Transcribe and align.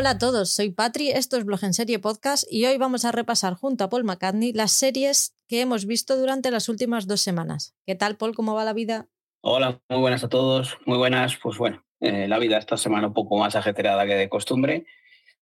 Hola 0.00 0.12
a 0.12 0.18
todos, 0.18 0.48
soy 0.54 0.70
Patri, 0.70 1.10
esto 1.10 1.36
es 1.36 1.44
Blog 1.44 1.62
en 1.62 1.74
Serie 1.74 1.98
Podcast 1.98 2.50
y 2.50 2.64
hoy 2.64 2.78
vamos 2.78 3.04
a 3.04 3.12
repasar 3.12 3.52
junto 3.52 3.84
a 3.84 3.90
Paul 3.90 4.04
McCartney 4.04 4.54
las 4.54 4.72
series 4.72 5.36
que 5.46 5.60
hemos 5.60 5.84
visto 5.84 6.16
durante 6.16 6.50
las 6.50 6.70
últimas 6.70 7.06
dos 7.06 7.20
semanas. 7.20 7.76
¿Qué 7.84 7.96
tal, 7.96 8.16
Paul? 8.16 8.34
¿Cómo 8.34 8.54
va 8.54 8.64
la 8.64 8.72
vida? 8.72 9.08
Hola, 9.42 9.82
muy 9.90 9.98
buenas 10.00 10.24
a 10.24 10.30
todos, 10.30 10.78
muy 10.86 10.96
buenas. 10.96 11.36
Pues 11.36 11.58
bueno, 11.58 11.84
eh, 12.00 12.26
la 12.28 12.38
vida 12.38 12.56
esta 12.56 12.78
semana 12.78 13.08
un 13.08 13.12
poco 13.12 13.36
más 13.36 13.56
ajetreada 13.56 14.06
que 14.06 14.14
de 14.14 14.30
costumbre, 14.30 14.86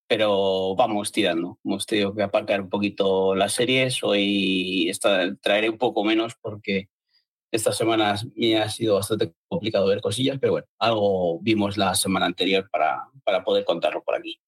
pero 0.08 0.74
vamos 0.74 1.12
tirando. 1.12 1.60
Hemos 1.64 1.86
tenido 1.86 2.12
que 2.12 2.24
aparcar 2.24 2.60
un 2.60 2.68
poquito 2.68 3.36
las 3.36 3.52
series. 3.52 4.02
Hoy 4.02 4.90
traeré 5.40 5.70
un 5.70 5.78
poco 5.78 6.02
menos 6.02 6.34
porque 6.34 6.88
estas 7.52 7.76
semanas 7.76 8.26
me 8.34 8.58
ha 8.58 8.68
sido 8.68 8.96
bastante 8.96 9.32
complicado 9.46 9.86
ver 9.86 10.00
cosillas, 10.00 10.38
pero 10.40 10.54
bueno, 10.54 10.66
algo 10.80 11.38
vimos 11.42 11.76
la 11.76 11.94
semana 11.94 12.26
anterior 12.26 12.68
para 12.72 13.44
poder 13.44 13.64
contarlo 13.64 14.02
por 14.02 14.16
aquí. 14.16 14.40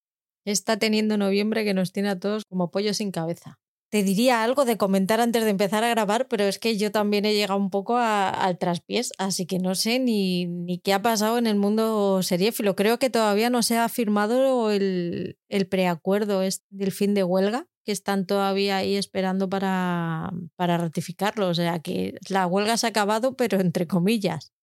Está 0.45 0.77
teniendo 0.77 1.17
noviembre 1.17 1.63
que 1.63 1.73
nos 1.73 1.91
tiene 1.91 2.09
a 2.09 2.19
todos 2.19 2.45
como 2.45 2.71
pollo 2.71 2.93
sin 2.93 3.11
cabeza. 3.11 3.59
Te 3.91 4.03
diría 4.03 4.41
algo 4.43 4.63
de 4.63 4.77
comentar 4.77 5.19
antes 5.19 5.43
de 5.43 5.49
empezar 5.49 5.83
a 5.83 5.89
grabar, 5.89 6.29
pero 6.29 6.45
es 6.45 6.59
que 6.59 6.77
yo 6.77 6.91
también 6.91 7.25
he 7.25 7.33
llegado 7.33 7.59
un 7.59 7.69
poco 7.69 7.97
al 7.97 8.57
traspiés, 8.57 9.11
así 9.17 9.45
que 9.45 9.59
no 9.59 9.75
sé 9.75 9.99
ni, 9.99 10.45
ni, 10.45 10.79
qué 10.79 10.93
ha 10.93 11.01
pasado 11.01 11.37
en 11.37 11.45
el 11.45 11.57
mundo 11.57 12.23
seriéfilo. 12.23 12.77
Creo 12.77 12.99
que 12.99 13.09
todavía 13.09 13.49
no 13.49 13.63
se 13.63 13.77
ha 13.77 13.89
firmado 13.89 14.71
el, 14.71 15.37
el 15.49 15.67
preacuerdo 15.67 16.39
del 16.69 16.91
fin 16.93 17.13
de 17.13 17.25
huelga, 17.25 17.67
que 17.83 17.91
están 17.91 18.25
todavía 18.25 18.77
ahí 18.77 18.95
esperando 18.95 19.49
para, 19.49 20.31
para 20.55 20.77
ratificarlo. 20.77 21.49
O 21.49 21.53
sea 21.53 21.79
que 21.79 22.15
la 22.29 22.47
huelga 22.47 22.77
se 22.77 22.87
ha 22.87 22.91
acabado, 22.91 23.35
pero 23.35 23.59
entre 23.59 23.87
comillas. 23.87 24.53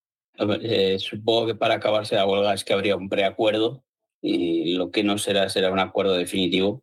Eh, 0.63 0.99
supongo 1.01 1.49
que 1.49 1.55
para 1.55 1.75
acabarse 1.75 2.15
la 2.15 2.27
huelga 2.27 2.55
es 2.55 2.65
que 2.65 2.73
habría 2.73 2.97
un 2.97 3.11
preacuerdo 3.11 3.85
y 4.21 4.75
lo 4.75 4.91
que 4.91 5.05
no 5.05 5.19
será 5.19 5.49
será 5.49 5.71
un 5.71 5.79
acuerdo 5.79 6.15
definitivo 6.15 6.83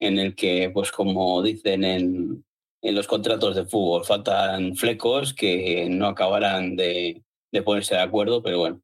en 0.00 0.18
el 0.18 0.34
que, 0.34 0.70
pues 0.72 0.90
como 0.90 1.42
dicen 1.42 1.84
en, 1.84 2.44
en 2.82 2.94
los 2.94 3.06
contratos 3.06 3.54
de 3.54 3.64
fútbol, 3.64 4.04
faltan 4.04 4.76
flecos 4.76 5.32
que 5.34 5.88
no 5.88 6.06
acabarán 6.06 6.76
de, 6.76 7.22
de 7.52 7.62
ponerse 7.62 7.94
de 7.94 8.02
acuerdo, 8.02 8.42
pero 8.42 8.58
bueno, 8.58 8.82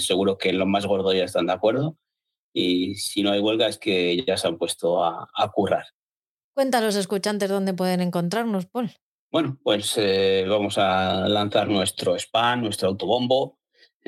seguro 0.00 0.38
que 0.38 0.52
los 0.52 0.66
más 0.66 0.86
gordos 0.86 1.14
ya 1.14 1.24
están 1.24 1.46
de 1.46 1.52
acuerdo 1.52 1.96
y 2.54 2.94
si 2.94 3.22
no 3.22 3.30
hay 3.30 3.40
huelga 3.40 3.68
es 3.68 3.78
que 3.78 4.24
ya 4.26 4.36
se 4.36 4.48
han 4.48 4.58
puesto 4.58 5.04
a, 5.04 5.28
a 5.34 5.48
currar. 5.50 5.84
Cuenta 6.54 6.78
a 6.78 6.80
los 6.80 6.96
escuchantes 6.96 7.48
dónde 7.48 7.74
pueden 7.74 8.00
encontrarnos, 8.00 8.66
Paul. 8.66 8.90
Bueno, 9.30 9.58
pues 9.62 9.94
eh, 9.98 10.46
vamos 10.48 10.78
a 10.78 11.28
lanzar 11.28 11.68
nuestro 11.68 12.16
spam, 12.16 12.62
nuestro 12.62 12.88
autobombo, 12.88 13.57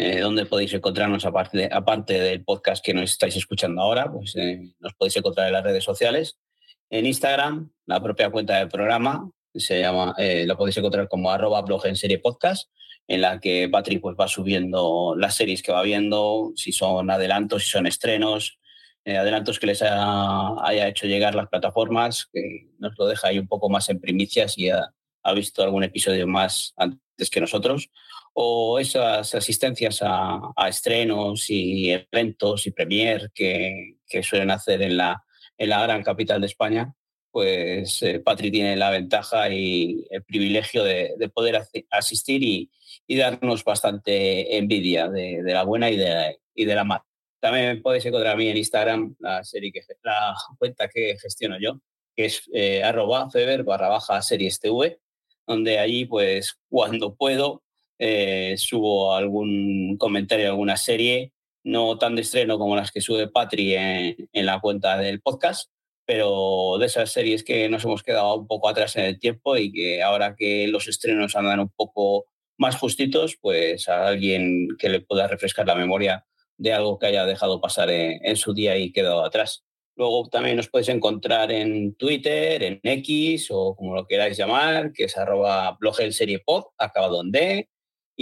eh, 0.01 0.21
donde 0.21 0.47
podéis 0.47 0.73
encontrarnos 0.73 1.27
aparte, 1.27 1.69
aparte 1.71 2.19
del 2.19 2.43
podcast 2.43 2.83
que 2.83 2.95
nos 2.95 3.11
estáis 3.11 3.37
escuchando 3.37 3.83
ahora, 3.83 4.11
pues 4.11 4.35
eh, 4.35 4.73
nos 4.81 4.95
podéis 4.95 5.19
encontrar 5.19 5.49
en 5.49 5.53
las 5.53 5.63
redes 5.63 5.85
sociales, 5.85 6.39
en 6.89 7.05
Instagram, 7.05 7.71
la 7.85 8.03
propia 8.03 8.31
cuenta 8.31 8.57
del 8.57 8.69
programa, 8.69 9.31
se 9.55 9.81
llama, 9.81 10.15
eh, 10.17 10.47
lo 10.47 10.57
podéis 10.57 10.79
encontrar 10.79 11.07
como 11.07 11.31
arroba 11.31 11.61
blog 11.61 11.85
en 11.85 11.97
serie 11.97 12.19
podcast, 12.19 12.71
en 13.09 13.21
la 13.21 13.41
que 13.41 13.69
Patrick 13.71 14.01
pues, 14.01 14.17
va 14.19 14.27
subiendo 14.27 15.15
las 15.19 15.35
series 15.35 15.63
que 15.63 15.71
va 15.71 15.83
viendo, 15.83 16.53
si 16.57 16.73
son 16.73 17.11
adelantos, 17.11 17.65
si 17.65 17.71
son 17.71 17.87
estrenos, 17.87 18.59
eh, 19.05 19.19
adelantos 19.19 19.59
que 19.59 19.67
les 19.67 19.83
ha, 19.83 20.67
haya 20.67 20.89
hecho 20.89 21.09
llegar 21.09 21.35
las 21.35 21.49
plataformas, 21.49 22.27
que 22.33 22.71
nos 22.79 22.99
lo 22.99 23.07
deja 23.07 23.29
ahí 23.29 23.39
un 23.39 23.49
poco 23.49 23.69
más 23.69 23.91
en 23.91 24.01
primicias 24.01 24.57
y 24.57 24.71
ha, 24.71 24.95
ha 25.25 25.33
visto 25.35 25.63
algún 25.63 25.85
episodio 25.85 26.27
más 26.27 26.73
antes 26.79 27.29
que 27.31 27.43
nosotros 27.43 27.91
o 28.33 28.79
esas 28.79 29.35
asistencias 29.35 30.03
a, 30.03 30.53
a, 30.57 30.69
estrenos 30.69 31.51
y 31.51 31.91
eventos 31.91 32.67
y 32.67 32.71
premier 32.71 33.31
que, 33.35 33.97
que, 34.07 34.23
suelen 34.23 34.51
hacer 34.51 34.83
en 34.83 34.97
la, 34.97 35.23
en 35.59 35.69
la 35.69 35.83
gran 35.83 36.03
capital 36.03 36.41
de 36.41 36.47
España, 36.47 36.95
pues 37.31 38.03
eh, 38.03 38.21
Patri 38.21 38.51
tiene 38.51 38.77
la 38.77 38.91
ventaja 38.91 39.51
y 39.51 40.07
el 40.11 40.25
privilegio 40.25 40.85
de, 40.85 41.15
de 41.17 41.29
poder 41.29 41.63
asistir 41.91 42.43
y, 42.43 42.71
y, 43.07 43.17
darnos 43.17 43.65
bastante 43.65 44.57
envidia 44.57 45.09
de, 45.09 45.43
de, 45.43 45.53
la 45.53 45.65
buena 45.65 45.91
y 45.91 45.97
de, 45.97 46.39
y 46.55 46.65
de 46.65 46.75
la 46.75 46.85
mala. 46.85 47.05
También 47.41 47.83
podéis 47.83 48.05
encontrar 48.05 48.35
a 48.35 48.37
mí 48.37 48.49
en 48.49 48.57
Instagram 48.57 49.17
la, 49.19 49.43
serie 49.45 49.73
que, 49.73 49.81
la 50.03 50.35
cuenta 50.59 50.89
que 50.89 51.17
gestiono 51.19 51.57
yo, 51.61 51.81
que 52.15 52.27
es 52.27 52.43
eh, 52.53 52.83
arroba 52.83 53.31
feber 53.31 53.65
barra 53.65 53.89
baja 53.89 54.21
series 54.23 54.61
TV, 54.61 54.99
donde 55.47 55.79
allí 55.79 56.05
pues 56.05 56.59
cuando 56.69 57.15
puedo 57.15 57.63
eh, 58.03 58.55
subo 58.57 59.15
algún 59.15 59.99
comentario 59.99 60.47
de 60.47 60.51
alguna 60.51 60.79
serie, 60.79 61.35
no 61.63 61.99
tan 61.99 62.17
de 62.17 62.23
estreno 62.23 62.59
como 62.59 62.75
las 62.75 62.91
que 62.91 63.03
sube 63.03 63.29
Patri 63.29 63.75
en, 63.75 64.17
en, 64.33 64.47
la 64.47 64.59
cuenta 64.59 64.97
del 64.97 65.21
podcast, 65.21 65.71
pero 66.07 66.79
de 66.79 66.87
esas 66.87 67.13
series 67.13 67.45
que 67.45 67.69
nos 67.69 67.85
hemos 67.85 68.03
quedado 68.03 68.37
un 68.37 68.47
poco 68.47 68.71
atrás 68.71 68.97
en 68.97 69.05
el 69.05 69.19
tiempo 69.19 69.59
y 69.59 69.71
que 69.71 70.03
ahora 70.03 70.35
que 70.35 70.67
los 70.67 70.89
estrenos 70.89 71.37
andan 71.37 71.61
un 71.61 71.69
poco 71.69 72.25
más 72.57 72.77
justitos, 72.77 73.37
pues 73.39 73.87
a 73.91 74.07
alguien 74.07 74.69
que 74.79 74.89
le 74.89 75.03
pueda 75.03 75.29
refrescar 75.29 75.67
la 75.67 75.75
memoria 75.75 76.25
de 76.57 76.73
algo 76.73 76.99
que 76.99 77.07
haya 77.07 77.27
dejado 77.27 77.61
pasar 77.61 77.91
en, 77.91 78.19
en 78.25 78.37
su 78.37 78.55
día 78.55 78.79
y 78.79 78.93
quedado 78.93 79.23
atrás. 79.27 79.63
Luego 79.95 80.27
también 80.31 80.57
nos 80.57 80.69
podéis 80.69 80.89
encontrar 80.89 81.53
en 81.53 81.95
Twitter, 81.97 82.63
en 82.63 82.81
X 82.83 83.49
o 83.51 83.77
como 83.77 83.95
lo 83.95 84.07
queráis 84.07 84.39
llamar, 84.39 84.95
que 84.95 85.05
es 85.05 85.19
arroba 85.19 85.77
blog 85.79 86.01
el 86.01 86.15
serie 86.15 86.39
pod, 86.39 86.65
acabado 86.79 87.21
en 87.21 87.31
D, 87.31 87.69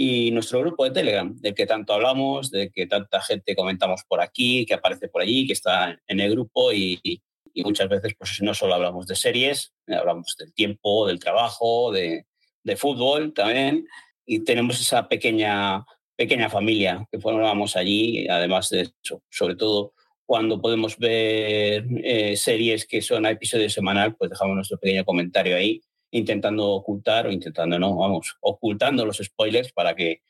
y 0.01 0.31
nuestro 0.31 0.61
grupo 0.61 0.85
de 0.85 0.91
Telegram, 0.91 1.35
del 1.41 1.53
que 1.53 1.65
tanto 1.65 1.91
hablamos, 1.91 2.51
de 2.51 2.71
que 2.71 2.87
tanta 2.87 3.19
gente 3.19 3.53
comentamos 3.53 4.05
por 4.07 4.21
aquí, 4.21 4.65
que 4.65 4.75
aparece 4.75 5.09
por 5.09 5.21
allí, 5.21 5.45
que 5.45 5.51
está 5.51 5.99
en 6.07 6.21
el 6.21 6.31
grupo 6.31 6.71
y, 6.71 7.21
muchas 7.65 7.89
veces 7.89 8.13
pues 8.17 8.41
no 8.41 8.53
solo 8.53 8.75
hablamos 8.75 9.07
de 9.07 9.17
series, 9.17 9.73
hablamos 9.87 10.37
del 10.39 10.53
tiempo, 10.53 11.05
del 11.05 11.19
trabajo, 11.19 11.91
de, 11.91 12.25
de 12.63 12.77
fútbol 12.77 13.33
también 13.33 13.85
y 14.25 14.45
tenemos 14.45 14.79
esa 14.79 15.09
pequeña, 15.09 15.83
pequeña 16.15 16.49
familia 16.49 17.05
que 17.11 17.19
formamos 17.19 17.75
allí, 17.75 18.25
además 18.29 18.69
de 18.69 18.89
eso, 19.03 19.21
sobre 19.29 19.57
todo 19.57 19.91
cuando 20.25 20.61
podemos 20.61 20.97
ver 20.97 21.85
eh, 22.01 22.37
series 22.37 22.85
que 22.85 23.01
son 23.01 23.25
a 23.25 23.31
episodio 23.31 23.69
semanal, 23.69 24.15
pues 24.15 24.29
dejamos 24.29 24.55
nuestro 24.55 24.77
pequeño 24.77 25.03
comentario 25.03 25.57
ahí 25.57 25.81
intentando 26.11 26.69
ocultar 26.69 27.27
o 27.27 27.31
intentando, 27.31 27.77
no, 27.79 27.95
vamos, 27.95 28.37
ocultando 28.41 29.05
los 29.05 29.17
spoilers 29.17 29.71
para 29.71 29.95
que 29.95 30.21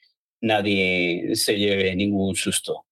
nadie 0.41 1.35
se 1.35 1.57
lleve 1.57 1.95
ningún 1.95 2.35
susto. 2.35 2.85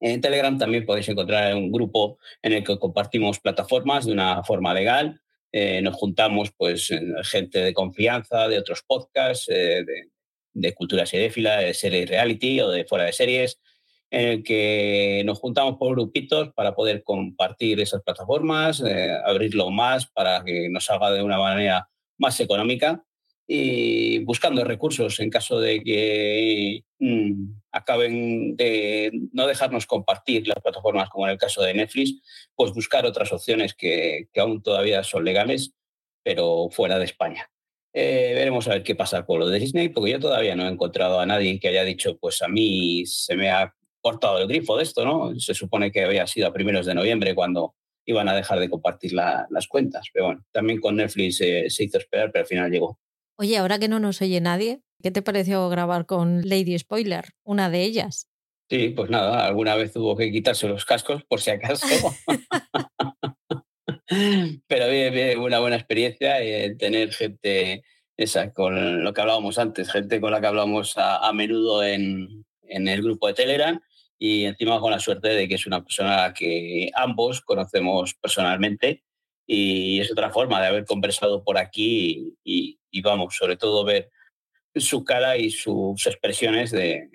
En 0.00 0.20
Telegram 0.20 0.56
también 0.58 0.84
podéis 0.84 1.08
encontrar 1.08 1.54
un 1.54 1.72
grupo 1.72 2.18
en 2.42 2.52
el 2.52 2.64
que 2.64 2.78
compartimos 2.78 3.40
plataformas 3.40 4.04
de 4.04 4.12
una 4.12 4.42
forma 4.44 4.74
legal. 4.74 5.20
Eh, 5.52 5.80
nos 5.80 5.94
juntamos 5.94 6.52
pues 6.56 6.90
gente 7.24 7.60
de 7.60 7.72
confianza, 7.72 8.46
de 8.48 8.58
otros 8.58 8.82
podcasts, 8.86 9.48
eh, 9.48 9.84
de, 9.84 10.10
de, 10.52 10.74
cultura 10.74 11.06
seriéfila, 11.06 11.58
de 11.58 11.72
series 11.72 12.10
reality 12.10 12.60
o 12.60 12.70
de 12.70 12.84
fuera 12.84 13.04
de 13.04 13.12
series, 13.12 13.58
en 14.10 14.28
el 14.28 14.42
que 14.42 15.22
nos 15.24 15.38
juntamos 15.38 15.76
por 15.78 15.92
grupitos 15.92 16.52
para 16.52 16.74
poder 16.74 17.02
compartir 17.02 17.80
esas 17.80 18.02
plataformas, 18.02 18.80
eh, 18.80 19.10
abrirlo 19.24 19.70
más 19.70 20.06
para 20.06 20.44
que 20.44 20.68
nos 20.68 20.90
haga 20.90 21.10
de 21.12 21.22
una 21.22 21.38
manera 21.38 21.88
más 22.18 22.38
económica 22.40 23.04
y 23.48 24.18
buscando 24.24 24.64
recursos 24.64 25.20
en 25.20 25.30
caso 25.30 25.60
de 25.60 25.82
que 25.82 26.84
mmm, 26.98 27.52
acaben 27.70 28.56
de 28.56 29.12
no 29.32 29.46
dejarnos 29.46 29.86
compartir 29.86 30.48
las 30.48 30.60
plataformas 30.62 31.08
como 31.10 31.26
en 31.26 31.32
el 31.32 31.38
caso 31.38 31.62
de 31.62 31.74
Netflix, 31.74 32.20
pues 32.54 32.72
buscar 32.72 33.06
otras 33.06 33.32
opciones 33.32 33.74
que, 33.74 34.28
que 34.32 34.40
aún 34.40 34.62
todavía 34.62 35.04
son 35.04 35.24
legales, 35.24 35.72
pero 36.24 36.68
fuera 36.70 36.98
de 36.98 37.04
España. 37.04 37.48
Eh, 37.98 38.32
veremos 38.34 38.66
a 38.68 38.72
ver 38.72 38.82
qué 38.82 38.94
pasa 38.94 39.24
con 39.24 39.38
lo 39.38 39.48
de 39.48 39.58
Disney, 39.58 39.88
porque 39.88 40.10
yo 40.10 40.20
todavía 40.20 40.54
no 40.54 40.66
he 40.66 40.70
encontrado 40.70 41.18
a 41.18 41.24
nadie 41.24 41.58
que 41.58 41.68
haya 41.68 41.82
dicho, 41.82 42.18
pues 42.18 42.42
a 42.42 42.48
mí 42.48 43.06
se 43.06 43.36
me 43.36 43.50
ha 43.50 43.74
cortado 44.02 44.38
el 44.38 44.46
grifo 44.46 44.76
de 44.76 44.82
esto, 44.82 45.04
¿no? 45.04 45.38
Se 45.40 45.54
supone 45.54 45.90
que 45.90 46.04
había 46.04 46.26
sido 46.26 46.48
a 46.48 46.52
primeros 46.52 46.84
de 46.84 46.94
noviembre 46.94 47.34
cuando 47.34 47.74
iban 48.06 48.28
a 48.28 48.34
dejar 48.34 48.60
de 48.60 48.70
compartir 48.70 49.12
la, 49.12 49.46
las 49.50 49.66
cuentas. 49.66 50.06
Pero 50.12 50.26
bueno, 50.26 50.44
también 50.52 50.80
con 50.80 50.96
Netflix 50.96 51.40
eh, 51.40 51.66
se 51.68 51.84
hizo 51.84 51.98
esperar, 51.98 52.30
pero 52.32 52.44
al 52.44 52.48
final 52.48 52.70
llegó. 52.70 52.98
Oye, 53.36 53.58
ahora 53.58 53.78
que 53.78 53.88
no 53.88 54.00
nos 54.00 54.22
oye 54.22 54.40
nadie, 54.40 54.80
¿qué 55.02 55.10
te 55.10 55.22
pareció 55.22 55.68
grabar 55.68 56.06
con 56.06 56.48
Lady 56.48 56.78
Spoiler, 56.78 57.26
una 57.44 57.68
de 57.68 57.82
ellas? 57.82 58.28
Sí, 58.70 58.90
pues 58.90 59.10
nada, 59.10 59.46
alguna 59.46 59.74
vez 59.74 59.92
tuvo 59.92 60.16
que 60.16 60.32
quitarse 60.32 60.66
los 60.66 60.84
cascos 60.84 61.24
por 61.24 61.40
si 61.40 61.50
acaso. 61.50 61.86
pero 64.66 64.88
bien, 64.88 65.12
bien, 65.12 65.38
una 65.38 65.60
buena 65.60 65.76
experiencia 65.76 66.42
eh, 66.42 66.74
tener 66.76 67.12
gente 67.12 67.82
esa, 68.16 68.52
con 68.52 69.04
lo 69.04 69.12
que 69.12 69.20
hablábamos 69.20 69.58
antes, 69.58 69.90
gente 69.90 70.20
con 70.20 70.32
la 70.32 70.40
que 70.40 70.46
hablamos 70.46 70.96
a, 70.96 71.18
a 71.18 71.32
menudo 71.32 71.84
en, 71.84 72.46
en 72.62 72.88
el 72.88 73.02
grupo 73.02 73.26
de 73.26 73.34
Telegram 73.34 73.80
y 74.18 74.44
encima 74.44 74.80
con 74.80 74.90
la 74.90 74.98
suerte 74.98 75.28
de 75.28 75.48
que 75.48 75.54
es 75.54 75.66
una 75.66 75.82
persona 75.82 76.32
que 76.32 76.90
ambos 76.94 77.40
conocemos 77.40 78.14
personalmente 78.14 79.04
y 79.46 80.00
es 80.00 80.10
otra 80.10 80.30
forma 80.30 80.60
de 80.60 80.68
haber 80.68 80.84
conversado 80.84 81.44
por 81.44 81.58
aquí 81.58 82.36
y, 82.42 82.78
y 82.90 83.00
vamos, 83.02 83.36
sobre 83.36 83.56
todo 83.56 83.84
ver 83.84 84.10
su 84.74 85.04
cara 85.04 85.36
y 85.36 85.50
sus 85.50 86.06
expresiones 86.06 86.70
de 86.70 87.10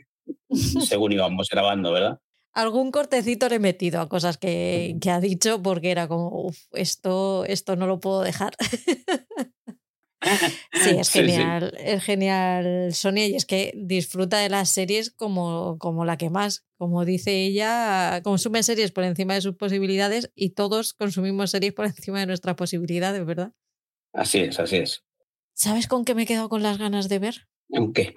según 0.50 1.12
íbamos 1.12 1.50
grabando, 1.50 1.92
¿verdad? 1.92 2.20
algún 2.54 2.92
cortecito 2.92 3.50
le 3.50 3.56
he 3.56 3.60
metido 3.60 4.02
a 4.02 4.10
cosas 4.10 4.38
que, 4.38 4.98
que 5.02 5.10
ha 5.10 5.20
dicho 5.20 5.62
porque 5.62 5.92
era 5.92 6.08
como, 6.08 6.30
uff, 6.30 6.58
esto, 6.74 7.46
esto 7.46 7.76
no 7.76 7.88
lo 7.88 8.00
puedo 8.00 8.22
dejar. 8.22 8.56
Sí, 10.22 10.90
es 11.00 11.10
genial, 11.10 11.74
es 11.80 12.04
genial 12.04 12.94
Sonia 12.94 13.28
y 13.28 13.36
es 13.36 13.46
que 13.46 13.74
disfruta 13.76 14.38
de 14.38 14.50
las 14.50 14.70
series 14.70 15.10
como, 15.10 15.78
como 15.80 16.06
la 16.06 16.18
que 16.18 16.30
más, 16.30 16.66
como 16.78 17.06
dice 17.06 17.44
ella, 17.44 18.22
consume 18.24 18.62
series 18.62 18.92
por 18.92 19.04
encima 19.04 19.34
de 19.34 19.42
sus 19.42 19.56
posibilidades 19.56 20.32
y 20.36 20.52
todos 20.52 20.94
consumimos 20.94 21.52
series 21.52 21.74
por 21.74 21.86
encima 21.88 22.20
de 22.20 22.28
nuestras 22.28 22.56
posibilidades, 22.56 23.26
¿verdad? 23.26 23.54
Así 24.14 24.40
es, 24.40 24.60
así 24.60 24.78
es. 24.78 25.04
¿Sabes 25.54 25.88
con 25.88 26.06
qué 26.06 26.16
me 26.16 26.24
he 26.24 26.26
quedado 26.26 26.50
con 26.50 26.62
las 26.62 26.78
ganas 26.78 27.10
de 27.10 27.20
ver? 27.20 27.48
¿En 27.70 27.94
qué? 27.94 28.14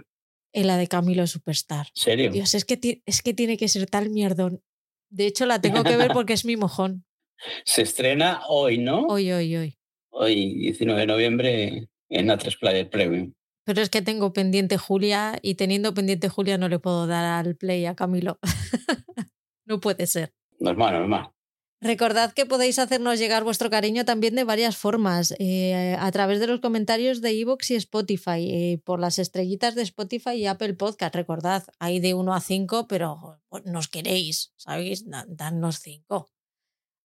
En 0.52 0.66
la 0.66 0.76
de 0.76 0.88
Camilo 0.88 1.26
Superstar. 1.26 1.88
¿Serio? 1.94 2.30
Dios, 2.30 2.54
es 2.54 2.64
que, 2.64 3.02
es 3.04 3.22
que 3.22 3.34
tiene 3.34 3.56
que 3.56 3.68
ser 3.68 3.86
tal 3.86 4.10
mierdón. 4.10 4.62
De 5.10 5.26
hecho, 5.26 5.46
la 5.46 5.60
tengo 5.60 5.84
que 5.84 5.96
ver 5.96 6.10
porque 6.12 6.32
es 6.32 6.44
mi 6.44 6.56
mojón. 6.56 7.06
Se 7.64 7.82
estrena 7.82 8.42
hoy, 8.48 8.78
¿no? 8.78 9.06
Hoy, 9.06 9.32
hoy, 9.32 9.56
hoy. 9.56 9.78
Hoy, 10.10 10.54
19 10.54 11.00
de 11.00 11.06
noviembre, 11.06 11.88
en 12.14 12.28
A3 12.28 12.58
Player 12.58 12.88
Premium. 12.88 13.32
Pero 13.64 13.80
es 13.80 13.90
que 13.90 14.02
tengo 14.02 14.32
pendiente 14.32 14.78
Julia 14.78 15.38
y 15.42 15.54
teniendo 15.54 15.94
pendiente 15.94 16.28
Julia 16.28 16.58
no 16.58 16.68
le 16.68 16.78
puedo 16.78 17.06
dar 17.06 17.24
al 17.24 17.56
play 17.56 17.86
a 17.86 17.94
Camilo. 17.94 18.38
no 19.66 19.80
puede 19.80 20.06
ser. 20.06 20.32
Normal, 20.58 20.94
normal. 20.94 21.30
Recordad 21.80 22.32
que 22.32 22.46
podéis 22.46 22.78
hacernos 22.78 23.18
llegar 23.18 23.44
vuestro 23.44 23.68
cariño 23.68 24.06
también 24.06 24.34
de 24.34 24.44
varias 24.44 24.76
formas, 24.76 25.34
eh, 25.38 25.96
a 25.98 26.10
través 26.12 26.40
de 26.40 26.46
los 26.46 26.60
comentarios 26.60 27.20
de 27.20 27.38
Evox 27.38 27.72
y 27.72 27.74
Spotify, 27.74 28.48
eh, 28.50 28.80
por 28.84 29.00
las 29.00 29.18
estrellitas 29.18 29.74
de 29.74 29.82
Spotify 29.82 30.30
y 30.30 30.46
Apple 30.46 30.74
Podcast. 30.74 31.14
Recordad, 31.14 31.64
hay 31.78 32.00
de 32.00 32.14
1 32.14 32.32
a 32.32 32.40
5, 32.40 32.86
pero 32.88 33.38
nos 33.66 33.88
queréis, 33.88 34.54
¿sabéis? 34.56 35.04
Danos 35.28 35.80
5 35.80 36.33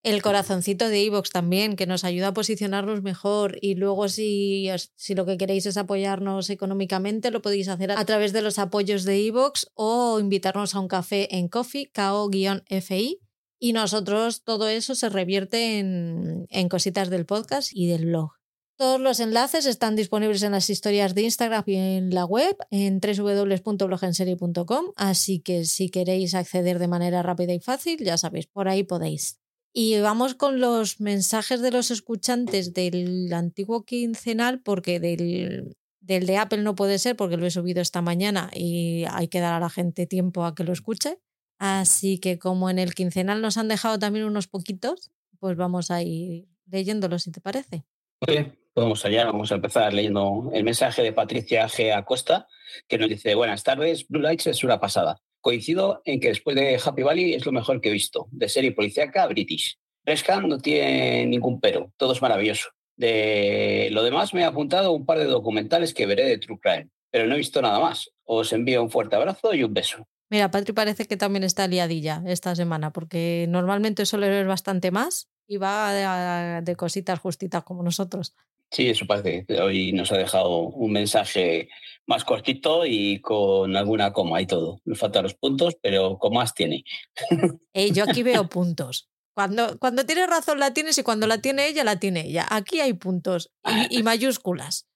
el 0.04 0.22
corazoncito 0.22 0.88
de 0.88 1.04
iVoox 1.04 1.30
también, 1.32 1.76
que 1.76 1.86
nos 1.86 2.04
ayuda 2.04 2.30
a 2.30 2.34
posicionarnos 2.34 3.02
mejor. 3.02 3.58
Y 3.62 3.76
luego, 3.76 4.08
si, 4.08 4.70
si 4.96 5.16
lo 5.16 5.26
que 5.26 5.38
queréis 5.38 5.66
es 5.66 5.78
apoyarnos 5.78 6.50
económicamente, 6.50 7.32
lo 7.32 7.42
podéis 7.42 7.68
hacer 7.68 7.92
a 7.92 8.06
través 8.06 8.32
de 8.32 8.42
los 8.42 8.60
apoyos 8.60 9.04
de 9.04 9.20
iVoox 9.20 9.66
o 9.74 10.20
invitarnos 10.20 10.76
a 10.76 10.80
un 10.80 10.88
café 10.88 11.36
en 11.36 11.50
Coffee, 11.50 11.92
KO-FI. 11.94 13.20
Y 13.62 13.74
nosotros 13.74 14.44
todo 14.44 14.70
eso 14.70 14.96
se 14.96 15.10
revierte 15.10 15.80
en, 15.80 16.46
en 16.50 16.70
cositas 16.70 17.10
del 17.10 17.26
podcast 17.26 17.72
y 17.74 17.88
del 17.88 18.06
blog. 18.06 18.32
Todos 18.78 19.02
los 19.02 19.20
enlaces 19.20 19.66
están 19.66 19.98
disponibles 19.98 20.42
en 20.44 20.54
las 20.54 20.70
historias 20.70 21.14
de 21.14 21.24
Instagram 21.24 21.66
y 21.66 21.76
en 21.76 22.16
la 22.16 22.24
web 22.24 22.56
en 22.72 23.02
www.blogenserie.com, 23.02 24.86
así 24.96 25.42
que 25.42 25.66
si 25.66 25.90
queréis 25.90 26.34
acceder 26.34 26.80
de 26.80 26.88
manera 26.88 27.22
rápida 27.22 27.54
y 27.54 27.60
fácil, 27.60 28.00
ya 28.02 28.18
sabéis, 28.18 28.48
por 28.48 28.70
ahí 28.70 28.86
podéis. 28.86 29.38
Y 29.74 30.00
vamos 30.00 30.36
con 30.36 30.60
los 30.60 31.00
mensajes 31.00 31.62
de 31.62 31.72
los 31.72 31.92
escuchantes 31.92 32.74
del 32.74 33.32
antiguo 33.34 33.86
quincenal, 33.86 34.62
porque 34.62 35.00
del, 35.00 35.78
del 36.00 36.26
de 36.26 36.38
Apple 36.38 36.64
no 36.64 36.76
puede 36.76 36.98
ser, 36.98 37.16
porque 37.16 37.38
lo 37.38 37.46
he 37.46 37.52
subido 37.52 37.82
esta 37.82 38.02
mañana 38.02 38.50
y 38.54 39.06
hay 39.12 39.28
que 39.28 39.40
dar 39.40 39.54
a 39.54 39.60
la 39.60 39.70
gente 39.70 40.08
tiempo 40.08 40.44
a 40.44 40.56
que 40.56 40.64
lo 40.64 40.74
escuche. 40.74 41.20
Así 41.60 42.20
que 42.20 42.40
como 42.40 42.70
en 42.70 42.80
el 42.80 42.96
quincenal 42.96 43.42
nos 43.42 43.58
han 43.58 43.68
dejado 43.68 44.00
también 44.00 44.26
unos 44.26 44.48
poquitos, 44.48 45.12
pues 45.40 45.56
vamos 45.56 45.92
a 45.92 46.02
ir 46.02 46.48
leyéndolos, 46.66 47.24
si 47.24 47.32
te 47.32 47.42
parece. 47.42 47.84
Muy 48.26 48.36
bien, 48.36 48.60
vamos 48.76 49.06
allá, 49.06 49.26
vamos 49.26 49.52
a 49.52 49.56
empezar 49.56 49.94
leyendo 49.94 50.50
el 50.54 50.64
mensaje 50.64 51.04
de 51.04 51.14
Patricia 51.14 51.68
G. 51.68 51.94
Acosta, 51.96 52.48
que 52.88 52.98
nos 52.98 53.10
dice, 53.10 53.36
buenas 53.36 53.64
tardes, 53.64 54.08
Blue 54.08 54.22
Lights 54.22 54.48
es 54.48 54.64
una 54.64 54.80
pasada. 54.80 55.22
Coincido 55.42 56.02
en 56.06 56.20
que 56.20 56.30
después 56.30 56.56
de 56.56 56.80
Happy 56.84 57.04
Valley 57.04 57.34
es 57.34 57.46
lo 57.46 57.52
mejor 57.52 57.82
que 57.82 57.90
he 57.90 57.94
visto, 57.94 58.28
de 58.32 58.50
serie 58.50 58.72
policíaca 58.72 59.28
british. 59.28 59.78
Rescan 60.06 60.48
no 60.48 60.60
tiene 60.60 61.26
ningún 61.26 61.60
pero, 61.60 61.92
todo 61.98 62.14
es 62.14 62.22
maravilloso. 62.22 62.70
De 62.96 63.90
lo 63.92 64.04
demás 64.04 64.34
me 64.34 64.42
he 64.42 64.46
apuntado 64.46 64.92
un 64.92 65.06
par 65.06 65.20
de 65.20 65.26
documentales 65.26 65.94
que 65.94 66.06
veré 66.06 66.26
de 66.26 66.38
True 66.38 66.60
Crime, 66.62 66.90
pero 67.12 67.26
no 67.26 67.36
he 67.36 67.38
visto 67.38 67.62
nada 67.62 67.80
más. 67.80 68.12
Os 68.26 68.52
envío 68.54 68.84
un 68.84 68.90
fuerte 68.90 69.16
abrazo 69.16 69.54
y 69.54 69.64
un 69.64 69.74
beso. 69.74 70.06
Mira, 70.30 70.52
Patri 70.52 70.74
parece 70.74 71.06
que 71.06 71.18
también 71.18 71.44
está 71.44 71.68
liadilla 71.68 72.22
esta 72.28 72.56
semana, 72.56 72.92
porque 72.92 73.48
normalmente 73.50 74.06
suele 74.06 74.30
ver 74.30 74.46
bastante 74.46 74.92
más 74.92 75.28
y 75.48 75.58
va 75.58 76.62
de, 76.62 76.76
cositas 76.76 77.20
justitas 77.20 77.64
como 77.64 77.82
nosotros. 77.82 78.36
Sí, 78.72 78.90
eso 78.90 79.06
parece. 79.08 79.46
Hoy 79.62 79.94
nos 79.94 80.12
ha 80.12 80.18
dejado 80.18 80.60
un 80.60 80.92
mensaje 80.92 81.70
más 82.06 82.24
cortito 82.24 82.86
y 82.86 83.20
con 83.22 83.76
alguna 83.76 84.14
coma 84.14 84.42
y 84.42 84.48
todo. 84.48 84.82
Nos 84.86 85.00
faltan 85.00 85.24
los 85.24 85.34
puntos, 85.36 85.76
pero 85.82 86.18
comas 86.18 86.54
tiene. 86.54 86.84
Eh, 87.74 87.92
yo 87.92 88.04
aquí 88.04 88.24
veo 88.24 88.50
puntos. 88.50 89.10
Cuando, 89.36 89.78
cuando 89.80 90.06
tiene 90.06 90.28
razón 90.28 90.60
la 90.60 90.74
tienes 90.74 90.98
y 90.98 91.04
cuando 91.04 91.28
la 91.28 91.40
tiene 91.40 91.68
ella, 91.68 91.84
la 91.84 92.00
tiene 92.00 92.28
ella. 92.28 92.46
Aquí 92.50 92.82
hay 92.82 92.94
puntos 92.94 93.52
y, 93.90 94.04
mayúsculas. 94.04 94.88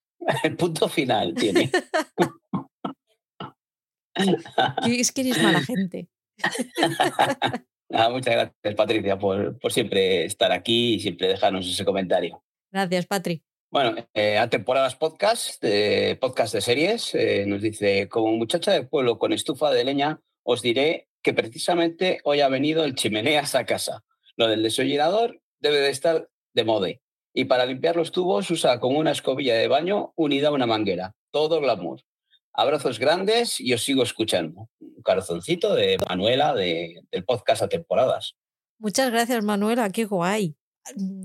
El 0.43 0.55
punto 0.55 0.89
final 0.89 1.33
tiene. 1.33 1.71
es 4.85 5.11
que 5.11 5.21
eres 5.21 5.41
mala 5.41 5.61
gente. 5.61 6.09
muchas 8.11 8.33
gracias, 8.33 8.75
Patricia, 8.75 9.17
por, 9.17 9.57
por 9.59 9.71
siempre 9.71 10.25
estar 10.25 10.51
aquí 10.51 10.95
y 10.95 10.99
siempre 10.99 11.27
dejarnos 11.27 11.67
ese 11.67 11.85
comentario. 11.85 12.43
Gracias, 12.71 13.05
Patri. 13.05 13.43
Bueno, 13.73 13.95
eh, 14.13 14.37
a 14.37 14.51
temporadas 14.51 14.95
podcast, 14.95 15.59
podcast 16.19 16.53
de 16.53 16.61
series, 16.61 17.15
eh, 17.15 17.43
nos 17.47 17.59
dice, 17.59 18.07
como 18.07 18.31
muchacha 18.33 18.71
del 18.71 18.87
pueblo 18.87 19.17
con 19.17 19.33
estufa 19.33 19.71
de 19.71 19.83
leña, 19.83 20.21
os 20.43 20.61
diré 20.61 21.07
que 21.23 21.33
precisamente 21.33 22.21
hoy 22.23 22.41
ha 22.41 22.49
venido 22.49 22.83
el 22.83 22.93
chimeneas 22.93 23.55
a 23.55 23.65
casa. 23.65 24.03
Lo 24.35 24.47
del 24.47 24.61
desollinador 24.61 25.41
debe 25.59 25.79
de 25.79 25.89
estar 25.89 26.29
de 26.53 26.63
moda. 26.63 26.89
Y 27.33 27.45
para 27.45 27.65
limpiar 27.65 27.95
los 27.95 28.11
tubos 28.11 28.51
usa 28.51 28.79
como 28.79 28.99
una 28.99 29.09
escobilla 29.09 29.55
de 29.55 29.67
baño 29.67 30.13
unida 30.17 30.49
a 30.49 30.51
una 30.51 30.67
manguera. 30.67 31.15
Todo 31.31 31.59
glamour. 31.59 32.03
Abrazos 32.53 32.99
grandes 32.99 33.59
y 33.59 33.73
os 33.73 33.83
sigo 33.83 34.03
escuchando. 34.03 34.69
Un 34.81 35.01
corazoncito 35.01 35.73
de 35.73 35.97
Manuela 36.07 36.53
de, 36.53 37.01
del 37.11 37.25
podcast 37.25 37.63
a 37.63 37.69
temporadas. 37.69 38.35
Muchas 38.77 39.09
gracias, 39.09 39.43
Manuela. 39.43 39.89
Qué 39.89 40.05
guay. 40.05 40.55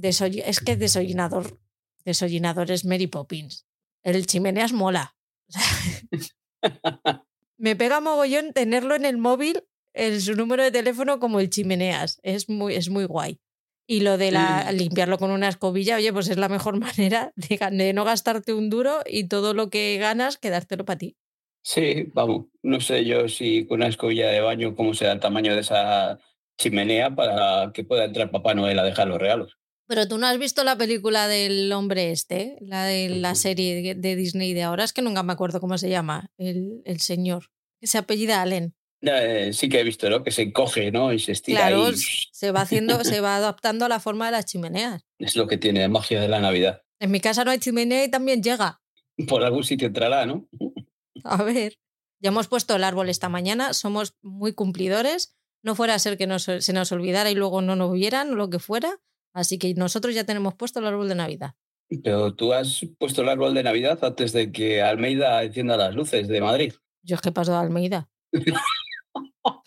es 0.03 0.61
que 0.61 0.77
desollinador 0.77 1.59
desollinadores 2.09 2.85
Mary 2.85 3.07
Poppins. 3.07 3.67
El 4.03 4.27
chimeneas 4.27 4.73
mola. 4.73 5.15
me 7.59 7.77
pega 7.77 8.01
mogollón 8.01 8.53
tenerlo 8.53 8.95
en 8.95 9.05
el 9.05 9.19
móvil, 9.19 9.63
en 9.93 10.21
su 10.21 10.35
número 10.35 10.63
de 10.63 10.71
teléfono 10.71 11.21
como 11.21 11.39
el 11.39 11.51
chimeneas. 11.51 12.19
Es 12.23 12.49
muy, 12.49 12.75
es 12.75 12.89
muy 12.89 13.05
guay. 13.05 13.41
Y 13.87 14.01
lo 14.01 14.17
de 14.19 14.31
la, 14.33 14.71
limpiarlo 14.73 15.19
con 15.19 15.31
una 15.31 15.49
escobilla, 15.49 15.97
oye, 15.97 16.13
pues 16.13 16.29
es 16.29 16.39
la 16.39 16.49
mejor 16.49 16.81
manera 16.87 17.33
de, 17.37 17.93
no 17.93 18.05
gastarte 18.05 18.55
un 18.55 18.71
duro 18.71 19.01
y 19.07 19.29
todo 19.29 19.53
lo 19.53 19.69
que 19.69 19.99
ganas, 19.99 20.39
quedártelo 20.39 20.85
para 20.85 20.99
ti. 20.99 21.17
Sí, 21.63 22.11
vamos, 22.15 22.47
no 22.63 22.81
sé 22.81 23.05
yo 23.05 23.29
si 23.29 23.67
con 23.67 23.81
una 23.81 23.89
escobilla 23.89 24.29
de 24.29 24.41
baño, 24.41 24.75
cómo 24.75 24.95
será 24.95 25.13
el 25.13 25.21
tamaño 25.21 25.55
de 25.55 25.61
esa 25.61 26.19
chimenea 26.57 27.15
para 27.15 27.73
que 27.73 27.85
pueda 27.85 28.05
entrar 28.05 28.31
Papá 28.31 28.55
Noel 28.55 28.79
a 28.79 28.85
dejar 28.85 29.09
los 29.09 29.19
regalos. 29.19 29.58
Pero 29.89 30.07
tú 30.07 30.19
no 30.19 30.27
has 30.27 30.39
visto 30.39 30.63
la 30.65 30.77
película 30.77 31.27
del 31.29 31.73
hombre 31.73 32.13
este, 32.13 32.59
la 32.61 32.85
de 32.85 33.09
la 33.09 33.35
serie 33.35 33.95
de 33.95 34.17
Disney 34.17 34.53
de 34.53 34.63
ahora, 34.63 34.85
es 34.85 34.93
que 34.93 35.03
nunca 35.03 35.23
me 35.23 35.33
acuerdo 35.33 35.61
cómo 35.61 35.79
se 35.79 35.89
llama, 35.89 36.31
el, 36.37 36.83
el 36.85 37.01
señor, 37.01 37.51
que 37.81 37.87
se 37.87 37.99
apellida 37.99 38.43
Allen. 38.43 38.75
Eh, 39.01 39.51
sí 39.53 39.69
que 39.69 39.81
he 39.81 39.85
visto, 39.85 40.11
¿no? 40.11 40.25
Que 40.25 40.31
se 40.31 40.43
encoge, 40.43 40.91
¿no? 40.91 41.13
Y 41.13 41.19
se 41.19 41.33
estira. 41.33 41.69
Claro, 41.69 41.91
se 41.95 42.51
va 42.51 42.63
haciendo, 42.63 43.03
se 43.05 43.21
va 43.21 43.37
adaptando 43.37 43.85
a 43.85 43.89
la 43.89 44.01
forma 44.01 44.27
de 44.27 44.33
las 44.33 44.47
chimeneas. 44.47 45.05
Es 45.19 45.37
lo 45.37 45.47
que 45.47 45.57
tiene 45.57 45.81
la 45.81 45.89
magia 45.89 46.21
de 46.21 46.29
la 46.29 46.41
Navidad. 46.41 46.83
En 47.01 47.11
mi 47.11 47.21
casa 47.21 47.45
no 47.45 47.51
hay 47.51 47.59
chimenea 47.59 48.05
y 48.05 48.11
también 48.11 48.43
llega. 48.43 48.83
Por 49.29 49.45
algún 49.45 49.65
sitio 49.65 49.89
entrará, 49.89 50.27
¿no? 50.27 50.49
A 51.25 51.43
ver. 51.43 51.79
Ya 52.21 52.29
hemos 52.29 52.49
puesto 52.49 52.75
el 52.75 52.83
árbol 52.83 53.09
esta 53.09 53.29
mañana, 53.29 53.73
somos 53.75 54.17
muy 54.23 54.53
cumplidores. 54.53 55.37
No 55.63 55.77
fuera 55.77 55.95
a 55.95 55.99
ser 55.99 56.19
que 56.19 56.27
se 56.39 56.73
nos 56.73 56.93
olvidara 56.93 57.31
y 57.31 57.35
luego 57.35 57.63
no 57.63 57.77
nos 57.77 57.93
vieran 57.93 58.35
lo 58.35 58.51
que 58.51 58.59
fuera. 58.59 58.99
Así 59.35 59.59
que 59.59 59.75
nosotros 59.75 60.15
ya 60.15 60.25
tenemos 60.25 60.55
puesto 60.55 60.81
el 60.81 60.87
árbol 60.87 61.09
de 61.09 61.15
Navidad. 61.15 61.55
Pero 62.03 62.35
tú 62.35 62.53
has 62.53 62.87
puesto 62.99 63.23
el 63.23 63.29
árbol 63.29 63.55
de 63.55 63.63
Navidad 63.63 63.99
antes 64.03 64.33
de 64.33 64.53
que 64.53 64.83
Almeida 64.83 65.43
encienda 65.43 65.77
las 65.77 65.95
luces 65.95 66.29
de 66.29 66.41
Madrid. 66.41 66.75
Yo 67.03 67.17
es 67.17 67.23
que 67.23 67.33
paso 67.33 67.53
de 67.53 67.59
Almeida. 67.59 68.11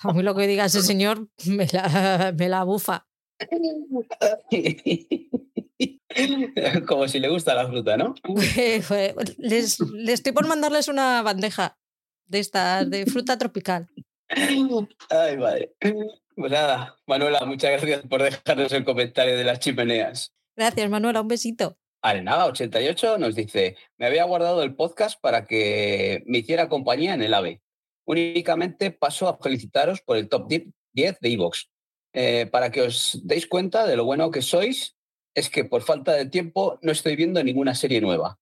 A 0.03 0.13
mí 0.13 0.21
lo 0.21 0.35
que 0.35 0.47
diga 0.47 0.65
ese 0.65 0.81
señor 0.81 1.27
me 1.45 1.67
la, 1.71 2.33
me 2.37 2.49
la 2.49 2.63
bufa. 2.63 3.07
Como 6.87 7.07
si 7.07 7.19
le 7.19 7.29
gusta 7.29 7.55
la 7.55 7.67
fruta, 7.67 7.97
¿no? 7.97 8.13
les, 9.37 9.79
les 9.79 10.13
estoy 10.13 10.33
por 10.33 10.47
mandarles 10.47 10.87
una 10.87 11.23
bandeja 11.23 11.77
de 12.25 12.39
estas, 12.39 12.89
de 12.89 13.05
fruta 13.05 13.37
tropical. 13.37 13.89
Ay, 14.29 15.37
madre. 15.37 15.75
Pues 16.35 16.51
nada, 16.51 16.97
Manuela, 17.07 17.43
muchas 17.45 17.71
gracias 17.71 18.01
por 18.07 18.23
dejarnos 18.23 18.71
el 18.71 18.85
comentario 18.85 19.37
de 19.37 19.43
las 19.43 19.59
chimeneas. 19.59 20.33
Gracias, 20.55 20.89
Manuela, 20.89 21.21
un 21.21 21.27
besito. 21.27 21.77
Arenada88 22.01 23.19
nos 23.19 23.35
dice, 23.35 23.75
me 23.97 24.07
había 24.07 24.23
guardado 24.23 24.63
el 24.63 24.75
podcast 24.75 25.19
para 25.21 25.45
que 25.45 26.23
me 26.25 26.39
hiciera 26.39 26.69
compañía 26.69 27.13
en 27.13 27.21
el 27.21 27.33
AVE. 27.33 27.61
Únicamente 28.05 28.91
paso 28.91 29.27
a 29.27 29.37
felicitaros 29.37 30.01
por 30.01 30.17
el 30.17 30.29
top 30.29 30.47
tip 30.47 30.73
10 30.93 31.19
de 31.19 31.29
iVoox. 31.29 31.65
Eh, 32.13 32.47
para 32.51 32.71
que 32.71 32.81
os 32.81 33.19
deis 33.23 33.47
cuenta 33.47 33.85
de 33.85 33.95
lo 33.95 34.05
bueno 34.05 34.31
que 34.31 34.41
sois, 34.41 34.95
es 35.33 35.49
que 35.49 35.63
por 35.63 35.83
falta 35.83 36.13
de 36.13 36.25
tiempo 36.25 36.79
no 36.81 36.91
estoy 36.91 37.15
viendo 37.15 37.43
ninguna 37.43 37.75
serie 37.75 38.01
nueva. 38.01 38.39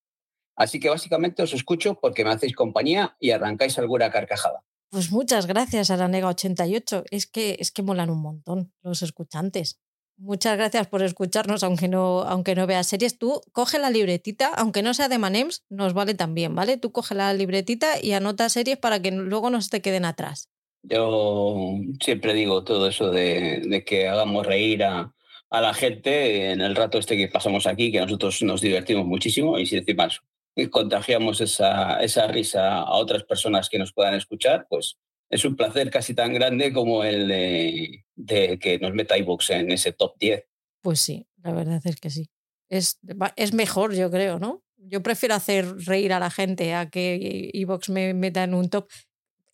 Así 0.56 0.80
que 0.80 0.90
básicamente 0.90 1.44
os 1.44 1.54
escucho 1.54 2.00
porque 2.00 2.24
me 2.24 2.32
hacéis 2.32 2.56
compañía 2.56 3.16
y 3.20 3.32
arrancáis 3.32 3.78
alguna 3.78 4.10
carcajada. 4.10 4.64
Pues 4.90 5.12
muchas 5.12 5.46
gracias 5.46 5.92
a 5.92 5.98
la 5.98 6.08
Nega88. 6.08 7.04
Es 7.12 7.28
que, 7.28 7.58
es 7.60 7.72
que 7.72 7.84
molan 7.84 8.10
un 8.10 8.22
montón 8.22 8.74
los 8.82 9.02
escuchantes. 9.04 9.80
Muchas 10.18 10.58
gracias 10.58 10.88
por 10.88 11.02
escucharnos, 11.02 11.64
aunque 11.64 11.88
no, 11.88 12.24
aunque 12.24 12.54
no 12.54 12.68
veas 12.68 12.88
series. 12.88 13.18
Tú 13.18 13.42
coge 13.54 13.80
la 13.80 13.90
libretita, 13.90 14.52
aunque 14.56 14.84
no 14.84 14.94
sea 14.94 15.08
de 15.08 15.18
Manems, 15.18 15.64
nos 15.70 15.94
vale 15.94 16.14
también, 16.14 16.56
¿vale? 16.56 16.76
Tú 16.76 16.92
coge 16.92 17.16
la 17.16 17.34
libretita 17.34 18.04
y 18.04 18.12
anota 18.12 18.50
series 18.50 18.78
para 18.78 19.02
que 19.02 19.12
luego 19.12 19.50
no 19.50 19.62
se 19.62 19.70
te 19.70 19.82
queden 19.82 20.04
atrás. 20.04 20.50
Yo 20.84 21.78
siempre 22.02 22.34
digo 22.34 22.66
todo 22.66 22.88
eso 22.88 23.12
de, 23.12 23.84
que 23.86 24.10
hagamos 24.10 24.46
reír 24.46 24.84
a, 24.84 25.14
la 25.50 25.74
gente 25.74 26.52
en 26.52 26.60
el 26.60 26.76
rato 26.76 26.98
este 26.98 27.16
que 27.16 27.30
pasamos 27.30 27.66
aquí, 27.66 27.92
que 27.92 28.02
nosotros 28.02 28.42
nos 28.42 28.60
divertimos 28.60 29.06
muchísimo 29.06 29.58
y 29.58 29.66
si 29.66 29.78
encima 29.78 30.10
contagiamos 30.72 31.42
esa, 31.42 32.02
esa 32.02 32.28
risa 32.28 32.78
a 32.80 32.94
otras 32.94 33.24
personas 33.24 33.70
que 33.70 33.80
nos 33.80 33.94
puedan 33.94 34.16
escuchar, 34.16 34.68
pues 34.70 34.98
es 35.30 35.46
un 35.46 35.56
placer 35.56 35.90
casi 35.92 36.14
tan 36.14 36.34
grande 36.34 36.74
como 36.74 37.04
el 37.04 37.28
de, 37.28 38.60
que 38.60 38.80
nos 38.82 38.94
meta 38.94 39.18
iVoox 39.18 39.52
en 39.52 39.72
ese 39.72 39.94
top 39.94 40.18
10. 40.20 40.44
Pues 40.82 41.02
sí, 41.02 41.28
la 41.44 41.54
verdad 41.54 41.82
es 41.84 41.96
que 41.98 42.10
sí. 42.10 42.30
Es, 42.68 43.00
es 43.36 43.54
mejor, 43.54 43.96
yo 43.96 44.10
creo, 44.10 44.40
¿no? 44.40 44.64
Yo 44.78 45.04
prefiero 45.04 45.36
hacer 45.36 45.66
reír 45.86 46.14
a 46.14 46.20
la 46.20 46.30
gente 46.30 46.74
a 46.74 46.90
que 46.90 47.50
iVoox 47.54 47.90
me 47.90 48.14
meta 48.14 48.44
en 48.44 48.54
un 48.54 48.70
top. 48.70 48.90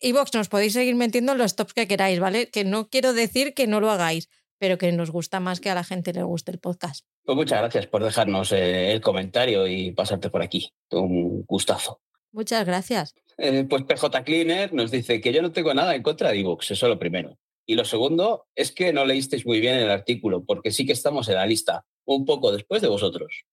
iVoox 0.00 0.32
nos 0.34 0.48
podéis 0.48 0.72
seguir 0.72 0.94
metiendo 0.94 1.32
en 1.32 1.38
los 1.38 1.56
tops 1.56 1.74
que 1.74 1.86
queráis, 1.86 2.20
¿vale? 2.20 2.50
Que 2.50 2.64
no 2.64 2.88
quiero 2.88 3.12
decir 3.12 3.52
que 3.54 3.66
no 3.66 3.80
lo 3.80 3.90
hagáis, 3.90 4.28
pero 4.58 4.78
que 4.78 4.92
nos 4.92 5.10
gusta 5.10 5.40
más 5.40 5.60
que 5.60 5.70
a 5.70 5.74
la 5.74 5.84
gente 5.84 6.12
le 6.12 6.22
guste 6.22 6.52
el 6.52 6.58
podcast. 6.58 7.04
Pues 7.26 7.34
muchas 7.34 7.58
gracias 7.58 7.88
por 7.88 8.04
dejarnos 8.04 8.52
eh, 8.52 8.92
el 8.92 9.00
comentario 9.00 9.66
y 9.66 9.90
pasarte 9.90 10.30
por 10.30 10.42
aquí. 10.42 10.72
Un 10.92 11.42
gustazo. 11.42 12.00
Muchas 12.30 12.64
gracias. 12.64 13.16
Eh, 13.36 13.66
pues 13.68 13.82
PJ 13.82 14.22
Cleaner 14.22 14.72
nos 14.72 14.92
dice 14.92 15.20
que 15.20 15.32
yo 15.32 15.42
no 15.42 15.50
tengo 15.50 15.74
nada 15.74 15.96
en 15.96 16.04
contra 16.04 16.30
de 16.30 16.38
Evox, 16.38 16.70
eso 16.70 16.86
es 16.86 16.90
lo 16.90 17.00
primero. 17.00 17.36
Y 17.66 17.74
lo 17.74 17.84
segundo 17.84 18.46
es 18.54 18.70
que 18.70 18.92
no 18.92 19.04
leísteis 19.04 19.44
muy 19.44 19.58
bien 19.58 19.74
el 19.74 19.90
artículo, 19.90 20.44
porque 20.44 20.70
sí 20.70 20.86
que 20.86 20.92
estamos 20.92 21.28
en 21.28 21.34
la 21.34 21.46
lista, 21.46 21.84
un 22.04 22.24
poco 22.24 22.52
después 22.52 22.80
de 22.80 22.86
vosotros. 22.88 23.44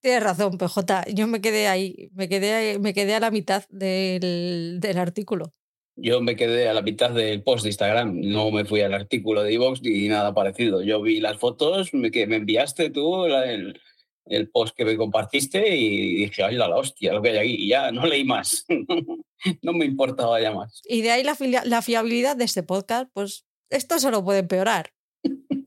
Tienes 0.00 0.22
razón, 0.22 0.56
PJ. 0.56 1.06
Yo 1.12 1.26
me 1.26 1.40
quedé 1.40 1.66
ahí, 1.66 2.10
me 2.14 2.28
quedé, 2.28 2.78
me 2.78 2.94
quedé 2.94 3.16
a 3.16 3.20
la 3.20 3.32
mitad 3.32 3.64
del, 3.68 4.80
artículo. 4.96 5.52
Yo 6.00 6.20
me 6.20 6.36
quedé 6.36 6.68
a 6.68 6.74
la 6.74 6.82
mitad 6.82 7.10
del 7.10 7.42
post 7.42 7.64
de 7.64 7.70
Instagram, 7.70 8.20
no 8.20 8.52
me 8.52 8.64
fui 8.64 8.82
al 8.82 8.94
artículo 8.94 9.42
de 9.42 9.52
Evox 9.52 9.82
ni 9.82 10.06
nada 10.06 10.32
parecido. 10.32 10.80
Yo 10.82 11.02
vi 11.02 11.20
las 11.20 11.38
fotos 11.38 11.90
que 12.12 12.26
me 12.28 12.36
enviaste 12.36 12.90
tú, 12.90 13.26
el, 13.26 13.80
el 14.26 14.48
post 14.48 14.76
que 14.76 14.84
me 14.84 14.96
compartiste 14.96 15.76
y 15.76 16.26
dije, 16.26 16.44
ay, 16.44 16.54
la 16.54 16.68
hostia, 16.68 17.12
lo 17.12 17.20
que 17.20 17.30
hay 17.30 17.38
aquí. 17.38 17.64
Y 17.64 17.68
ya 17.68 17.90
no 17.90 18.06
leí 18.06 18.24
más. 18.24 18.64
no 19.62 19.72
me 19.72 19.84
importaba 19.84 20.40
ya 20.40 20.52
más. 20.52 20.82
Y 20.84 21.02
de 21.02 21.10
ahí 21.10 21.24
la, 21.24 21.36
la 21.64 21.82
fiabilidad 21.82 22.36
de 22.36 22.44
este 22.44 22.62
podcast, 22.62 23.10
pues 23.12 23.44
esto 23.70 23.98
solo 23.98 24.24
puede 24.24 24.40
empeorar. 24.40 24.92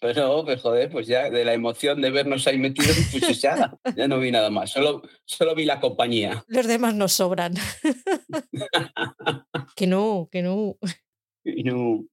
Pero, 0.00 0.44
pues 0.44 0.62
joder, 0.62 0.90
pues 0.90 1.06
ya 1.06 1.30
de 1.30 1.44
la 1.44 1.54
emoción 1.54 2.00
de 2.00 2.10
vernos 2.10 2.46
ahí 2.46 2.58
metidos, 2.58 2.96
pues 3.10 3.40
ya, 3.40 3.76
ya 3.96 4.08
no 4.08 4.18
vi 4.18 4.30
nada 4.30 4.50
más, 4.50 4.70
solo, 4.70 5.02
solo 5.24 5.54
vi 5.54 5.64
la 5.64 5.80
compañía. 5.80 6.44
Los 6.48 6.66
demás 6.66 6.94
nos 6.94 7.12
sobran. 7.12 7.54
que 9.76 9.86
no, 9.86 10.28
que 10.30 10.42
no. 10.42 10.76
No. 11.44 12.04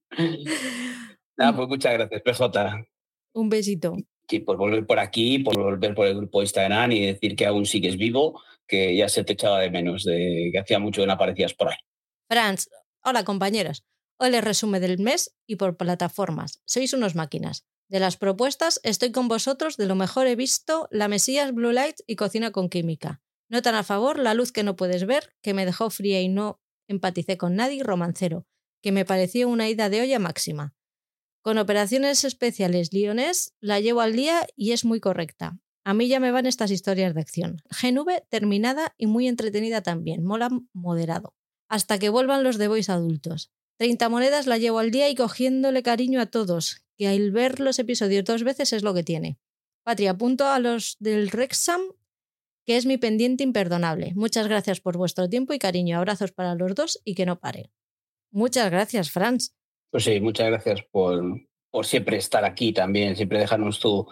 Nada, 1.36 1.56
pues 1.56 1.68
muchas 1.68 1.94
gracias, 1.94 2.22
PJ. 2.22 2.86
Un 3.32 3.48
besito 3.48 3.96
sí, 4.28 4.40
por 4.40 4.56
volver 4.56 4.86
por 4.86 4.98
aquí, 4.98 5.38
por 5.38 5.56
volver 5.58 5.94
por 5.94 6.06
el 6.06 6.16
grupo 6.16 6.40
de 6.40 6.44
Instagram 6.44 6.92
y 6.92 7.06
decir 7.06 7.36
que 7.36 7.46
aún 7.46 7.66
sigues 7.66 7.96
vivo, 7.96 8.40
que 8.66 8.96
ya 8.96 9.08
se 9.08 9.24
te 9.24 9.34
echaba 9.34 9.60
de 9.60 9.70
menos, 9.70 10.04
de 10.04 10.50
que 10.52 10.58
hacía 10.58 10.78
mucho 10.78 11.02
que 11.02 11.06
no 11.06 11.12
aparecías 11.12 11.54
por 11.54 11.68
ahí. 11.68 11.76
Franz, 12.28 12.68
hola 13.02 13.24
compañeros. 13.24 13.84
Hoy 14.16 14.30
les 14.30 14.44
resume 14.44 14.80
del 14.80 14.98
mes 14.98 15.34
y 15.46 15.56
por 15.56 15.76
plataformas. 15.76 16.62
Sois 16.66 16.92
unos 16.92 17.14
máquinas. 17.14 17.66
De 17.88 18.00
las 18.00 18.16
propuestas, 18.16 18.80
estoy 18.82 19.12
con 19.12 19.28
vosotros, 19.28 19.76
de 19.76 19.86
lo 19.86 19.94
mejor 19.94 20.26
he 20.26 20.36
visto 20.36 20.88
La 20.90 21.08
Mesías 21.08 21.52
Blue 21.52 21.72
Light 21.72 21.96
y 22.06 22.16
Cocina 22.16 22.50
con 22.52 22.68
Química. 22.68 23.20
Notan 23.48 23.74
a 23.74 23.82
favor 23.82 24.18
La 24.18 24.34
luz 24.34 24.52
que 24.52 24.62
no 24.62 24.76
puedes 24.76 25.04
ver, 25.04 25.34
que 25.42 25.52
me 25.52 25.66
dejó 25.66 25.90
fría 25.90 26.22
y 26.22 26.28
no 26.28 26.60
empaticé 26.88 27.36
con 27.36 27.56
nadie, 27.56 27.82
romancero, 27.82 28.46
que 28.82 28.92
me 28.92 29.04
pareció 29.04 29.48
una 29.48 29.68
ida 29.68 29.88
de 29.88 30.00
olla 30.00 30.18
máxima. 30.18 30.74
Con 31.42 31.58
operaciones 31.58 32.24
especiales 32.24 32.92
Lyonés 32.92 33.54
la 33.60 33.80
llevo 33.80 34.00
al 34.00 34.14
día 34.14 34.46
y 34.56 34.72
es 34.72 34.84
muy 34.84 35.00
correcta. 35.00 35.58
A 35.84 35.92
mí 35.92 36.08
ya 36.08 36.20
me 36.20 36.30
van 36.30 36.46
estas 36.46 36.70
historias 36.70 37.14
de 37.14 37.20
acción. 37.20 37.62
GNV 37.68 38.22
terminada 38.30 38.94
y 38.96 39.06
muy 39.06 39.28
entretenida 39.28 39.82
también, 39.82 40.24
mola 40.24 40.48
moderado. 40.72 41.34
Hasta 41.68 41.98
que 41.98 42.08
vuelvan 42.08 42.44
los 42.44 42.56
de 42.56 42.68
Boys 42.68 42.88
adultos. 42.88 43.52
30 43.78 44.08
monedas 44.08 44.46
la 44.46 44.58
llevo 44.58 44.78
al 44.78 44.90
día 44.90 45.08
y 45.08 45.14
cogiéndole 45.14 45.82
cariño 45.82 46.20
a 46.20 46.26
todos, 46.26 46.84
que 46.96 47.08
al 47.08 47.30
ver 47.32 47.60
los 47.60 47.78
episodios 47.78 48.24
dos 48.24 48.44
veces 48.44 48.72
es 48.72 48.82
lo 48.82 48.94
que 48.94 49.02
tiene. 49.02 49.38
Patria, 49.82 50.12
apunto 50.12 50.46
a 50.46 50.58
los 50.58 50.96
del 51.00 51.30
Rexam, 51.30 51.80
que 52.64 52.76
es 52.76 52.86
mi 52.86 52.96
pendiente 52.96 53.44
imperdonable. 53.44 54.12
Muchas 54.14 54.48
gracias 54.48 54.80
por 54.80 54.96
vuestro 54.96 55.28
tiempo 55.28 55.52
y 55.52 55.58
cariño. 55.58 55.98
Abrazos 55.98 56.32
para 56.32 56.54
los 56.54 56.74
dos 56.74 57.00
y 57.04 57.14
que 57.14 57.26
no 57.26 57.38
pare. 57.38 57.70
Muchas 58.30 58.70
gracias, 58.70 59.10
Franz. 59.10 59.54
Pues 59.90 60.04
sí, 60.04 60.20
muchas 60.20 60.48
gracias 60.48 60.82
por, 60.90 61.22
por 61.70 61.86
siempre 61.86 62.16
estar 62.16 62.44
aquí 62.44 62.72
también, 62.72 63.16
siempre 63.16 63.38
dejarnos 63.38 63.78
tu, 63.80 64.08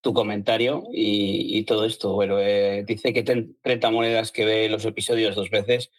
tu 0.00 0.12
comentario 0.12 0.84
y, 0.92 1.64
todo 1.64 1.86
esto. 1.86 2.12
Bueno, 2.12 2.38
eh, 2.38 2.84
dice 2.86 3.12
que 3.12 3.22
30 3.22 3.90
monedas 3.90 4.30
que 4.30 4.44
ve 4.44 4.68
los 4.68 4.84
episodios 4.84 5.34
dos 5.34 5.50
veces, 5.50 5.90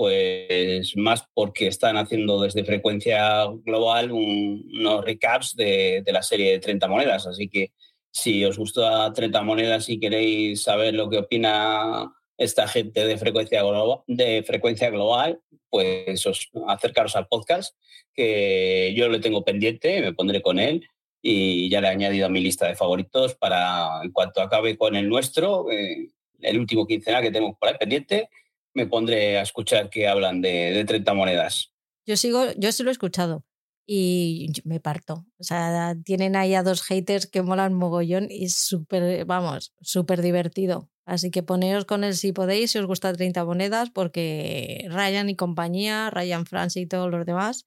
pues 0.00 0.96
más 0.96 1.26
porque 1.34 1.66
están 1.66 1.98
haciendo 1.98 2.40
desde 2.40 2.64
frecuencia 2.64 3.44
global 3.66 4.12
unos 4.12 5.04
recaps 5.04 5.54
de, 5.54 6.02
de, 6.02 6.10
la 6.10 6.22
serie 6.22 6.52
de 6.52 6.58
30 6.58 6.88
monedas. 6.88 7.26
Así 7.26 7.50
que 7.50 7.72
si 8.10 8.42
os 8.46 8.56
gusta 8.56 9.12
30 9.12 9.42
monedas 9.42 9.90
y 9.90 10.00
queréis 10.00 10.62
saber 10.62 10.94
lo 10.94 11.10
que 11.10 11.18
opina 11.18 12.14
esta 12.38 12.66
gente 12.66 13.06
de 13.06 13.18
frecuencia 13.18 13.60
global, 13.60 13.98
de 14.06 14.42
frecuencia 14.42 14.88
global 14.88 15.38
pues 15.68 16.26
os 16.26 16.48
acercaros 16.66 17.14
al 17.14 17.28
podcast, 17.28 17.76
que 18.14 18.94
yo 18.96 19.06
le 19.10 19.20
tengo 19.20 19.44
pendiente, 19.44 20.00
me 20.00 20.14
pondré 20.14 20.40
con 20.40 20.58
él 20.58 20.88
y 21.20 21.68
ya 21.68 21.82
le 21.82 21.88
he 21.88 21.90
añadido 21.90 22.24
a 22.24 22.30
mi 22.30 22.40
lista 22.40 22.66
de 22.66 22.74
favoritos 22.74 23.34
para, 23.34 24.00
en 24.02 24.12
cuanto 24.12 24.40
acabe 24.40 24.78
con 24.78 24.96
el 24.96 25.10
nuestro, 25.10 25.70
eh, 25.70 26.08
el 26.40 26.58
último 26.58 26.86
quincenal 26.86 27.22
que 27.22 27.30
tenemos 27.30 27.58
por 27.60 27.68
ahí 27.68 27.74
pendiente, 27.78 28.30
me 28.74 28.86
pondré 28.86 29.38
a 29.38 29.42
escuchar 29.42 29.90
que 29.90 30.06
hablan 30.08 30.40
de, 30.40 30.72
de 30.72 30.84
30 30.84 31.14
monedas. 31.14 31.72
Yo 32.06 32.16
sigo, 32.16 32.52
yo 32.56 32.72
sí 32.72 32.82
lo 32.82 32.90
he 32.90 32.92
escuchado 32.92 33.44
y 33.86 34.52
me 34.64 34.78
parto. 34.78 35.26
O 35.38 35.42
sea, 35.42 35.96
tienen 36.04 36.36
ahí 36.36 36.54
a 36.54 36.62
dos 36.62 36.82
haters 36.82 37.26
que 37.26 37.42
molan 37.42 37.74
mogollón 37.74 38.28
y 38.30 38.48
súper, 38.48 39.24
vamos, 39.24 39.74
súper 39.80 40.22
divertido. 40.22 40.88
Así 41.04 41.32
que 41.32 41.42
poneos 41.42 41.86
con 41.86 42.04
él 42.04 42.14
si 42.14 42.32
podéis, 42.32 42.70
si 42.70 42.78
os 42.78 42.86
gusta 42.86 43.12
30 43.12 43.44
monedas, 43.44 43.90
porque 43.90 44.86
Ryan 44.90 45.28
y 45.28 45.34
compañía, 45.34 46.08
Ryan 46.10 46.46
Francis 46.46 46.82
y 46.84 46.86
todos 46.86 47.10
los 47.10 47.26
demás, 47.26 47.66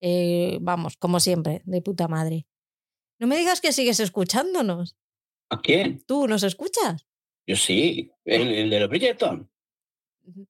eh, 0.00 0.58
vamos, 0.60 0.96
como 0.96 1.20
siempre, 1.20 1.62
de 1.64 1.82
puta 1.82 2.08
madre. 2.08 2.46
No 3.20 3.26
me 3.26 3.36
digas 3.36 3.60
que 3.60 3.72
sigues 3.72 4.00
escuchándonos. 4.00 4.96
¿A 5.50 5.60
quién? 5.60 6.02
¿Tú 6.06 6.26
nos 6.26 6.42
escuchas? 6.42 7.06
Yo 7.46 7.56
sí, 7.56 8.10
el, 8.24 8.70
de 8.70 8.80
los 8.80 8.88
Bridgerton. 8.88 9.49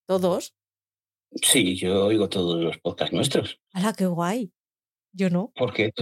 ¿Todos? 0.07 0.55
Sí, 1.43 1.77
yo 1.77 2.07
oigo 2.07 2.29
todos 2.29 2.61
los 2.61 2.79
podcasts 2.79 3.15
nuestros. 3.15 3.61
¡Hala, 3.73 3.93
qué 3.93 4.07
guay! 4.07 4.53
Yo 5.13 5.31
no. 5.31 5.53
¿Por 5.55 5.73
qué? 5.73 5.93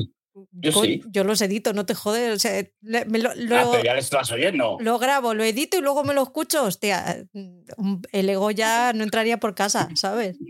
Yo 0.52 0.73
sí. 0.73 1.02
Yo 1.11 1.25
los 1.25 1.40
edito, 1.40 1.73
no 1.73 1.85
te 1.85 1.94
jodes. 1.94 2.44
O 2.44 2.49
lo, 2.80 2.99
ah, 2.99 3.70
pero 3.73 3.85
ya 3.85 3.94
lo 3.94 3.99
estás 3.99 4.30
oyendo. 4.30 4.78
Lo 4.80 4.99
grabo, 4.99 5.35
lo 5.35 5.44
edito 5.44 5.78
y 5.78 5.80
luego 5.80 6.04
me 6.04 6.14
lo 6.14 6.23
escucho. 6.23 6.64
Hostia, 6.64 7.26
mm, 7.32 8.02
el 8.12 8.28
ego 8.28 8.50
ya 8.50 8.92
no 8.92 9.04
entraría 9.04 9.38
por 9.38 9.54
casa, 9.54 9.88
¿sabes? 9.94 10.38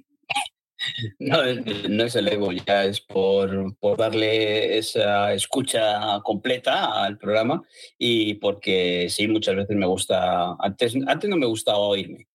No, 1.19 1.39
no 1.89 2.05
es 2.05 2.15
el 2.15 2.29
ego, 2.29 2.53
ya 2.53 2.85
es 2.85 3.01
por, 3.01 3.77
por 3.79 3.99
darle 3.99 4.79
esa 4.79 5.35
escucha 5.35 6.21
completa 6.23 7.03
al 7.03 7.19
programa 7.19 7.61
y 7.99 8.35
porque 8.35 9.09
sí, 9.11 9.27
muchas 9.27 9.57
veces 9.57 9.77
me 9.77 9.87
gusta. 9.87 10.55
Antes, 10.61 10.95
antes 11.09 11.29
no 11.29 11.37
me 11.37 11.47
gustaba 11.47 11.79
oírme. 11.79 12.28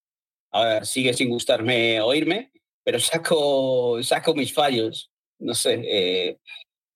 Ahora 0.54 0.86
sigue 0.86 1.14
sin 1.14 1.30
gustarme 1.30 2.00
oírme, 2.00 2.52
pero 2.84 3.00
saco, 3.00 4.02
saco 4.04 4.36
mis 4.36 4.54
fallos. 4.54 5.12
No 5.40 5.56
sé, 5.56 5.82
eh, 5.84 6.40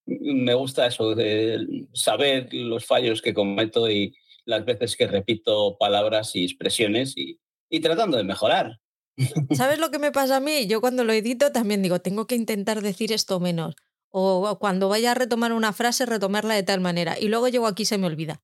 me 0.05 0.53
gusta 0.53 0.85
eso 0.85 1.15
de 1.15 1.87
saber 1.93 2.49
los 2.53 2.85
fallos 2.85 3.21
que 3.21 3.33
cometo 3.33 3.89
y 3.89 4.15
las 4.45 4.63
veces 4.63 4.95
que 4.95 5.07
repito 5.07 5.75
palabras 5.79 6.35
y 6.35 6.45
expresiones 6.45 7.15
y, 7.17 7.39
tratando 7.81 8.15
de 8.17 8.23
mejorar. 8.23 8.79
¿Sabes 9.51 9.79
lo 9.79 9.89
que 9.89 9.99
me 9.99 10.11
pasa 10.11 10.37
a 10.37 10.39
mí? 10.39 10.67
Yo 10.67 10.79
cuando 10.79 11.03
lo 11.03 11.11
edito 11.11 11.51
también 11.51 11.81
digo, 11.81 11.99
tengo 11.99 12.27
que 12.27 12.35
intentar 12.35 12.81
decir 12.81 13.11
esto 13.11 13.39
menos. 13.39 13.75
O 14.09 14.57
cuando 14.59 14.87
vaya 14.87 15.11
a 15.11 15.15
retomar 15.15 15.51
una 15.51 15.73
frase, 15.73 16.05
retomarla 16.05 16.53
de 16.53 16.63
tal 16.63 16.79
manera. 16.79 17.19
Y 17.19 17.27
luego 17.27 17.49
llego 17.49 17.67
aquí 17.67 17.83
y 17.83 17.87
se 17.87 17.97
me 17.97 18.07
olvida. 18.07 18.41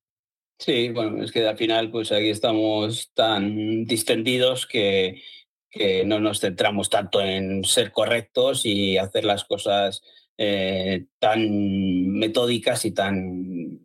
Sí, 0.64 0.92
bueno, 0.92 1.22
es 1.22 1.34
que 1.34 1.46
al 1.46 1.58
final, 1.58 1.92
pues 1.92 2.14
aquí 2.14 2.30
estamos 2.30 3.12
tan 3.14 3.84
distendidos 3.84 4.66
que, 4.66 5.22
que 5.70 6.06
no 6.06 6.22
nos 6.22 6.40
centramos 6.40 6.90
tanto 6.90 7.20
en 7.20 7.66
ser 7.66 7.92
correctos 7.92 8.66
y 8.66 8.98
hacer 8.98 9.26
las 9.26 9.44
cosas 9.44 10.02
eh, 10.38 11.08
tan 11.20 12.08
metódicas 12.14 12.86
y 12.86 12.92
tan 12.92 13.78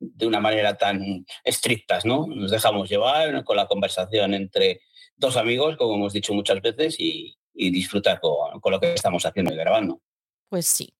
de 0.00 0.26
una 0.26 0.40
manera 0.40 0.78
tan 0.78 1.26
estrictas, 1.44 2.06
¿no? 2.06 2.26
Nos 2.26 2.50
dejamos 2.50 2.88
llevar 2.88 3.44
con 3.44 3.58
la 3.58 3.66
conversación 3.66 4.32
entre 4.32 4.80
dos 5.16 5.36
amigos, 5.36 5.76
como 5.76 5.96
hemos 5.96 6.14
dicho 6.14 6.32
muchas 6.32 6.62
veces, 6.62 6.96
y, 6.98 7.36
disfrutar 7.52 8.18
con, 8.18 8.60
con, 8.60 8.72
lo 8.72 8.80
que 8.80 8.94
estamos 8.94 9.26
haciendo 9.26 9.52
y 9.52 9.56
grabando. 9.56 10.00
Pues 10.48 10.64
sí. 10.66 10.94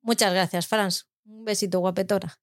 Muchas 0.00 0.32
gracias, 0.32 0.66
Franz. 0.66 1.06
Un 1.26 1.44
besito, 1.44 1.80
guapetora. 1.80 2.40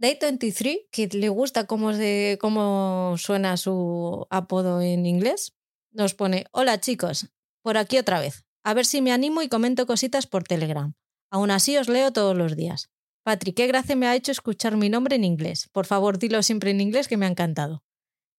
Day23, 0.00 0.88
que 0.90 1.08
le 1.08 1.28
gusta 1.28 1.66
cómo, 1.66 1.92
se, 1.92 2.38
cómo 2.40 3.16
suena 3.18 3.58
su 3.58 4.26
apodo 4.30 4.80
en 4.80 5.04
inglés, 5.04 5.54
nos 5.92 6.14
pone, 6.14 6.46
hola 6.52 6.80
chicos, 6.80 7.28
por 7.62 7.76
aquí 7.76 7.98
otra 7.98 8.18
vez. 8.18 8.46
A 8.64 8.72
ver 8.72 8.86
si 8.86 9.02
me 9.02 9.12
animo 9.12 9.42
y 9.42 9.48
comento 9.48 9.86
cositas 9.86 10.26
por 10.26 10.44
Telegram. 10.44 10.94
Aún 11.30 11.50
así 11.50 11.76
os 11.76 11.88
leo 11.88 12.12
todos 12.12 12.34
los 12.34 12.56
días. 12.56 12.90
Patrick, 13.24 13.56
qué 13.56 13.66
gracia 13.66 13.94
me 13.94 14.06
ha 14.06 14.16
hecho 14.16 14.32
escuchar 14.32 14.76
mi 14.78 14.88
nombre 14.88 15.16
en 15.16 15.24
inglés. 15.24 15.68
Por 15.70 15.84
favor, 15.84 16.18
dilo 16.18 16.42
siempre 16.42 16.70
en 16.70 16.80
inglés 16.80 17.06
que 17.06 17.18
me 17.18 17.26
ha 17.26 17.30
encantado. 17.30 17.84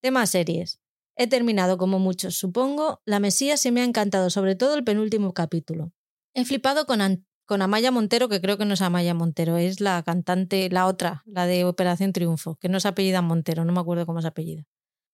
Tema 0.01 0.25
series. 0.25 0.80
He 1.15 1.27
terminado 1.27 1.77
como 1.77 2.00
muchos, 2.00 2.36
supongo. 2.36 3.01
La 3.06 3.20
Mesías 3.20 3.60
se 3.60 3.72
me 3.72 3.82
ha 3.82 3.86
encantado, 3.86 4.32
sobre 4.32 4.56
todo 4.56 4.74
el 4.74 4.84
penúltimo 4.84 5.34
capítulo. 5.34 5.91
He 6.34 6.44
flipado 6.46 6.88
con, 6.88 7.01
con 7.45 7.62
Amaya 7.62 7.91
Montero, 7.91 8.29
que 8.29 8.41
creo 8.41 8.57
que 8.57 8.65
no 8.65 8.74
es 8.74 8.81
Amaya 8.81 9.13
Montero, 9.13 9.57
es 9.57 9.81
la 9.81 10.01
cantante, 10.03 10.69
la 10.69 10.88
otra, 10.88 11.24
la 11.25 11.45
de 11.45 11.65
Operación 11.65 12.13
Triunfo, 12.13 12.55
que 12.55 12.69
no 12.69 12.79
se 12.79 12.88
apellida 12.88 13.21
Montero, 13.21 13.65
no 13.65 13.74
me 13.74 13.79
acuerdo 13.79 14.05
cómo 14.05 14.21
se 14.21 14.27
apellida. 14.27 14.63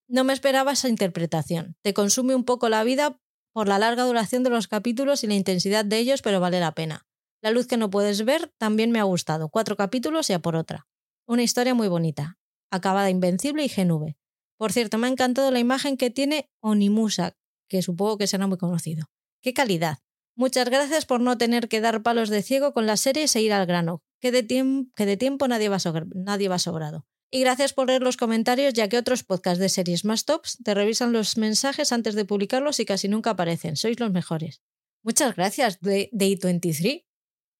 No 0.08 0.24
me 0.24 0.34
esperaba 0.34 0.72
esa 0.72 0.88
interpretación. 0.88 1.76
Te 1.82 1.94
consume 1.94 2.36
un 2.36 2.46
poco 2.46 2.70
la 2.70 2.84
vida 2.84 3.20
por 3.54 3.68
la 3.68 3.80
larga 3.80 4.04
duración 4.04 4.44
de 4.44 4.50
los 4.50 4.68
capítulos 4.68 5.24
y 5.24 5.28
la 5.28 5.34
intensidad 5.34 5.84
de 5.84 5.98
ellos, 5.98 6.22
pero 6.22 6.40
vale 6.40 6.60
la 6.60 6.74
pena. 6.74 7.06
La 7.42 7.52
luz 7.52 7.68
que 7.68 7.78
no 7.78 7.90
puedes 7.90 8.24
ver 8.24 8.54
también 8.58 8.92
me 8.92 9.00
ha 9.00 9.04
gustado. 9.04 9.50
Cuatro 9.50 9.76
capítulos 9.76 10.30
y 10.30 10.34
a 10.34 10.40
por 10.40 10.56
otra. 10.56 10.88
Una 11.26 11.44
historia 11.44 11.74
muy 11.74 11.88
bonita. 11.88 12.38
Acabada 12.72 13.10
invencible 13.10 13.64
y 13.64 13.70
genuve. 13.70 14.18
Por 14.58 14.72
cierto, 14.72 14.98
me 14.98 15.08
ha 15.08 15.10
encantado 15.12 15.52
la 15.52 15.60
imagen 15.60 15.98
que 15.98 16.10
tiene 16.10 16.50
Onimusa, 16.62 17.36
que 17.68 17.82
supongo 17.82 18.18
que 18.18 18.28
será 18.28 18.48
muy 18.48 18.58
conocido. 18.58 19.08
¡Qué 19.42 19.54
calidad! 19.54 20.00
Muchas 20.38 20.70
gracias 20.70 21.08
por 21.08 21.20
no 21.20 21.36
tener 21.40 21.68
que 21.68 21.82
dar 21.82 22.04
palos 22.04 22.30
de 22.30 22.44
ciego 22.44 22.72
con 22.72 22.86
las 22.86 23.00
series 23.00 23.36
e 23.36 23.42
ir 23.42 23.52
al 23.54 23.66
grano, 23.66 24.04
que 24.22 24.32
de, 24.32 24.44
tiempo 24.44 25.48
nadie 25.48 25.68
va, 25.68 25.80
nadie 26.14 26.48
va 26.48 26.60
sobrado. 26.60 27.08
Y 27.32 27.40
gracias 27.40 27.74
por 27.74 27.88
leer 27.88 28.04
los 28.04 28.18
comentarios, 28.18 28.76
ya 28.76 28.88
que 28.88 29.00
otros 29.00 29.24
podcasts 29.24 29.60
de 29.60 29.68
series 29.68 30.06
más 30.06 30.26
tops 30.26 30.60
te 30.64 30.76
revisan 30.76 31.12
los 31.12 31.38
mensajes 31.38 31.92
antes 31.92 32.14
de 32.14 32.24
publicarlos 32.24 32.80
y 32.80 32.86
casi 32.86 33.08
nunca 33.08 33.32
aparecen. 33.32 33.78
Sois 33.78 34.00
los 34.00 34.12
mejores. 34.12 34.62
Muchas 35.02 35.36
gracias, 35.36 35.82
Day23. 35.82 37.04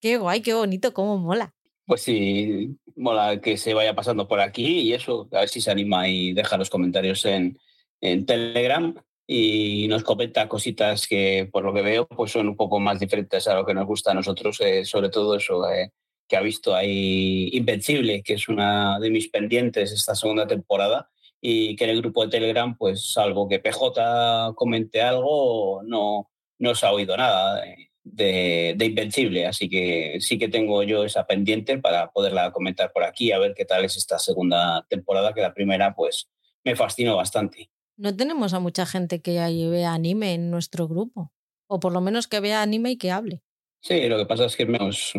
Qué 0.00 0.16
guay, 0.16 0.40
qué 0.42 0.54
bonito, 0.54 0.94
cómo 0.94 1.18
mola. 1.18 1.56
Pues 1.84 2.02
sí, 2.02 2.78
mola 2.94 3.40
que 3.40 3.56
se 3.56 3.74
vaya 3.74 3.96
pasando 3.96 4.28
por 4.28 4.38
aquí 4.38 4.82
y 4.82 4.92
eso, 4.92 5.28
a 5.32 5.40
ver 5.40 5.48
si 5.48 5.60
se 5.60 5.72
anima 5.72 6.08
y 6.08 6.32
deja 6.32 6.56
los 6.56 6.70
comentarios 6.70 7.24
en, 7.24 7.58
en 8.00 8.24
Telegram 8.24 8.94
y 9.28 9.86
nos 9.88 10.02
comenta 10.02 10.48
cositas 10.48 11.06
que, 11.06 11.48
por 11.52 11.64
lo 11.64 11.72
que 11.72 11.82
veo, 11.82 12.08
pues 12.08 12.32
son 12.32 12.48
un 12.48 12.56
poco 12.56 12.80
más 12.80 12.98
diferentes 12.98 13.46
a 13.46 13.54
lo 13.54 13.64
que 13.64 13.74
nos 13.74 13.86
gusta 13.86 14.10
a 14.10 14.14
nosotros, 14.14 14.60
eh, 14.60 14.84
sobre 14.84 15.10
todo 15.10 15.36
eso 15.36 15.70
eh, 15.70 15.92
que 16.26 16.36
ha 16.36 16.40
visto 16.40 16.74
ahí 16.74 17.50
Invencible, 17.52 18.22
que 18.22 18.34
es 18.34 18.48
una 18.48 18.98
de 18.98 19.10
mis 19.10 19.28
pendientes 19.28 19.92
esta 19.92 20.14
segunda 20.14 20.46
temporada 20.46 21.10
y 21.40 21.76
que 21.76 21.84
en 21.84 21.90
el 21.90 22.00
grupo 22.00 22.24
de 22.24 22.30
Telegram, 22.30 22.76
pues 22.76 23.12
salvo 23.12 23.48
que 23.48 23.60
PJ 23.60 24.54
comente 24.56 25.02
algo, 25.02 25.82
no, 25.84 26.30
no 26.58 26.74
se 26.74 26.86
ha 26.86 26.92
oído 26.92 27.16
nada. 27.16 27.64
Eh 27.66 27.88
de, 28.12 28.84
Invencible, 28.84 29.46
así 29.46 29.68
que 29.68 30.18
sí 30.20 30.38
que 30.38 30.48
tengo 30.48 30.82
yo 30.82 31.04
esa 31.04 31.26
pendiente 31.26 31.78
para 31.78 32.10
poderla 32.10 32.52
comentar 32.52 32.92
por 32.92 33.04
aquí, 33.04 33.32
a 33.32 33.38
ver 33.38 33.54
qué 33.54 33.64
tal 33.64 33.84
es 33.84 33.96
esta 33.96 34.18
segunda 34.18 34.84
temporada, 34.88 35.34
que 35.34 35.42
la 35.42 35.54
primera 35.54 35.94
pues 35.94 36.28
me 36.64 36.76
fascinó 36.76 37.16
bastante. 37.16 37.70
No 37.98 38.16
tenemos 38.16 38.54
a 38.54 38.60
mucha 38.60 38.86
gente 38.86 39.20
que 39.20 39.32
vea 39.70 39.92
anime 39.92 40.32
en 40.32 40.52
nuestro 40.52 40.86
grupo, 40.86 41.32
o 41.66 41.80
por 41.80 41.92
lo 41.92 42.00
menos 42.00 42.28
que 42.28 42.38
vea 42.38 42.62
anime 42.62 42.92
y 42.92 42.96
que 42.96 43.10
hable. 43.10 43.42
Sí, 43.82 44.08
lo 44.08 44.16
que 44.16 44.26
pasa 44.26 44.44
es 44.44 44.54
que 44.54 44.62
es 44.62 44.68
menos, 44.68 45.12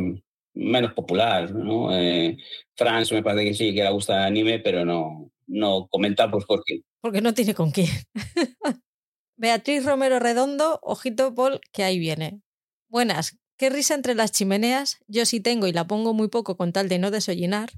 menos 0.54 0.94
popular, 0.94 1.54
¿no? 1.54 1.94
Eh, 1.94 2.38
Franz 2.78 3.12
me 3.12 3.22
parece 3.22 3.50
que 3.50 3.54
sí, 3.54 3.76
que 3.76 3.84
le 3.84 3.92
gusta 3.92 4.26
anime, 4.26 4.60
pero 4.60 4.86
no, 4.86 5.30
no 5.48 5.88
comenta 5.90 6.32
pues 6.32 6.46
por 6.46 6.64
qué. 6.64 6.82
Porque 7.02 7.20
no 7.20 7.34
tiene 7.34 7.54
con 7.54 7.72
quién. 7.72 7.90
Beatriz 9.36 9.84
Romero 9.86 10.20
Redondo, 10.20 10.80
ojito 10.82 11.36
Paul, 11.36 11.60
que 11.74 11.84
ahí 11.84 12.00
viene. 12.00 12.42
Buenas, 12.88 13.40
qué 13.58 13.70
risa 13.70 13.94
entre 13.94 14.16
las 14.16 14.32
chimeneas, 14.32 15.00
yo 15.08 15.26
sí 15.26 15.42
tengo 15.42 15.68
y 15.68 15.74
la 15.74 15.86
pongo 15.86 16.14
muy 16.14 16.30
poco 16.30 16.56
con 16.56 16.72
tal 16.72 16.88
de 16.88 16.98
no 16.98 17.12
desollinar, 17.12 17.72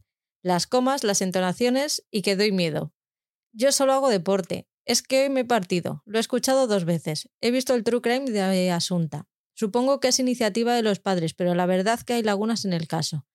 las 0.44 0.68
comas, 0.68 1.04
las 1.04 1.24
entonaciones 1.24 2.06
y 2.12 2.22
que 2.22 2.36
doy 2.36 2.52
miedo. 2.52 2.94
Yo 3.52 3.72
solo 3.72 3.94
hago 3.94 4.10
deporte, 4.10 4.68
es 4.86 5.02
que 5.02 5.24
hoy 5.24 5.30
me 5.30 5.42
he 5.42 5.46
partido, 5.46 6.02
lo 6.06 6.18
he 6.18 6.22
escuchado 6.22 6.68
dos 6.68 6.86
veces, 6.86 7.30
he 7.42 7.52
visto 7.52 7.74
el 7.76 7.84
True 7.84 8.02
Crime 8.02 8.32
de 8.32 8.72
Asunta. 8.72 9.28
Supongo 9.54 10.00
que 10.00 10.08
es 10.08 10.20
iniciativa 10.20 10.76
de 10.76 10.82
los 10.82 11.00
padres, 11.00 11.34
pero 11.34 11.54
la 11.54 11.66
verdad 11.66 12.00
que 12.00 12.14
hay 12.14 12.24
lagunas 12.24 12.66
en 12.66 12.74
el 12.74 12.88
caso. 12.88 13.26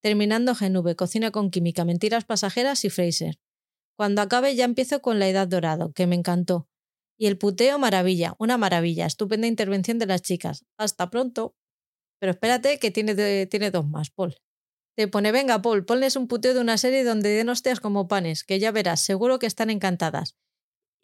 Terminando 0.00 0.54
GNV, 0.54 0.96
Cocina 0.96 1.30
con 1.30 1.50
Química, 1.50 1.84
Mentiras 1.84 2.24
Pasajeras 2.24 2.84
y 2.84 2.90
Fraser. 2.90 3.38
Cuando 3.96 4.22
acabe 4.22 4.54
ya 4.54 4.64
empiezo 4.64 5.02
con 5.02 5.18
La 5.18 5.28
Edad 5.28 5.48
Dorado, 5.48 5.92
que 5.92 6.06
me 6.06 6.14
encantó. 6.14 6.68
Y 7.16 7.26
el 7.26 7.38
puteo, 7.38 7.78
maravilla, 7.78 8.34
una 8.38 8.58
maravilla, 8.58 9.06
estupenda 9.06 9.46
intervención 9.46 9.98
de 9.98 10.06
las 10.06 10.22
chicas. 10.22 10.64
Hasta 10.78 11.10
pronto. 11.10 11.54
Pero 12.18 12.32
espérate 12.32 12.78
que 12.78 12.90
tiene, 12.90 13.46
tiene 13.46 13.70
dos 13.70 13.86
más, 13.86 14.10
Paul. 14.10 14.36
Te 14.96 15.08
pone, 15.08 15.32
venga, 15.32 15.60
Paul, 15.60 15.84
ponles 15.84 16.16
un 16.16 16.28
puteo 16.28 16.54
de 16.54 16.60
una 16.60 16.78
serie 16.78 17.04
donde 17.04 17.30
den 17.30 17.48
hostias 17.48 17.80
como 17.80 18.08
panes, 18.08 18.44
que 18.44 18.58
ya 18.58 18.70
verás, 18.70 19.00
seguro 19.00 19.38
que 19.38 19.46
están 19.46 19.70
encantadas. 19.70 20.36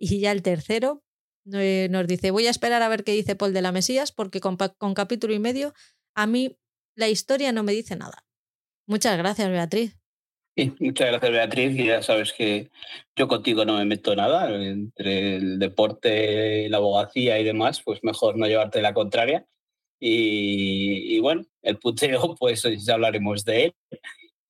Y 0.01 0.21
ya 0.21 0.33
el 0.33 0.43
tercero 0.43 1.05
eh, 1.53 1.89
nos 1.91 2.07
dice, 2.07 2.31
voy 2.31 2.47
a 2.47 2.51
esperar 2.51 2.83
a 2.83 2.89
ver 2.89 3.05
qué 3.05 3.13
dice 3.13 3.37
Paul 3.37 3.53
de 3.53 3.63
la 3.63 3.71
Mesías, 3.71 4.11
porque 4.13 4.41
con, 4.41 4.57
con 4.57 4.95
capítulo 4.95 5.35
y 5.35 5.39
medio 5.39 5.75
a 6.17 6.27
mí 6.27 6.57
la 6.97 7.09
historia 7.09 7.53
no 7.53 7.63
me 7.63 7.73
dice 7.73 7.97
nada. 7.97 8.25
Muchas 8.87 9.17
gracias, 9.17 9.49
Beatriz 9.51 10.01
muchas 10.79 11.09
gracias 11.09 11.33
Beatriz, 11.33 11.79
y 11.79 11.87
ya 11.87 12.03
sabes 12.03 12.33
que 12.33 12.71
yo 13.17 13.29
contigo 13.29 13.65
no 13.65 13.77
me 13.77 13.85
meto 13.85 14.15
nada, 14.15 14.51
entre 14.63 15.37
el 15.37 15.59
deporte, 15.59 16.69
la 16.69 16.79
abogacía 16.79 17.39
y 17.39 17.45
demás, 17.45 17.83
pues 17.85 18.03
mejor 18.03 18.37
no 18.37 18.47
llevarte 18.47 18.83
la 18.83 18.95
contraria. 18.95 19.47
Y, 20.03 21.21
bueno, 21.21 21.45
el 21.63 21.79
puteo, 21.79 22.35
pues 22.39 22.63
ya 22.63 22.95
hablaremos 22.95 23.45
de 23.45 23.65
él. 23.65 23.75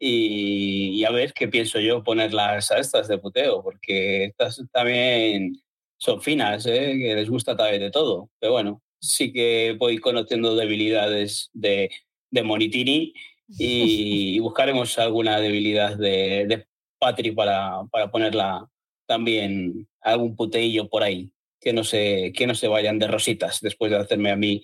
Y, 0.03 1.05
a 1.05 1.11
ver 1.11 1.35
qué 1.35 1.47
pienso 1.47 1.79
yo 1.79 2.03
ponerlas 2.03 2.71
a 2.71 2.79
estas 2.79 3.07
de 3.07 3.19
puteo, 3.19 3.63
porque 3.63 4.25
estas 4.25 4.63
también 4.73 5.61
son 5.99 6.23
finas, 6.23 6.65
¿eh? 6.67 6.97
que 6.99 7.15
les 7.15 7.29
gusta 7.29 7.55
también 7.57 7.83
de 7.83 7.91
todo. 7.91 8.31
Pero 8.41 8.55
bueno, 8.55 8.83
sí 8.99 9.33
que 9.33 9.77
voy 9.79 9.99
conociendo 9.99 10.57
debilidades 10.57 11.51
de, 11.53 11.91
de 12.31 12.43
Monitini 12.43 13.13
y, 13.59 14.39
buscaremos 14.41 14.99
alguna 14.99 15.39
debilidad 15.39 15.97
de, 15.97 16.47
de 16.47 16.67
Patrick 16.99 17.35
para, 17.35 17.83
para 17.91 18.11
ponerla 18.11 18.67
también 19.07 19.89
algún 20.01 20.37
puteillo 20.37 20.89
por 20.89 21.03
ahí, 21.03 21.33
que 21.61 21.73
no, 21.73 21.85
se, 21.85 22.33
que 22.33 22.47
no 22.47 22.55
se 22.55 22.69
vayan 22.69 22.99
de 22.99 23.09
rositas 23.09 23.61
después 23.61 23.91
de 23.91 23.99
hacerme 23.99 24.31
a 24.31 24.37
mí 24.37 24.63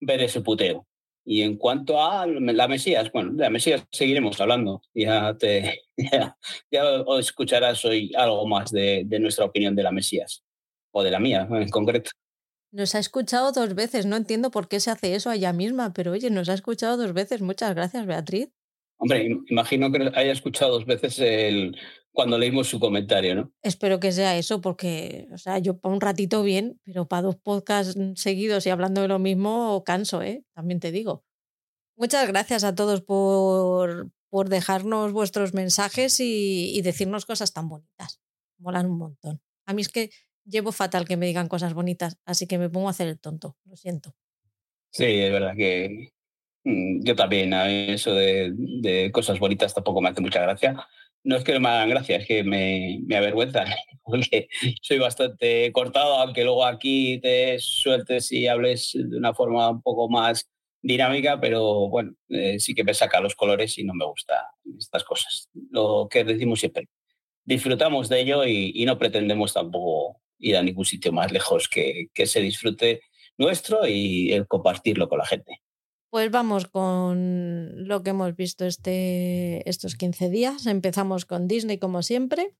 ver 0.00 0.22
ese 0.22 0.40
puteo. 0.40 0.86
Y 1.30 1.42
en 1.42 1.58
cuanto 1.58 2.02
a 2.02 2.26
la 2.26 2.68
Mesías, 2.68 3.12
bueno, 3.12 3.34
de 3.34 3.42
la 3.42 3.50
Mesías 3.50 3.86
seguiremos 3.92 4.40
hablando. 4.40 4.80
Ya, 4.94 5.36
te, 5.36 5.82
ya, 6.70 7.04
escucharás 7.20 7.84
hoy 7.84 8.10
algo 8.16 8.46
más 8.46 8.70
de, 8.70 9.02
de, 9.04 9.20
nuestra 9.20 9.44
opinión 9.44 9.76
de 9.76 9.82
la 9.82 9.92
Mesías, 9.92 10.42
o 10.90 11.02
de 11.02 11.10
la 11.10 11.20
mía 11.20 11.46
en 11.50 11.68
concreto. 11.68 12.12
Nos 12.72 12.94
ha 12.94 12.98
escuchado 12.98 13.52
dos 13.52 13.74
veces, 13.74 14.06
no 14.06 14.16
entiendo 14.16 14.50
por 14.50 14.68
qué 14.68 14.80
se 14.80 14.90
hace 14.90 15.14
eso 15.14 15.28
allá 15.28 15.52
misma, 15.52 15.92
pero 15.92 16.12
oye, 16.12 16.30
nos 16.30 16.48
ha 16.48 16.54
escuchado 16.54 16.96
dos 16.96 17.12
veces. 17.12 17.42
Muchas 17.42 17.74
gracias, 17.74 18.06
Beatriz. 18.06 18.48
Hombre, 18.96 19.38
imagino 19.48 19.92
que 19.92 20.10
haya 20.14 20.32
escuchado 20.32 20.72
dos 20.72 20.86
veces 20.86 21.18
el, 21.18 21.76
cuando 22.18 22.36
leímos 22.36 22.66
su 22.66 22.80
comentario, 22.80 23.36
¿no? 23.36 23.52
Espero 23.62 24.00
que 24.00 24.10
sea 24.10 24.36
eso, 24.36 24.60
porque, 24.60 25.28
o 25.32 25.38
sea, 25.38 25.60
yo 25.60 25.78
para 25.78 25.94
un 25.94 26.00
ratito 26.00 26.42
bien, 26.42 26.80
pero 26.82 27.06
para 27.06 27.22
dos 27.22 27.36
podcasts 27.36 27.96
seguidos 28.16 28.66
y 28.66 28.70
hablando 28.70 29.02
de 29.02 29.06
lo 29.06 29.20
mismo, 29.20 29.84
canso, 29.84 30.20
¿eh? 30.20 30.42
También 30.52 30.80
te 30.80 30.90
digo. 30.90 31.24
Muchas 31.96 32.26
gracias 32.26 32.64
a 32.64 32.74
todos 32.74 33.02
por, 33.02 34.10
por 34.30 34.48
dejarnos 34.48 35.12
vuestros 35.12 35.54
mensajes 35.54 36.18
y, 36.18 36.76
y 36.76 36.82
decirnos 36.82 37.24
cosas 37.24 37.52
tan 37.52 37.68
bonitas. 37.68 38.20
Molan 38.58 38.86
un 38.86 38.98
montón. 38.98 39.40
A 39.66 39.72
mí 39.72 39.82
es 39.82 39.88
que 39.88 40.10
llevo 40.44 40.72
fatal 40.72 41.06
que 41.06 41.16
me 41.16 41.26
digan 41.26 41.46
cosas 41.46 41.72
bonitas, 41.72 42.18
así 42.24 42.48
que 42.48 42.58
me 42.58 42.68
pongo 42.68 42.88
a 42.88 42.90
hacer 42.90 43.06
el 43.06 43.20
tonto, 43.20 43.56
lo 43.64 43.76
siento. 43.76 44.16
Sí, 44.90 45.04
es 45.04 45.30
verdad 45.30 45.54
que 45.56 46.10
Mm, 46.68 47.02
yo 47.04 47.16
también, 47.16 47.54
a 47.54 47.64
mí 47.64 47.86
eso 47.88 48.14
de, 48.14 48.52
de, 48.54 49.10
cosas 49.12 49.38
bonitas 49.38 49.74
tampoco 49.74 50.00
me 50.02 50.10
hace 50.10 50.20
mucha 50.20 50.42
gracia. 50.42 50.76
No 51.24 51.36
es 51.36 51.44
que 51.44 51.52
no 51.52 51.60
me 51.60 51.68
hagan 51.68 51.90
gracia, 51.90 52.16
es 52.16 52.26
que 52.26 52.44
me, 52.44 53.00
me 53.06 53.16
avergüenza, 53.16 53.64
porque 54.04 54.48
soy 54.82 54.98
bastante 54.98 55.70
cortado, 55.72 56.14
aunque 56.14 56.44
luego 56.44 56.64
aquí 56.64 57.20
te 57.20 57.58
sueltes 57.58 58.32
y 58.32 58.46
hables 58.46 58.92
de 58.94 59.16
una 59.16 59.34
forma 59.34 59.70
un 59.70 59.82
poco 59.82 60.08
más 60.08 60.48
dinámica, 60.82 61.40
pero 61.40 61.88
bueno, 61.88 62.14
eh, 62.28 62.58
sí 62.60 62.74
que 62.74 62.84
me 62.84 62.94
saca 62.94 63.20
los 63.20 63.34
colores 63.34 63.78
y 63.78 63.84
no 63.84 63.94
me 63.94 64.06
gusta 64.06 64.48
estas 64.78 65.04
cosas. 65.04 65.48
Lo 65.70 66.08
que 66.10 66.24
decimos 66.24 66.60
siempre, 66.60 66.88
disfrutamos 67.44 68.08
de 68.08 68.20
ello 68.20 68.44
y, 68.44 68.84
no 68.86 68.98
pretendemos 68.98 69.52
tampoco 69.54 70.20
ir 70.38 70.56
a 70.56 70.62
ningún 70.62 70.84
sitio 70.84 71.12
más 71.12 71.32
lejos 71.32 71.68
que, 71.68 72.08
que 72.14 72.26
se 72.26 72.40
disfrute 72.40 73.00
nuestro 73.36 73.86
y 73.86 74.32
el 74.32 74.46
compartirlo 74.46 75.08
con 75.08 75.18
la 75.18 75.26
gente. 75.26 75.62
Pues 76.10 76.30
vamos 76.30 76.66
con 76.66 77.86
lo 77.86 78.02
que 78.02 78.10
hemos 78.10 78.34
visto 78.34 78.64
este, 78.64 79.68
estos 79.68 79.94
15 79.94 80.30
días. 80.30 80.66
Empezamos 80.66 81.26
con 81.26 81.46
Disney 81.48 81.76
como 81.76 82.02
siempre. 82.02 82.56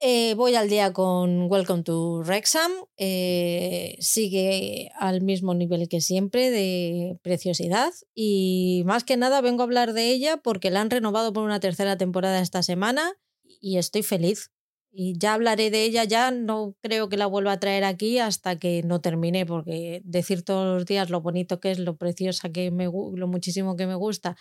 Eh, 0.00 0.34
voy 0.34 0.56
al 0.56 0.68
día 0.68 0.92
con 0.92 1.48
Welcome 1.48 1.84
to 1.84 2.22
Wrexham. 2.24 2.72
Eh, 2.96 3.96
sigue 4.00 4.90
al 4.98 5.20
mismo 5.22 5.54
nivel 5.54 5.88
que 5.88 6.00
siempre 6.00 6.50
de 6.50 7.18
preciosidad. 7.22 7.92
Y 8.16 8.82
más 8.84 9.04
que 9.04 9.16
nada 9.16 9.40
vengo 9.42 9.62
a 9.62 9.66
hablar 9.66 9.92
de 9.92 10.10
ella 10.10 10.36
porque 10.36 10.70
la 10.70 10.80
han 10.80 10.90
renovado 10.90 11.32
por 11.32 11.44
una 11.44 11.60
tercera 11.60 11.96
temporada 11.98 12.40
esta 12.40 12.64
semana 12.64 13.12
y 13.60 13.78
estoy 13.78 14.02
feliz. 14.02 14.50
Y 14.90 15.18
ya 15.18 15.34
hablaré 15.34 15.70
de 15.70 15.84
ella, 15.84 16.04
ya 16.04 16.30
no 16.30 16.74
creo 16.80 17.08
que 17.08 17.16
la 17.18 17.26
vuelva 17.26 17.52
a 17.52 17.60
traer 17.60 17.84
aquí 17.84 18.18
hasta 18.18 18.58
que 18.58 18.82
no 18.82 19.00
termine, 19.00 19.44
porque 19.46 20.00
decir 20.04 20.42
todos 20.42 20.74
los 20.74 20.86
días 20.86 21.10
lo 21.10 21.20
bonito 21.20 21.60
que 21.60 21.70
es, 21.70 21.78
lo 21.78 21.96
preciosa 21.96 22.50
que 22.50 22.70
me 22.70 22.86
lo 22.86 23.28
muchísimo 23.28 23.76
que 23.76 23.86
me 23.86 23.94
gusta 23.94 24.36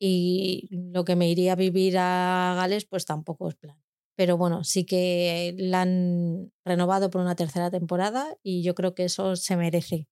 y 0.00 0.68
lo 0.70 1.04
que 1.04 1.16
me 1.16 1.28
iría 1.30 1.52
a 1.52 1.56
vivir 1.56 1.96
a 1.98 2.54
Gales, 2.56 2.86
pues 2.86 3.04
tampoco 3.04 3.48
es 3.48 3.56
plan. 3.56 3.76
Pero 4.16 4.36
bueno, 4.36 4.64
sí 4.64 4.84
que 4.86 5.54
la 5.58 5.82
han 5.82 6.52
renovado 6.64 7.10
por 7.10 7.20
una 7.20 7.36
tercera 7.36 7.70
temporada 7.70 8.36
y 8.42 8.62
yo 8.62 8.74
creo 8.74 8.94
que 8.94 9.04
eso 9.04 9.36
se 9.36 9.56
merece 9.56 10.08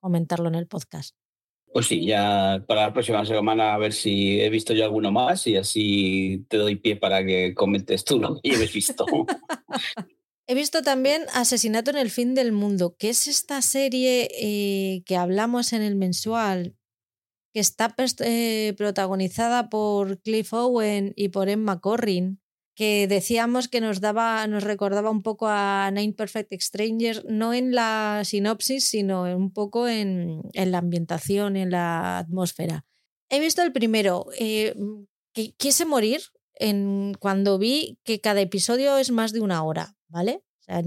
comentarlo 0.00 0.48
en 0.48 0.56
el 0.56 0.68
podcast. 0.68 1.16
Pues 1.76 1.88
sí, 1.88 2.06
ya 2.06 2.64
para 2.66 2.86
la 2.86 2.92
próxima 2.94 3.22
semana 3.26 3.74
a 3.74 3.76
ver 3.76 3.92
si 3.92 4.40
he 4.40 4.48
visto 4.48 4.72
yo 4.72 4.82
alguno 4.82 5.12
más 5.12 5.46
y 5.46 5.58
así 5.58 6.46
te 6.48 6.56
doy 6.56 6.76
pie 6.76 6.96
para 6.96 7.22
que 7.22 7.52
comentes 7.52 8.02
tú 8.02 8.18
lo 8.18 8.40
que 8.40 8.54
he 8.54 8.66
visto. 8.66 9.04
He 10.46 10.54
visto 10.54 10.80
también 10.80 11.26
Asesinato 11.34 11.90
en 11.90 11.98
el 11.98 12.08
fin 12.08 12.34
del 12.34 12.52
mundo, 12.52 12.96
que 12.98 13.10
es 13.10 13.28
esta 13.28 13.60
serie 13.60 14.30
eh, 14.40 15.02
que 15.04 15.18
hablamos 15.18 15.74
en 15.74 15.82
el 15.82 15.96
mensual, 15.96 16.74
que 17.52 17.60
está 17.60 17.94
eh, 18.20 18.72
protagonizada 18.78 19.68
por 19.68 20.18
Cliff 20.22 20.54
Owen 20.54 21.12
y 21.14 21.28
por 21.28 21.50
Emma 21.50 21.80
Corrin, 21.80 22.40
que 22.76 23.08
decíamos 23.08 23.68
que 23.68 23.80
nos 23.80 24.00
daba, 24.00 24.46
nos 24.46 24.62
recordaba 24.62 25.10
un 25.10 25.22
poco 25.22 25.46
a 25.48 25.90
Nine 25.90 26.12
Perfect 26.12 26.52
Strangers, 26.60 27.24
no 27.24 27.54
en 27.54 27.74
la 27.74 28.20
sinopsis, 28.22 28.84
sino 28.84 29.22
un 29.22 29.50
poco 29.50 29.88
en, 29.88 30.42
la 30.52 30.78
ambientación, 30.78 31.56
en 31.56 31.70
la 31.70 32.18
atmósfera. 32.18 32.84
He 33.30 33.40
visto 33.40 33.62
el 33.62 33.72
primero, 33.72 34.26
eh, 34.38 34.74
quise 35.56 35.86
morir 35.86 36.20
en, 36.54 37.14
cuando 37.18 37.58
vi 37.58 37.98
que 38.04 38.20
cada 38.20 38.42
episodio 38.42 38.98
es 38.98 39.10
más 39.10 39.32
de 39.32 39.40
una 39.40 39.64
hora, 39.64 39.96
¿vale? 40.08 40.42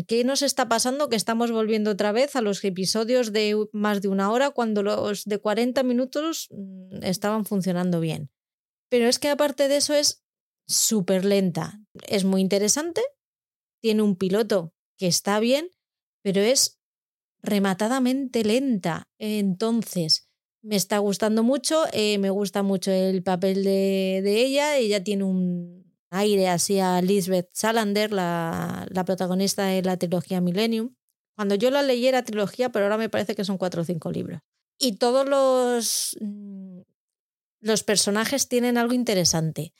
¿qué 0.07 0.23
nos 0.23 0.41
está 0.41 0.67
pasando? 0.67 1.09
Que 1.09 1.15
estamos 1.15 1.51
volviendo 1.51 1.91
otra 1.91 2.11
vez 2.11 2.35
a 2.35 2.41
los 2.41 2.63
episodios 2.63 3.31
de 3.31 3.55
más 3.71 4.01
de 4.01 4.09
una 4.09 4.31
hora 4.31 4.51
cuando 4.51 4.83
los 4.83 5.23
de 5.23 5.39
40 5.39 5.83
minutos 5.83 6.49
mm, 6.51 7.03
estaban 7.03 7.45
funcionando 7.45 7.99
bien. 7.99 8.29
Pero 8.89 9.07
es 9.07 9.19
que 9.19 9.29
aparte 9.29 9.67
de 9.67 9.77
eso 9.77 9.93
es 9.93 10.23
súper 10.69 11.25
lenta. 11.25 11.81
Es 12.07 12.23
muy 12.23 12.41
interesante, 12.41 13.01
tiene 13.81 14.03
un 14.03 14.15
piloto 14.15 14.73
que 14.97 15.07
está 15.07 15.39
bien, 15.39 15.69
pero 16.21 16.41
es 16.41 16.79
rematadamente 17.41 18.43
lenta. 18.43 19.09
Entonces, 19.17 20.29
me 20.61 20.75
está 20.75 20.99
gustando 20.99 21.43
mucho, 21.43 21.83
eh, 21.91 22.17
me 22.19 22.29
gusta 22.29 22.63
mucho 22.63 22.91
el 22.91 23.23
papel 23.23 23.63
de, 23.63 24.21
de, 24.23 24.43
ella, 24.43 24.77
ella 24.77 25.03
tiene 25.03 25.23
un 25.23 25.91
aire 26.11 26.49
así 26.49 26.79
a 26.79 27.01
Lisbeth 27.01 27.49
Salander, 27.53 28.11
la, 28.11 28.85
la 28.89 29.05
protagonista 29.05 29.65
de 29.65 29.81
la 29.81 29.97
trilogía 29.97 30.41
Millennium. 30.41 30.95
Cuando 31.35 31.55
yo 31.55 31.71
la 31.71 31.81
leí 31.81 32.05
era 32.05 32.23
trilogía, 32.23 32.71
pero 32.71 32.85
ahora 32.85 32.97
me 32.97 33.09
parece 33.09 33.35
que 33.35 33.45
son 33.45 33.57
cuatro 33.57 33.81
o 33.81 33.85
cinco 33.85 34.11
libros. 34.11 34.41
Y 34.77 34.97
todos 34.97 35.27
los, 35.27 36.17
mm, 36.19 36.81
los 37.61 37.83
personajes 37.83 38.49
tienen 38.49 38.77
algo 38.77 38.93
interesante 38.93 39.73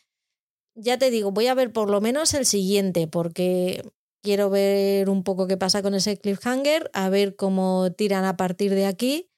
ya 0.75 0.97
te 0.97 1.10
digo, 1.12 1.32
voy 1.32 1.47
a 1.47 1.53
ver 1.53 1.71
por 1.71 1.89
lo 1.89 2.01
menos 2.01 2.34
el 2.34 2.45
siguiente, 2.45 3.08
porque 3.08 3.82
quiero 4.21 4.49
ver 4.49 5.10
un 5.10 5.23
poco 5.23 5.47
qué 5.47 5.58
pasa 5.58 5.82
con 5.82 5.93
ese 5.93 6.17
cliffhanger, 6.17 6.89
a 6.93 7.10
ver 7.10 7.36
cómo 7.36 7.91
tiran 7.91 8.25
a 8.25 8.38
partir 8.38 8.73
de 8.73 8.86
aquí, 8.86 9.29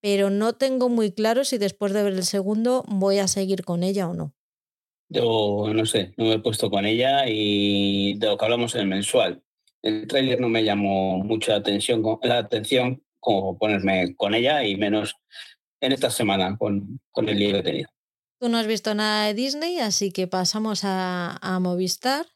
pero 0.00 0.30
no 0.30 0.54
tengo 0.54 0.88
muy 0.88 1.12
claro 1.12 1.44
si 1.44 1.58
después 1.58 1.92
de 1.92 2.02
ver 2.02 2.14
el 2.14 2.24
segundo 2.24 2.84
voy 2.88 3.18
a 3.18 3.28
seguir 3.28 3.64
con 3.64 3.82
ella 3.82 4.08
o 4.08 4.14
no. 4.14 4.34
Yo 5.10 5.72
no 5.72 5.86
sé, 5.86 6.12
no 6.16 6.26
me 6.26 6.34
he 6.34 6.38
puesto 6.38 6.70
con 6.70 6.84
ella 6.84 7.24
y 7.26 8.18
de 8.18 8.26
lo 8.26 8.36
que 8.36 8.44
hablamos 8.44 8.74
en 8.74 8.82
el 8.82 8.88
mensual. 8.88 9.42
El 9.82 10.06
tráiler 10.06 10.40
no 10.40 10.48
me 10.48 10.64
llamó 10.64 11.18
mucha 11.18 11.56
atención, 11.56 12.02
la 12.22 12.38
atención 12.38 13.02
como 13.20 13.58
ponerme 13.58 14.14
con 14.16 14.34
ella 14.34 14.64
y 14.64 14.76
menos 14.76 15.16
en 15.80 15.92
esta 15.92 16.10
semana 16.10 16.56
con, 16.58 17.00
con 17.10 17.28
el 17.28 17.38
lío 17.38 17.52
que 17.52 17.58
he 17.58 17.62
tenido. 17.62 17.88
Tú 18.40 18.48
no 18.48 18.58
has 18.58 18.68
visto 18.68 18.94
nada 18.94 19.26
de 19.26 19.34
Disney, 19.34 19.80
así 19.80 20.12
que 20.12 20.28
pasamos 20.28 20.82
a, 20.84 21.58
Movistar. 21.60 22.26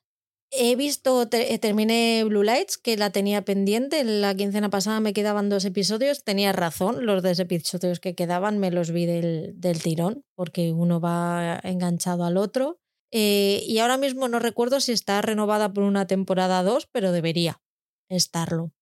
He 0.50 0.74
visto, 0.74 1.28
eh, 1.30 1.58
terminé 1.58 2.24
Blue 2.24 2.42
Lights, 2.42 2.76
que 2.76 2.96
la 2.96 3.10
tenía 3.10 3.44
pendiente. 3.44 4.02
La 4.02 4.34
quincena 4.34 4.68
pasada 4.68 4.98
me 4.98 5.12
quedaban 5.12 5.48
dos 5.48 5.64
episodios. 5.64 6.24
Tenía 6.24 6.52
razón, 6.52 7.06
los 7.06 7.22
dos 7.22 7.38
episodios 7.38 8.00
que 8.00 8.16
quedaban 8.16 8.58
me 8.58 8.72
los 8.72 8.90
vi 8.90 9.06
del, 9.06 9.80
tirón, 9.82 10.24
porque 10.34 10.72
uno 10.72 11.00
va 11.00 11.60
enganchado 11.62 12.24
al 12.24 12.36
otro. 12.36 12.80
Eh, 13.12 13.62
y 13.66 13.78
ahora 13.78 13.96
mismo 13.96 14.26
no 14.26 14.40
recuerdo 14.40 14.80
si 14.80 14.92
está 14.92 15.22
renovada 15.22 15.72
por 15.72 15.84
una 15.84 16.06
temporada 16.08 16.64
2, 16.64 16.88
pero 16.90 17.12
debería 17.12 17.62
estarlo, 18.10 18.72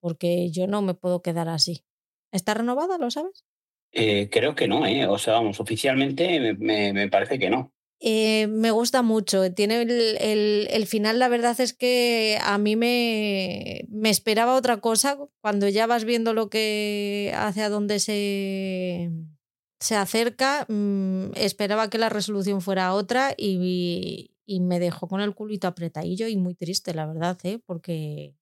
porque 0.00 0.50
yo 0.50 0.66
no 0.66 0.80
me 0.80 0.94
puedo 0.94 1.20
quedar 1.20 1.48
así. 1.48 1.84
¿Está 2.32 2.54
renovada, 2.54 2.96
lo 2.98 3.10
sabes? 3.10 3.44
Eh, 3.92 4.28
creo 4.30 4.54
que 4.54 4.68
no, 4.68 4.86
¿eh? 4.86 5.06
O 5.06 5.18
sea, 5.18 5.34
vamos, 5.34 5.60
oficialmente 5.60 6.54
me, 6.58 6.92
me, 6.92 7.08
parece 7.08 7.38
que 7.38 7.50
no. 7.50 7.72
Eh, 8.00 8.46
me 8.46 8.70
gusta 8.70 9.02
mucho. 9.02 9.52
Tiene 9.52 9.82
el, 9.82 10.68
el, 10.70 10.86
final, 10.86 11.18
la 11.18 11.28
verdad 11.28 11.60
es 11.60 11.74
que 11.74 12.38
a 12.42 12.56
mí 12.56 12.76
me, 12.76 13.84
me, 13.88 14.10
esperaba 14.10 14.54
otra 14.54 14.78
cosa. 14.78 15.18
Cuando 15.40 15.68
ya 15.68 15.86
vas 15.86 16.04
viendo 16.04 16.32
lo 16.32 16.48
que 16.48 17.32
hacia 17.36 17.68
dónde 17.68 17.98
se, 17.98 19.10
se 19.80 19.96
acerca, 19.96 20.66
mm, 20.68 21.32
esperaba 21.34 21.90
que 21.90 21.98
la 21.98 22.08
resolución 22.08 22.60
fuera 22.60 22.94
otra 22.94 23.34
y, 23.36 24.30
y, 24.46 24.60
me 24.60 24.78
dejó 24.78 25.08
con 25.08 25.20
el 25.20 25.34
culito 25.34 25.66
apretadillo 25.66 26.28
y 26.28 26.36
muy 26.36 26.54
triste, 26.54 26.94
la 26.94 27.06
verdad, 27.06 27.38
¿eh? 27.44 27.58
porque 27.66 28.34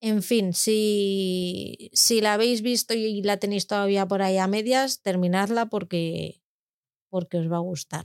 en 0.00 0.22
fin, 0.22 0.54
si, 0.54 1.90
si 1.92 2.20
la 2.20 2.34
habéis 2.34 2.62
visto 2.62 2.94
y 2.94 3.22
la 3.22 3.36
tenéis 3.36 3.66
todavía 3.66 4.06
por 4.06 4.22
ahí 4.22 4.38
a 4.38 4.46
medias, 4.46 5.02
terminadla 5.02 5.66
porque, 5.66 6.40
porque 7.10 7.38
os 7.38 7.52
va 7.52 7.56
a 7.56 7.60
gustar. 7.60 8.04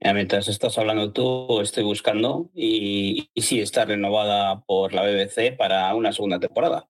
mientras 0.00 0.48
estás 0.48 0.78
hablando 0.78 1.12
tú, 1.12 1.60
estoy 1.60 1.84
buscando 1.84 2.50
y, 2.54 3.28
y, 3.34 3.42
sí 3.42 3.60
está 3.60 3.84
renovada 3.84 4.62
por 4.64 4.94
la 4.94 5.02
BBC 5.02 5.56
para 5.56 5.94
una 5.94 6.12
segunda 6.12 6.40
temporada. 6.40 6.88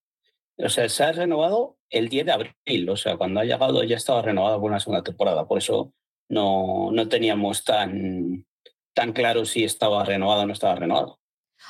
O 0.56 0.68
sea, 0.68 0.88
se 0.88 1.02
ha 1.02 1.12
renovado 1.12 1.76
el 1.90 2.08
10 2.08 2.26
de 2.26 2.32
abril, 2.32 2.90
o 2.90 2.96
sea, 2.96 3.16
cuando 3.16 3.40
ha 3.40 3.44
llegado 3.44 3.82
ya 3.82 3.96
estaba 3.96 4.22
renovada 4.22 4.56
por 4.60 4.70
una 4.70 4.80
segunda 4.80 5.02
temporada. 5.02 5.48
Por 5.48 5.58
eso 5.58 5.94
no, 6.28 6.90
no 6.92 7.08
teníamos 7.08 7.64
tan, 7.64 8.46
tan 8.94 9.12
claro 9.12 9.44
si 9.44 9.64
estaba 9.64 10.04
renovada 10.04 10.42
o 10.42 10.46
no 10.46 10.52
estaba 10.52 10.76
renovada. 10.76 11.16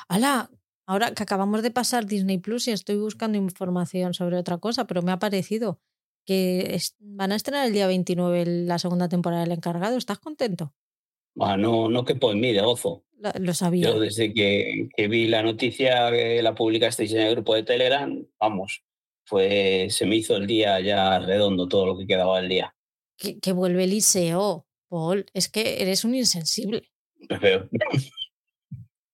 ¡Hala! 0.07 0.49
Ahora 0.89 1.13
que 1.13 1.21
acabamos 1.21 1.61
de 1.61 1.69
pasar 1.69 2.07
Disney 2.07 2.39
Plus 2.39 2.67
y 2.67 2.71
estoy 2.71 2.95
buscando 2.95 3.37
información 3.37 4.15
sobre 4.15 4.37
otra 4.37 4.57
cosa, 4.57 4.87
pero 4.87 5.03
me 5.03 5.11
ha 5.11 5.19
parecido 5.19 5.79
que 6.25 6.79
van 6.97 7.31
a 7.31 7.35
estrenar 7.35 7.67
el 7.67 7.73
día 7.73 7.85
29 7.85 8.43
la 8.65 8.79
segunda 8.79 9.07
temporada 9.07 9.43
del 9.43 9.51
encargado. 9.51 9.97
¿Estás 9.97 10.17
contento? 10.17 10.73
Bueno, 11.35 11.57
no, 11.57 11.89
no 11.89 12.05
que 12.05 12.15
por 12.15 12.35
mí, 12.35 12.53
de 12.53 12.61
gozo. 12.61 13.03
Lo, 13.39 13.53
sabía. 13.53 13.85
Yo 13.85 13.99
desde 13.99 14.33
que, 14.33 14.89
vi 15.07 15.27
la 15.27 15.43
noticia 15.43 16.09
que 16.09 16.41
la 16.41 16.55
publicasteis 16.55 17.13
en 17.13 17.21
el 17.21 17.35
grupo 17.35 17.53
de 17.53 17.61
Telegram, 17.61 18.25
vamos, 18.39 18.81
pues 19.29 19.95
se 19.95 20.07
me 20.07 20.15
hizo 20.15 20.37
el 20.37 20.47
día 20.47 20.79
ya 20.79 21.19
redondo 21.19 21.67
todo 21.67 21.85
lo 21.85 21.99
que 21.99 22.07
quedaba 22.07 22.41
del 22.41 22.49
día. 22.49 22.75
Que, 23.15 23.37
que 23.37 23.51
vuelve 23.51 23.83
Eliseo, 23.83 24.65
Paul. 24.87 25.27
Es 25.35 25.49
que 25.49 25.83
eres 25.83 26.03
un 26.03 26.15
insensible. 26.15 26.89
Pero, 27.27 27.69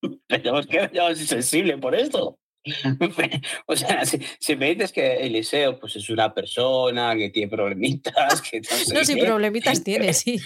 Tenemos 0.27 0.67
que 0.67 1.77
por 1.79 1.95
esto. 1.95 2.39
o 3.67 3.75
sea, 3.75 4.03
si, 4.05 4.55
me 4.55 4.73
dices 4.73 4.91
que 4.91 5.17
Eliseo 5.17 5.79
pues 5.79 5.95
es 5.95 6.09
una 6.09 6.33
persona 6.33 7.15
que 7.15 7.29
tiene 7.29 7.49
problemitas, 7.49 8.41
que 8.41 8.59
no 8.59 8.69
sé 8.69 8.93
No, 8.93 9.05
si 9.05 9.15
problemitas 9.15 9.83
tiene, 9.83 10.13
sí. 10.13 10.39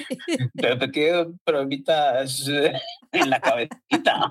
Pero 0.53 0.77
que 0.79 0.87
tiene 0.89 1.25
problemitas 1.43 2.47
en 3.11 3.29
la 3.29 3.39
cabecita. 3.39 4.29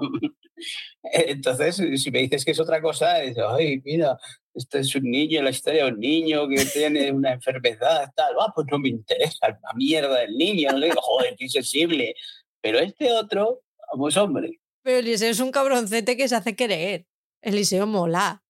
Entonces, 1.03 1.77
si 1.77 2.11
me 2.11 2.21
dices 2.21 2.45
que 2.45 2.51
es 2.51 2.61
otra 2.61 2.81
cosa, 2.83 3.19
dices, 3.21 3.45
ay, 3.49 3.81
mira, 3.85 4.19
este 4.55 4.81
es 4.81 4.95
un 4.95 5.05
niño, 5.05 5.41
la 5.43 5.51
historia 5.51 5.85
de 5.85 5.93
un 5.93 6.01
niño 6.01 6.49
que 6.49 6.65
tiene 6.65 7.13
una 7.13 7.33
enfermedad, 7.33 8.11
tal, 8.15 8.35
ah, 8.41 8.53
pues 8.55 8.67
no 8.71 8.79
me 8.79 8.89
interesa 8.89 9.49
la 9.49 9.73
mierda 9.75 10.19
del 10.21 10.37
niño, 10.37 10.73
no 10.73 10.79
le 10.79 10.87
digo, 10.87 11.01
joder, 11.01 11.37
qué 11.39 11.49
sensible. 11.49 12.15
Pero 12.61 12.81
este 12.81 13.13
otro, 13.13 13.63
pues 13.97 14.17
hombre. 14.17 14.59
Pero 14.89 15.01
Eliseo 15.01 15.31
es 15.31 15.41
un 15.41 15.51
cabroncete 15.51 16.17
que 16.17 16.27
se 16.29 16.35
hace 16.35 16.57
querer. 16.57 17.05
Eliseo 17.43 17.87
mola. 17.87 18.43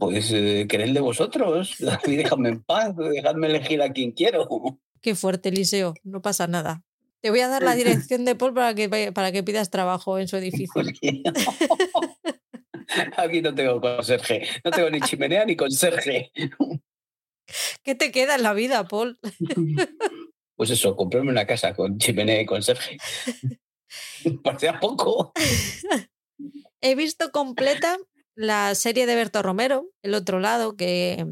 Pues 0.00 0.32
eh, 0.32 0.66
de 0.66 1.00
vosotros, 1.00 1.76
déjame 2.04 2.48
en 2.48 2.64
paz, 2.64 2.96
dejadme 2.96 3.46
elegir 3.46 3.80
a 3.80 3.92
quien 3.92 4.10
quiero. 4.10 4.48
Qué 5.00 5.14
fuerte, 5.14 5.50
Eliseo, 5.50 5.94
no 6.02 6.20
pasa 6.20 6.48
nada. 6.48 6.82
Te 7.20 7.30
voy 7.30 7.38
a 7.38 7.46
dar 7.46 7.62
la 7.62 7.76
dirección 7.76 8.24
de 8.24 8.34
Paul 8.34 8.52
para 8.52 8.74
que, 8.74 9.12
para 9.12 9.30
que 9.30 9.44
pidas 9.44 9.70
trabajo 9.70 10.18
en 10.18 10.26
su 10.26 10.36
edificio. 10.38 10.82
Aquí 13.16 13.40
no 13.40 13.54
tengo 13.54 13.80
conserje, 13.80 14.42
no 14.64 14.72
tengo 14.72 14.90
ni 14.90 15.00
chimenea 15.02 15.44
ni 15.44 15.54
conserje. 15.54 16.32
¿Qué 17.84 17.94
te 17.94 18.10
queda 18.10 18.34
en 18.34 18.42
la 18.42 18.54
vida, 18.54 18.88
Paul? 18.88 19.20
Pues 20.56 20.70
eso, 20.70 20.96
comprarme 20.96 21.30
una 21.30 21.46
casa 21.46 21.74
con 21.74 21.98
chimenea 21.98 22.40
y 22.40 22.46
conserje. 22.46 22.96
Parecía 24.42 24.80
poco. 24.80 25.32
He 26.80 26.94
visto 26.94 27.30
completa 27.30 27.96
la 28.34 28.74
serie 28.74 29.06
de 29.06 29.14
Berto 29.14 29.42
Romero, 29.42 29.90
El 30.02 30.14
otro 30.14 30.40
lado, 30.40 30.76
que 30.76 31.26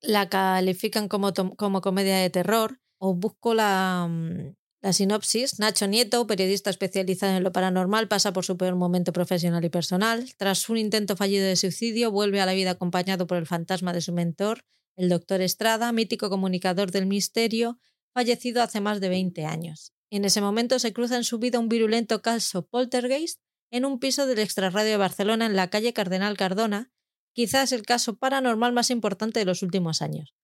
la 0.00 0.28
califican 0.28 1.08
como, 1.08 1.32
como 1.32 1.80
comedia 1.80 2.18
de 2.18 2.30
terror. 2.30 2.80
O 2.98 3.14
busco 3.14 3.52
la, 3.52 4.06
mm, 4.08 4.54
la 4.84 4.92
sinopsis. 4.92 5.58
Nacho 5.58 5.86
Nieto, 5.86 6.26
periodista 6.26 6.68
especializado 6.68 7.34
en 7.36 7.42
lo 7.42 7.52
paranormal, 7.52 8.06
pasa 8.06 8.34
por 8.34 8.44
su 8.44 8.58
peor 8.58 8.76
momento 8.76 9.14
profesional 9.14 9.64
y 9.64 9.70
personal. 9.70 10.30
Tras 10.36 10.68
un 10.68 10.76
intento 10.76 11.16
fallido 11.16 11.46
de 11.46 11.56
suicidio, 11.56 12.10
vuelve 12.10 12.42
a 12.42 12.46
la 12.46 12.52
vida 12.52 12.72
acompañado 12.72 13.26
por 13.26 13.38
el 13.38 13.46
fantasma 13.46 13.94
de 13.94 14.02
su 14.02 14.12
mentor, 14.12 14.62
el 14.96 15.08
doctor 15.08 15.40
Estrada, 15.40 15.90
mítico 15.92 16.28
comunicador 16.28 16.90
del 16.90 17.06
misterio, 17.06 17.78
fallecido 18.12 18.62
hace 18.62 18.82
más 18.82 19.00
de 19.00 19.08
20 19.08 19.46
años. 19.46 19.93
En 20.10 20.24
ese 20.24 20.40
momento 20.40 20.78
se 20.78 20.92
cruza 20.92 21.16
en 21.16 21.24
su 21.24 21.38
vida 21.38 21.58
un 21.58 21.68
virulento 21.68 22.22
caso 22.22 22.66
poltergeist 22.66 23.40
en 23.70 23.84
un 23.84 23.98
piso 23.98 24.26
del 24.26 24.38
extrarradio 24.38 24.90
de 24.90 24.96
Barcelona 24.96 25.46
en 25.46 25.56
la 25.56 25.68
calle 25.68 25.92
Cardenal 25.92 26.36
Cardona, 26.36 26.92
quizás 27.32 27.72
el 27.72 27.82
caso 27.82 28.16
paranormal 28.16 28.72
más 28.72 28.90
importante 28.90 29.40
de 29.40 29.46
los 29.46 29.62
últimos 29.62 30.00
años. 30.00 30.34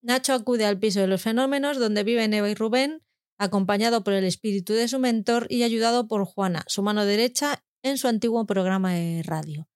Nacho 0.00 0.32
acude 0.32 0.64
al 0.64 0.78
piso 0.78 1.00
de 1.00 1.06
los 1.06 1.22
fenómenos 1.22 1.78
donde 1.78 2.04
viven 2.04 2.34
Eva 2.34 2.48
y 2.48 2.54
Rubén, 2.54 3.02
acompañado 3.38 4.04
por 4.04 4.12
el 4.14 4.24
espíritu 4.24 4.72
de 4.72 4.88
su 4.88 4.98
mentor 4.98 5.46
y 5.50 5.62
ayudado 5.62 6.08
por 6.08 6.24
Juana, 6.24 6.64
su 6.66 6.82
mano 6.82 7.04
derecha, 7.04 7.64
en 7.82 7.98
su 7.98 8.08
antiguo 8.08 8.46
programa 8.46 8.94
de 8.94 9.22
radio. 9.22 9.68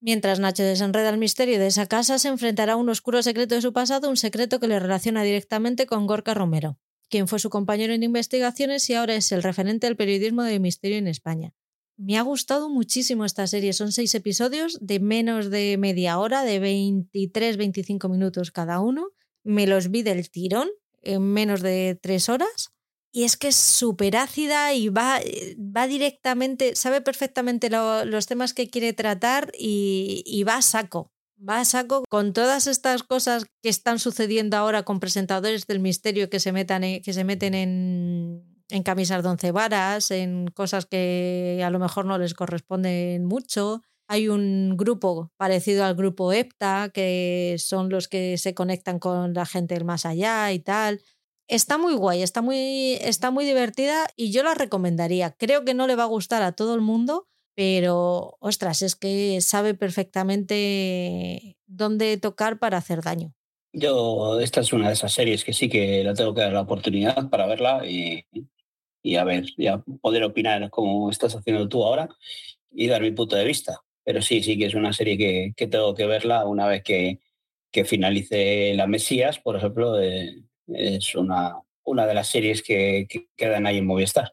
Mientras 0.00 0.38
Nacho 0.38 0.62
desenreda 0.62 1.08
el 1.08 1.16
misterio 1.16 1.58
de 1.58 1.68
esa 1.68 1.86
casa, 1.86 2.18
se 2.18 2.28
enfrentará 2.28 2.74
a 2.74 2.76
un 2.76 2.90
oscuro 2.90 3.22
secreto 3.22 3.54
de 3.54 3.62
su 3.62 3.72
pasado, 3.72 4.10
un 4.10 4.18
secreto 4.18 4.60
que 4.60 4.68
le 4.68 4.78
relaciona 4.78 5.22
directamente 5.22 5.86
con 5.86 6.06
Gorka 6.06 6.34
Romero, 6.34 6.78
quien 7.14 7.28
fue 7.28 7.38
su 7.38 7.48
compañero 7.48 7.94
en 7.94 8.02
investigaciones 8.02 8.90
y 8.90 8.94
ahora 8.94 9.14
es 9.14 9.30
el 9.30 9.44
referente 9.44 9.86
del 9.86 9.96
periodismo 9.96 10.42
de 10.42 10.58
misterio 10.58 10.98
en 10.98 11.06
España. 11.06 11.54
Me 11.96 12.18
ha 12.18 12.22
gustado 12.22 12.68
muchísimo 12.68 13.24
esta 13.24 13.46
serie. 13.46 13.72
Son 13.72 13.92
seis 13.92 14.16
episodios 14.16 14.78
de 14.80 14.98
menos 14.98 15.48
de 15.48 15.76
media 15.78 16.18
hora, 16.18 16.42
de 16.42 16.60
23-25 16.60 18.10
minutos 18.10 18.50
cada 18.50 18.80
uno. 18.80 19.12
Me 19.44 19.68
los 19.68 19.92
vi 19.92 20.02
del 20.02 20.28
tirón 20.28 20.68
en 21.02 21.22
menos 21.22 21.62
de 21.62 21.96
tres 22.02 22.28
horas. 22.28 22.72
Y 23.12 23.22
es 23.22 23.36
que 23.36 23.46
es 23.46 23.54
súper 23.54 24.16
ácida 24.16 24.74
y 24.74 24.88
va, 24.88 25.20
va 25.56 25.86
directamente, 25.86 26.74
sabe 26.74 27.00
perfectamente 27.00 27.70
los 27.70 28.26
temas 28.26 28.54
que 28.54 28.68
quiere 28.68 28.92
tratar 28.92 29.52
y, 29.56 30.24
y 30.26 30.42
va 30.42 30.56
a 30.56 30.62
saco. 30.62 31.13
Va 31.46 31.60
a 31.60 31.64
saco 31.64 32.04
con 32.08 32.32
todas 32.32 32.66
estas 32.66 33.02
cosas 33.02 33.44
que 33.62 33.68
están 33.68 33.98
sucediendo 33.98 34.56
ahora 34.56 34.82
con 34.82 34.98
presentadores 34.98 35.66
del 35.66 35.80
misterio 35.80 36.30
que 36.30 36.40
se, 36.40 36.52
metan 36.52 36.82
que 36.82 37.12
se 37.12 37.24
meten 37.24 37.54
en 37.54 38.54
en 38.70 38.82
camisas 38.82 39.22
de 39.22 39.28
once 39.28 39.52
varas, 39.52 40.10
en 40.10 40.48
cosas 40.48 40.86
que 40.86 41.62
a 41.64 41.70
lo 41.70 41.78
mejor 41.78 42.06
no 42.06 42.18
les 42.18 42.34
corresponden 42.34 43.24
mucho. 43.24 43.82
Hay 44.08 44.28
un 44.28 44.76
grupo 44.76 45.32
parecido 45.36 45.84
al 45.84 45.94
grupo 45.94 46.32
EPTA, 46.32 46.90
que 46.92 47.56
son 47.58 47.88
los 47.88 48.08
que 48.08 48.38
se 48.38 48.54
conectan 48.54 48.98
con 48.98 49.32
la 49.34 49.46
gente 49.46 49.74
del 49.74 49.84
más 49.84 50.04
allá 50.06 50.52
y 50.52 50.58
tal. 50.60 51.00
Está 51.46 51.78
muy 51.78 51.94
guay, 51.94 52.22
está 52.22 52.42
muy, 52.42 52.94
está 53.00 53.30
muy 53.30 53.44
divertida 53.44 54.06
y 54.16 54.32
yo 54.32 54.42
la 54.42 54.54
recomendaría. 54.54 55.32
Creo 55.32 55.64
que 55.64 55.74
no 55.74 55.86
le 55.86 55.96
va 55.96 56.04
a 56.04 56.06
gustar 56.06 56.42
a 56.42 56.52
todo 56.52 56.74
el 56.74 56.80
mundo, 56.80 57.28
pero 57.54 58.36
ostras, 58.40 58.82
es 58.82 58.96
que 58.96 59.40
sabe 59.40 59.74
perfectamente 59.74 61.56
dónde 61.66 62.16
tocar 62.18 62.58
para 62.58 62.78
hacer 62.78 63.02
daño. 63.02 63.32
Yo, 63.72 64.38
esta 64.40 64.60
es 64.60 64.72
una 64.72 64.88
de 64.88 64.94
esas 64.94 65.12
series 65.12 65.44
que 65.44 65.52
sí 65.52 65.68
que 65.68 66.04
la 66.04 66.14
tengo 66.14 66.34
que 66.34 66.42
dar 66.42 66.52
la 66.52 66.60
oportunidad 66.60 67.28
para 67.28 67.46
verla 67.46 67.84
y 67.84 68.24
y 69.04 69.16
a 69.16 69.24
ver, 69.24 69.44
ya 69.58 69.84
poder 70.00 70.24
opinar 70.24 70.70
como 70.70 71.10
estás 71.10 71.36
haciendo 71.36 71.68
tú 71.68 71.84
ahora 71.84 72.08
y 72.72 72.88
dar 72.88 73.02
mi 73.02 73.12
punto 73.12 73.36
de 73.36 73.44
vista. 73.44 73.82
Pero 74.02 74.22
sí, 74.22 74.42
sí 74.42 74.58
que 74.58 74.66
es 74.66 74.74
una 74.74 74.94
serie 74.94 75.18
que, 75.18 75.52
que 75.56 75.66
tengo 75.66 75.94
que 75.94 76.06
verla 76.06 76.46
una 76.46 76.66
vez 76.66 76.82
que, 76.82 77.20
que 77.70 77.84
finalice 77.84 78.72
La 78.74 78.86
Mesías, 78.86 79.38
por 79.38 79.56
ejemplo, 79.56 80.00
eh, 80.00 80.42
es 80.68 81.14
una, 81.14 81.60
una 81.84 82.06
de 82.06 82.14
las 82.14 82.28
series 82.28 82.62
que, 82.62 83.06
que, 83.08 83.28
quedan 83.36 83.66
ahí 83.66 83.76
en 83.76 83.86
Movistar. 83.86 84.32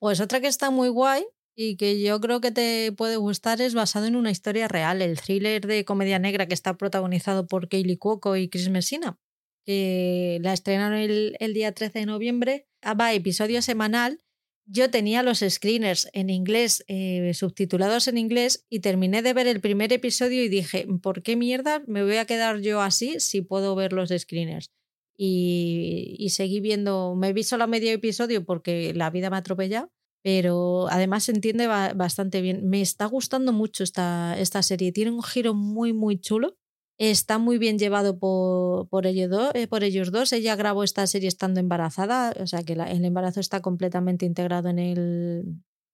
Pues 0.00 0.20
otra 0.20 0.40
que 0.40 0.48
está 0.48 0.70
muy 0.70 0.88
guay 0.88 1.24
y 1.60 1.76
que 1.76 2.00
yo 2.00 2.20
creo 2.20 2.40
que 2.40 2.52
te 2.52 2.92
puede 2.92 3.16
gustar 3.16 3.60
es 3.60 3.74
basado 3.74 4.06
en 4.06 4.14
una 4.14 4.30
historia 4.30 4.68
real, 4.68 5.02
el 5.02 5.20
thriller 5.20 5.66
de 5.66 5.84
comedia 5.84 6.20
negra 6.20 6.46
que 6.46 6.54
está 6.54 6.76
protagonizado 6.76 7.48
por 7.48 7.68
Kaylee 7.68 7.98
Cuoco 7.98 8.36
y 8.36 8.48
Chris 8.48 8.68
Messina, 8.68 9.18
que 9.66 10.38
la 10.40 10.52
estrenaron 10.52 10.98
el, 10.98 11.54
día 11.54 11.72
13 11.72 11.98
de 11.98 12.06
noviembre 12.06 12.68
va 12.84 13.12
episodio 13.12 13.60
semanal, 13.60 14.20
yo 14.66 14.88
tenía 14.88 15.24
los 15.24 15.40
screeners 15.40 16.08
en 16.12 16.30
inglés, 16.30 16.84
eh, 16.86 17.34
subtitulados 17.34 18.06
en 18.06 18.18
inglés, 18.18 18.64
y 18.70 18.78
terminé 18.78 19.22
de 19.22 19.32
ver 19.32 19.48
el 19.48 19.60
primer 19.60 19.92
episodio 19.92 20.44
y 20.44 20.48
dije, 20.48 20.86
¿por 21.02 21.24
qué 21.24 21.34
mierda 21.34 21.82
me 21.88 22.04
voy 22.04 22.18
a 22.18 22.24
quedar 22.24 22.60
yo 22.60 22.80
así 22.82 23.18
si 23.18 23.42
puedo 23.42 23.74
ver 23.74 23.92
los 23.92 24.10
screeners? 24.16 24.70
Y, 25.16 26.14
y 26.20 26.28
seguí 26.28 26.60
viendo, 26.60 27.16
me 27.16 27.32
vi 27.32 27.42
solo 27.42 27.66
medio 27.66 27.90
episodio 27.90 28.44
porque 28.44 28.94
la 28.94 29.10
vida 29.10 29.28
me 29.28 29.36
ha 29.36 29.40
atropellado, 29.40 29.90
pero 30.22 30.88
además 30.90 31.24
se 31.24 31.32
entiende 31.32 31.66
bastante 31.66 32.40
bien. 32.40 32.68
Me 32.68 32.80
está 32.80 33.06
gustando 33.06 33.52
mucho 33.52 33.84
esta, 33.84 34.38
esta 34.38 34.62
serie, 34.62 34.92
tiene 34.92 35.10
un 35.10 35.22
giro 35.22 35.54
muy, 35.54 35.92
muy 35.92 36.20
chulo 36.20 36.56
Está 36.98 37.38
muy 37.38 37.58
bien 37.58 37.78
llevado 37.78 38.18
por, 38.18 38.88
por, 38.88 39.06
ellos 39.06 39.30
eh, 39.54 39.68
por 39.68 39.84
ellos 39.84 40.10
dos. 40.10 40.32
Ella 40.32 40.56
grabó 40.56 40.82
esta 40.82 41.06
serie 41.06 41.28
estando 41.28 41.60
embarazada, 41.60 42.34
o 42.40 42.46
sea 42.48 42.64
que 42.64 42.72
el 42.72 43.04
embarazo 43.04 43.38
está 43.38 43.62
completamente 43.62 44.26
integrado 44.26 44.68
en, 44.68 44.80
el, 44.80 45.44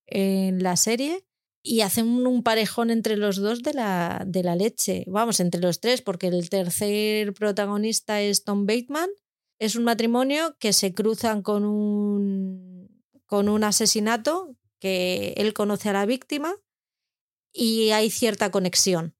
en 0.06 0.62
la 0.62 0.76
serie. 0.76 1.26
Y 1.62 1.80
hacen 1.80 2.26
un 2.26 2.42
parejón 2.42 2.90
entre 2.90 3.16
los 3.16 3.36
dos 3.36 3.62
de 3.62 3.74
la, 3.74 4.24
de 4.26 4.42
la 4.42 4.56
leche. 4.56 5.04
Vamos, 5.06 5.40
entre 5.40 5.60
los 5.60 5.80
tres, 5.80 6.00
porque 6.00 6.28
el 6.28 6.48
tercer 6.48 7.34
protagonista 7.34 8.22
es 8.22 8.44
Tom 8.44 8.66
Bateman. 8.66 9.08
Es 9.58 9.76
un 9.76 9.84
matrimonio 9.84 10.56
que 10.58 10.72
se 10.72 10.94
cruzan 10.94 11.42
con 11.42 11.64
un, 11.64 12.63
con 13.34 13.48
un 13.48 13.64
asesinato 13.64 14.54
que 14.78 15.34
él 15.38 15.54
conoce 15.54 15.88
a 15.88 15.92
la 15.92 16.06
víctima 16.06 16.54
y 17.52 17.90
hay 17.90 18.08
cierta 18.08 18.52
conexión. 18.52 19.16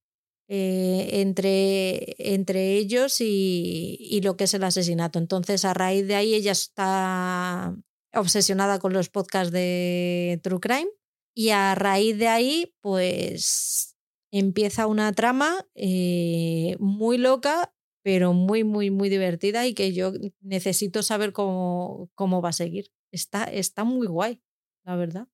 Eh, 0.47 1.21
entre, 1.21 2.15
entre 2.33 2.77
ellos 2.77 3.21
y, 3.21 3.97
y, 3.99 4.21
lo 4.21 4.37
que 4.37 4.45
es 4.45 4.55
el 4.55 4.63
asesinato. 4.63 5.19
Entonces, 5.19 5.65
a 5.65 5.75
raíz 5.75 6.07
de 6.07 6.15
ahí, 6.15 6.33
ella 6.33 6.53
está 6.53 7.75
obsesionada 8.15 8.79
con 8.79 8.93
los 8.93 9.09
podcasts 9.09 9.53
de 9.53 10.39
True 10.45 10.61
Crime 10.61 10.91
y 11.35 11.49
a 11.49 11.75
raíz 11.75 12.17
de 12.17 12.29
ahí, 12.29 12.73
pues 12.83 13.97
empieza 14.31 14.87
una 14.87 15.13
trama 15.13 15.67
eh, 15.75 16.77
muy 16.79 17.19
loca, 17.19 17.75
pero 18.05 18.33
muy, 18.33 18.63
muy, 18.63 18.93
muy 18.93 19.09
divertida 19.09 19.67
y 19.67 19.75
que 19.75 19.93
yo 19.93 20.13
necesito 20.41 21.03
saber 21.03 21.33
cómo, 21.33 22.11
cómo 22.15 22.41
va 22.41 22.51
a 22.51 22.53
seguir. 22.53 22.94
Está, 23.15 23.45
está 23.45 23.85
muy 23.85 24.09
guay, 24.09 24.41
la 24.83 24.97
verdad. 24.97 25.29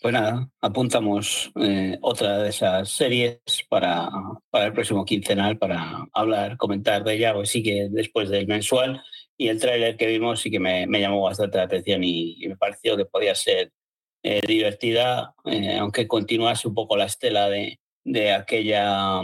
Pues 0.00 0.14
nada, 0.14 0.48
apuntamos 0.60 1.50
eh, 1.56 1.98
otra 2.00 2.38
de 2.38 2.50
esas 2.50 2.88
series 2.88 3.40
para, 3.68 4.08
para, 4.50 4.66
el 4.66 4.72
próximo 4.72 5.04
quincenal 5.04 5.58
para 5.58 6.06
hablar, 6.12 6.56
comentar 6.56 7.02
de 7.02 7.14
ella, 7.14 7.34
pues 7.34 7.50
sí 7.50 7.60
que 7.60 7.88
después 7.90 8.28
del 8.28 8.46
mensual 8.46 9.02
y 9.36 9.48
el 9.48 9.58
tráiler 9.58 9.96
que 9.96 10.06
vimos 10.06 10.42
sí 10.42 10.50
que 10.50 10.60
me, 10.60 10.86
me, 10.86 11.00
llamó 11.00 11.22
bastante 11.22 11.58
la 11.58 11.64
atención 11.64 12.04
y, 12.04 12.36
me 12.46 12.56
pareció 12.56 12.96
que 12.96 13.04
podía 13.04 13.34
ser 13.34 13.72
eh, 14.22 14.40
divertida, 14.46 15.34
eh, 15.44 15.76
aunque 15.78 16.06
continuase 16.06 16.68
un 16.68 16.74
poco 16.74 16.96
la 16.96 17.06
estela 17.06 17.48
de, 17.48 17.80
de 18.04 18.32
aquella 18.32 19.22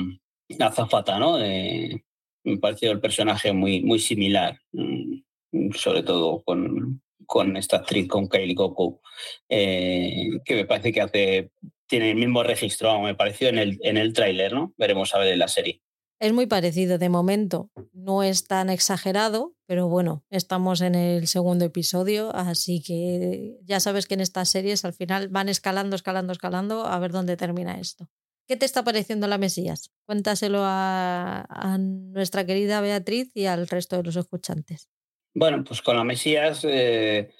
azafata, 0.58 1.16
¿no? 1.20 1.38
me 1.38 2.58
pareció 2.60 2.90
el 2.90 3.00
personaje 3.00 3.52
muy, 3.52 3.82
muy 3.82 4.00
similar, 4.00 4.58
mm, 4.72 5.74
sobre 5.74 6.02
todo 6.02 6.42
con, 6.42 7.00
con 7.30 7.56
esta 7.56 7.76
actriz, 7.76 8.08
con 8.08 8.28
Kylie 8.28 8.56
Coco, 8.56 9.02
eh, 9.48 10.40
que 10.44 10.56
me 10.56 10.64
parece 10.64 10.92
que 10.92 11.00
hace, 11.00 11.52
tiene 11.86 12.10
el 12.10 12.16
mismo 12.16 12.42
registro, 12.42 13.00
me 13.00 13.14
pareció 13.14 13.48
en 13.48 13.58
el, 13.58 13.78
en 13.82 13.96
el 13.98 14.12
tráiler, 14.12 14.52
¿no? 14.52 14.74
Veremos 14.76 15.14
a 15.14 15.20
ver 15.20 15.32
en 15.32 15.38
la 15.38 15.46
serie. 15.46 15.80
Es 16.18 16.32
muy 16.32 16.46
parecido 16.46 16.98
de 16.98 17.08
momento, 17.08 17.70
no 17.92 18.24
es 18.24 18.48
tan 18.48 18.68
exagerado, 18.68 19.54
pero 19.66 19.88
bueno, 19.88 20.24
estamos 20.28 20.80
en 20.80 20.96
el 20.96 21.28
segundo 21.28 21.64
episodio, 21.64 22.34
así 22.34 22.82
que 22.82 23.60
ya 23.62 23.78
sabes 23.78 24.08
que 24.08 24.14
en 24.14 24.22
estas 24.22 24.48
series 24.48 24.84
al 24.84 24.92
final 24.92 25.28
van 25.28 25.48
escalando, 25.48 25.94
escalando, 25.94 26.32
escalando 26.32 26.84
a 26.84 26.98
ver 26.98 27.12
dónde 27.12 27.36
termina 27.36 27.78
esto. 27.78 28.10
¿Qué 28.48 28.56
te 28.56 28.66
está 28.66 28.82
pareciendo 28.82 29.28
la 29.28 29.38
Mesías? 29.38 29.92
Cuéntaselo 30.04 30.62
a, 30.64 31.78
nuestra 31.78 32.44
querida 32.44 32.80
Beatriz 32.80 33.30
y 33.34 33.46
al 33.46 33.68
resto 33.68 33.96
de 33.96 34.02
los 34.02 34.16
escuchantes. 34.16 34.88
Bueno, 35.34 35.62
pues 35.64 35.80
con 35.80 35.96
la 35.96 36.04
Mesías 36.04 36.64
eh, 36.68 37.30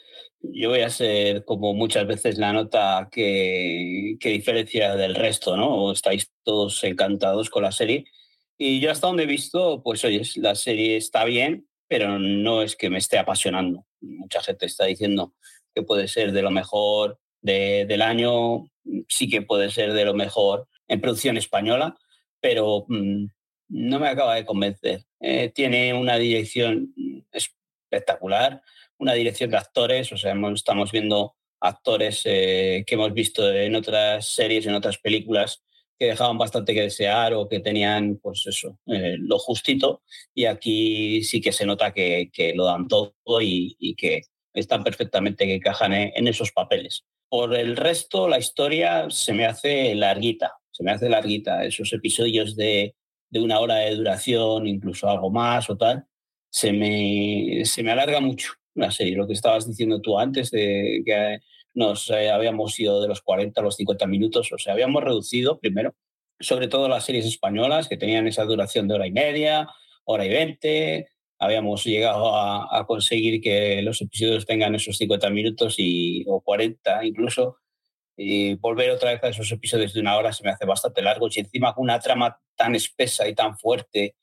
yo 0.43 0.71
voy 0.71 0.81
a 0.81 0.91
ser 0.91 1.45
como 1.45 1.75
muchas 1.75 2.07
veces 2.07 2.39
la 2.39 2.53
nota 2.53 3.09
que, 3.11 4.17
diferencia 4.21 4.95
del 4.97 5.15
resto, 5.15 5.57
¿no? 5.57 5.93
estáis 5.93 6.31
todos 6.45 6.83
encantados 6.85 7.51
con 7.51 7.65
la 7.65 7.73
serie 7.73 8.05
y 8.57 8.81
yo 8.81 8.91
hasta 8.91 9.07
donde 9.07 9.25
he 9.25 9.27
visto, 9.27 9.83
pues 9.83 10.05
oye, 10.05 10.23
la 10.37 10.55
serie 10.55 10.97
está 10.97 11.25
bien, 11.25 11.67
pero 11.89 12.19
no 12.19 12.63
es 12.63 12.77
que 12.77 12.91
me 12.91 12.99
esté 12.99 13.19
apasionando. 13.19 13.87
Mucha 14.03 14.43
gente 14.43 14.67
está 14.67 14.85
diciendo 14.85 15.35
que 15.75 15.83
puede 15.83 16.09
ser 16.09 16.33
de 16.33 16.43
lo 16.43 16.51
mejor 16.51 17.19
del 17.41 18.03
año, 18.03 18.67
sí 19.09 19.31
que 19.31 19.41
puede 19.41 19.71
ser 19.71 19.95
de 19.95 20.05
lo 20.05 20.13
mejor 20.13 20.69
en 20.89 21.01
producción 21.01 21.39
española, 21.39 21.97
pero 22.39 22.85
mm, 22.87 23.27
no 23.71 23.99
me 23.99 24.09
acaba 24.09 24.35
de 24.35 24.45
convencer. 24.45 25.05
Eh, 25.21 25.51
tiene 25.55 25.95
una 25.95 26.19
dirección 26.19 26.95
espectacular, 27.91 28.63
una 28.99 29.15
dirección 29.15 29.51
de 29.51 29.57
actores, 29.57 30.13
o 30.13 30.17
sea, 30.17 30.35
estamos 30.55 30.93
viendo 30.93 31.35
actores 31.61 32.23
eh, 32.25 32.85
que 32.87 32.95
hemos 32.95 33.13
visto 33.13 33.51
en 33.53 33.75
otras 33.75 34.27
series, 34.27 34.67
en 34.67 34.75
otras 34.75 34.99
películas, 34.99 35.63
que 35.99 36.07
dejaban 36.07 36.39
bastante 36.39 36.73
que 36.73 36.83
desear 36.83 37.35
o 37.35 37.49
que 37.49 37.61
tenían, 37.61 38.19
pues 38.23 38.47
eso, 38.47 38.79
eh, 38.87 39.17
lo 39.19 39.39
justito. 39.39 40.03
Y 40.35 40.47
aquí 40.47 41.23
sí 41.25 41.41
que 41.41 41.53
se 41.53 41.67
nota 41.67 41.93
que, 41.93 42.31
lo 42.55 42.65
dan 42.65 42.89
todo 42.89 43.13
y, 43.43 43.77
y, 43.79 43.95
que 43.95 44.23
están 44.55 44.83
perfectamente, 44.83 45.47
que 45.47 45.57
encajan 45.57 45.93
en, 45.93 46.27
esos 46.27 46.53
papeles. 46.53 47.05
Por 47.29 47.55
el 47.55 47.77
resto, 47.77 48.29
la 48.29 48.39
historia 48.39 49.11
se 49.11 49.35
me 49.35 49.45
hace 49.45 49.95
larguita, 49.95 50.55
se 50.71 50.83
me 50.83 50.93
hace 50.93 51.11
larguita. 51.11 51.65
Esos 51.65 51.93
episodios 51.93 52.57
de, 52.57 52.95
de 53.29 53.41
una 53.41 53.61
hora 53.61 53.77
de 53.77 53.95
duración, 53.95 54.67
incluso 54.67 55.09
algo 55.09 55.31
más 55.31 55.69
o 55.69 55.77
tal, 55.77 56.07
se 56.51 56.73
me, 56.73 57.65
se 57.65 57.83
me 57.83 57.93
alarga 57.93 58.21
mucho 58.21 58.53
la 58.75 58.91
serie. 58.91 59.17
Lo 59.17 59.27
que 59.27 59.33
estabas 59.33 59.67
diciendo 59.67 60.01
tú 60.01 60.19
antes, 60.19 60.51
de 60.51 61.03
que 61.05 61.39
nos 61.75 62.11
eh, 62.11 62.31
habíamos 62.31 62.79
ido 62.79 63.01
de 63.01 63.09
los 63.09 63.23
40 63.23 63.61
a 63.61 63.65
los 63.65 63.77
50 63.77 64.07
minutos, 64.07 64.53
o 64.53 64.59
sea, 64.59 64.73
habíamos 64.73 65.03
reducido 65.03 65.59
primero, 65.59 65.95
sobre 66.41 66.69
todo 66.69 66.89
las 66.89 67.05
series 67.05 67.27
españolas 67.27 67.89
que 67.89 67.97
tenían 67.97 68.27
esa 68.27 68.45
duración 68.45 68.89
de 68.89 68.95
hora 68.95 69.07
y 69.07 69.13
media, 69.13 69.69
hora 70.05 70.27
y 70.27 70.29
veinte, 70.31 71.09
habíamos 71.39 71.85
llegado 71.85 72.37
a, 72.37 72.85
conseguir 72.87 73.41
que 73.41 73.83
los 73.83 74.01
episodios 74.03 74.47
tengan 74.47 74.75
esos 74.75 74.99
50 74.99 75.31
minutos 75.31 75.77
y, 75.79 76.25
o 76.29 76.41
40 76.41 77.05
incluso, 77.05 77.59
y 78.17 78.55
volver 78.57 78.91
otra 78.91 79.13
vez 79.13 79.25
a 79.25 79.29
esos 79.29 79.51
episodios 79.53 79.95
de 79.95 80.01
una 80.01 80.17
hora 80.19 80.33
se 80.33 80.45
me 80.45 80.51
hace 80.51 80.67
bastante 80.67 81.03
largo, 81.03 81.29
y 81.31 81.41
encima 81.41 81.75
con 81.75 81.85
una 81.85 82.01
trama 82.01 82.39
tan 82.57 82.75
espesa 82.75 83.27
y 83.29 83.35
tan 83.35 83.57
fuerte 83.57 84.17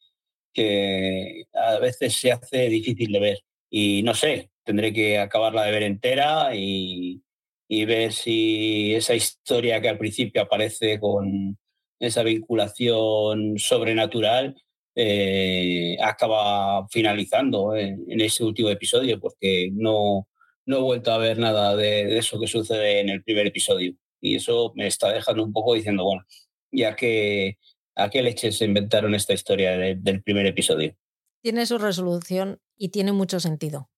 que 0.53 1.45
a 1.53 1.79
veces 1.79 2.15
se 2.15 2.31
hace 2.31 2.69
difícil 2.69 3.11
de 3.11 3.19
ver. 3.19 3.39
Y 3.69 4.03
no 4.03 4.13
sé, 4.13 4.51
tendré 4.63 4.93
que 4.93 5.19
acabarla 5.19 5.63
de 5.63 5.71
ver 5.71 5.83
entera 5.83 6.55
y, 6.55 7.21
y 7.67 7.85
ver 7.85 8.13
si 8.13 8.95
esa 8.95 9.15
historia 9.15 9.81
que 9.81 9.89
al 9.89 9.97
principio 9.97 10.41
aparece 10.43 10.99
con 10.99 11.57
esa 11.99 12.23
vinculación 12.23 13.57
sobrenatural 13.57 14.55
eh, 14.99 15.95
acaba 16.01 16.87
finalizando 16.89 17.75
en, 17.75 18.19
ese 18.19 18.43
último 18.43 18.69
episodio, 18.69 19.19
porque 19.19 19.69
no, 19.71 20.27
no 20.65 20.77
he 20.77 20.81
vuelto 20.81 21.11
a 21.11 21.19
ver 21.19 21.37
nada 21.37 21.75
de, 21.75 22.17
eso 22.17 22.39
que 22.39 22.47
sucede 22.47 23.01
en 23.01 23.09
el 23.09 23.23
primer 23.23 23.45
episodio. 23.45 23.93
Y 24.19 24.35
eso 24.37 24.73
me 24.75 24.87
está 24.87 25.13
dejando 25.13 25.43
un 25.43 25.53
poco 25.53 25.75
diciendo, 25.75 26.03
bueno, 26.03 26.25
ya 26.71 26.95
que 26.95 27.57
a 27.97 28.09
qué 28.09 28.21
leches 28.21 28.57
se 28.57 28.65
inventaron 28.65 29.15
esta 29.15 29.33
historia 29.33 29.71
del 29.71 30.23
primer 30.23 30.45
episodio. 30.45 30.95
Tiene 31.41 31.65
su 31.65 31.77
resolución 31.77 32.59
y 32.77 32.89
tiene 32.89 33.11
mucho 33.11 33.39
sentido. 33.39 33.89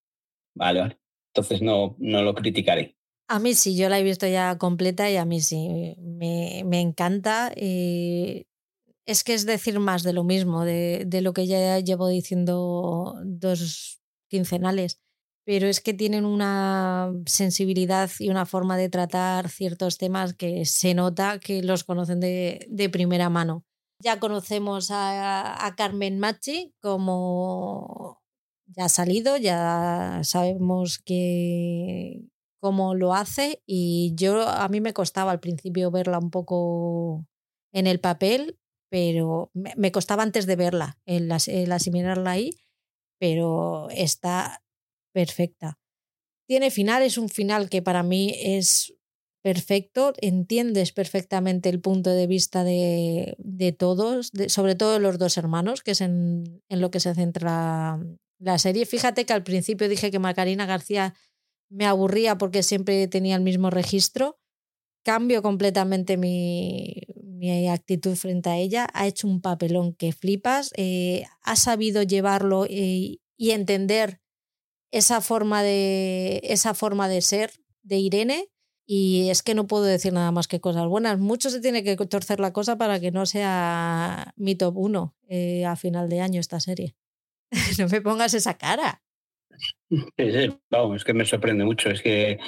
Vale, 0.56 0.80
vale. 0.82 1.00
Entonces 1.34 1.62
no, 1.62 1.96
no 2.00 2.22
lo 2.24 2.34
criticaré. 2.34 2.98
A 3.28 3.40
mí 3.40 3.54
sí, 3.54 3.78
yo 3.78 3.90
la 3.90 4.00
he 4.00 4.04
visto 4.04 4.26
ya 4.26 4.58
completa 4.58 5.10
y 5.10 5.18
a 5.18 5.26
mí 5.26 5.42
sí, 5.42 5.96
me, 6.00 6.64
me 6.66 6.82
encanta. 6.82 7.52
Eh, 7.56 8.46
es 9.06 9.24
que 9.24 9.34
es 9.34 9.46
decir 9.46 9.80
más 9.80 10.04
de 10.04 10.14
lo 10.14 10.24
mismo, 10.24 10.66
de, 10.66 11.04
de, 11.06 11.22
lo 11.22 11.34
que 11.34 11.46
ya 11.46 11.80
llevo 11.80 12.08
diciendo 12.08 13.16
dos 13.24 14.02
quincenales, 14.30 15.00
pero 15.46 15.68
es 15.68 15.82
que 15.82 15.94
tienen 15.94 16.26
una 16.26 17.12
sensibilidad 17.26 18.10
y 18.20 18.30
una 18.30 18.46
forma 18.46 18.78
de 18.78 18.90
tratar 18.90 19.50
ciertos 19.50 19.98
temas 19.98 20.34
que 20.34 20.66
se 20.66 20.94
nota 20.94 21.40
que 21.40 21.62
los 21.64 21.84
conocen 21.84 22.20
de, 22.20 22.66
de 22.70 22.90
primera 22.90 23.30
mano. 23.30 23.66
Ya 24.02 24.20
conocemos 24.20 24.90
a, 24.92 25.74
Carmen 25.76 26.20
Machi 26.20 26.74
como 26.82 28.22
ya 28.68 28.86
ha 28.86 28.90
salido, 28.90 29.38
ya 29.38 30.22
sabemos 30.24 31.00
que, 31.00 32.30
cómo 32.60 32.96
lo 32.96 33.14
hace 33.14 33.62
y 33.66 34.14
yo 34.16 34.48
a 34.48 34.68
mí 34.70 34.82
me 34.82 34.94
costaba 34.94 35.32
al 35.32 35.40
principio 35.40 35.92
verla 35.92 36.20
un 36.20 36.30
poco 36.30 37.26
en 37.74 37.88
el 37.88 38.00
papel, 38.00 38.60
pero 38.90 39.52
me, 39.54 39.92
costaba 39.92 40.24
antes 40.24 40.46
de 40.46 40.56
verla, 40.56 41.00
el, 41.06 41.32
asimilarla 41.32 42.32
ahí, 42.32 42.52
pero 43.20 43.90
está 43.92 44.64
perfecta. 45.14 45.80
Tiene 46.48 46.72
final, 46.72 47.04
es 47.04 47.18
un 47.18 47.30
final 47.30 47.70
que 47.70 47.82
para 47.82 48.04
mí 48.04 48.34
es 48.36 48.96
perfecto, 49.42 50.14
entiendes 50.22 50.92
perfectamente 50.92 51.70
el 51.70 51.80
punto 51.80 52.10
de 52.10 52.28
vista 52.28 52.64
de, 52.64 53.36
de 53.38 53.72
todos, 53.72 54.32
sobre 54.48 54.76
todo 54.76 55.00
los 55.00 55.18
dos 55.18 55.38
hermanos, 55.38 55.82
que 55.82 55.92
es 55.92 56.02
en, 56.02 56.62
en 56.70 56.82
lo 56.82 56.92
que 56.92 57.00
se 57.00 57.16
centra 57.16 58.00
la 58.40 58.58
serie. 58.58 58.86
Fíjate 58.86 59.26
que 59.26 59.34
al 59.34 59.44
principio 59.44 59.90
dije 59.90 60.12
que 60.12 60.20
Macarina 60.20 60.66
García 60.66 61.14
me 61.70 61.86
aburría 61.86 62.38
porque 62.38 62.64
siempre 62.64 63.08
tenía 63.08 63.36
el 63.36 63.42
mismo 63.42 63.70
registro. 63.70 64.40
Cambio 65.04 65.42
completamente 65.42 66.18
mi, 66.18 67.02
actitud 67.70 68.16
frente 68.16 68.50
a 68.50 68.58
ella. 68.58 68.88
Ha 68.94 69.08
hecho 69.08 69.28
un 69.28 69.42
papelón 69.42 69.94
que 69.94 70.12
flipas. 70.12 70.72
Eh, 70.76 71.26
ha 71.42 71.56
sabido 71.56 72.04
llevarlo 72.04 72.66
eh, 72.66 73.20
y 73.38 73.52
entender 73.52 74.22
esa 74.92 75.22
forma, 75.22 75.64
de, 75.64 76.42
esa 76.44 76.74
forma 76.74 77.08
de 77.08 77.22
ser 77.22 77.52
de 77.84 77.98
Irene. 77.98 78.50
Y 78.92 79.30
es 79.30 79.44
que 79.44 79.54
no 79.54 79.68
puedo 79.68 79.84
decir 79.84 80.14
nada 80.14 80.32
más 80.32 80.48
que 80.48 80.60
cosas 80.60 80.88
buenas. 80.88 81.20
Mucho 81.20 81.52
se 81.52 81.62
tiene 81.62 81.84
que 81.84 81.96
torcer 81.96 82.40
la 82.40 82.52
cosa 82.54 82.76
para 82.80 83.00
que 83.00 83.12
no 83.12 83.28
sea 83.28 84.34
mi 84.36 84.56
top 84.56 84.76
1 84.78 85.16
eh, 85.28 85.64
a 85.64 85.76
final 85.76 86.10
de 86.10 86.22
año 86.22 86.40
esta 86.40 86.60
serie. 86.60 86.96
no 87.78 87.88
me 87.88 88.02
pongas 88.02 88.34
esa 88.34 88.58
cara. 88.58 89.04
Vamos, 90.72 90.96
es 90.96 91.04
que 91.04 91.14
me 91.14 91.26
sorprende 91.26 91.66
mucho. 91.66 91.92
Es 91.92 92.02
que 92.02 92.40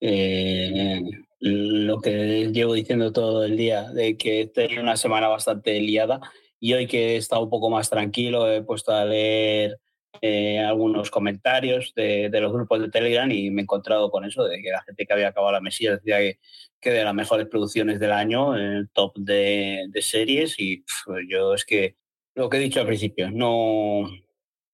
eh, 0.00 1.02
lo 1.40 2.00
que 2.00 2.52
llevo 2.52 2.74
diciendo 2.74 3.12
todo 3.12 3.44
el 3.44 3.56
día, 3.56 3.90
de 3.90 4.16
que 4.16 4.46
tenía 4.46 4.80
una 4.80 4.96
semana 4.96 5.26
bastante 5.26 5.80
liada 5.80 6.20
y 6.60 6.74
hoy 6.74 6.86
que 6.86 7.14
he 7.14 7.16
estado 7.16 7.42
un 7.42 7.50
poco 7.50 7.70
más 7.70 7.90
tranquilo, 7.90 8.48
he 8.48 8.62
puesto 8.62 8.92
a 8.92 9.04
leer 9.04 9.80
eh, 10.20 10.58
algunos 10.60 11.10
comentarios 11.10 11.92
de, 11.94 12.30
los 12.32 12.52
grupos 12.52 12.80
de 12.80 12.90
Telegram 12.90 13.30
y 13.30 13.50
me 13.50 13.62
he 13.62 13.64
encontrado 13.64 14.10
con 14.10 14.24
eso, 14.24 14.44
de 14.44 14.60
que 14.60 14.70
la 14.70 14.82
gente 14.82 15.06
que 15.06 15.12
había 15.12 15.28
acabado 15.28 15.52
la 15.52 15.60
mesilla 15.60 15.96
decía 15.96 16.18
que, 16.18 16.38
que 16.80 16.90
de 16.90 17.04
las 17.04 17.14
mejores 17.14 17.46
producciones 17.46 18.00
del 18.00 18.12
año, 18.12 18.56
el 18.56 18.88
top 18.90 19.16
de, 19.16 19.88
series 20.00 20.58
y 20.58 20.84
yo 21.28 21.54
es 21.54 21.64
que 21.64 21.96
lo 22.34 22.48
que 22.48 22.58
he 22.58 22.60
dicho 22.60 22.80
al 22.80 22.86
principio, 22.86 23.30
no, 23.30 24.08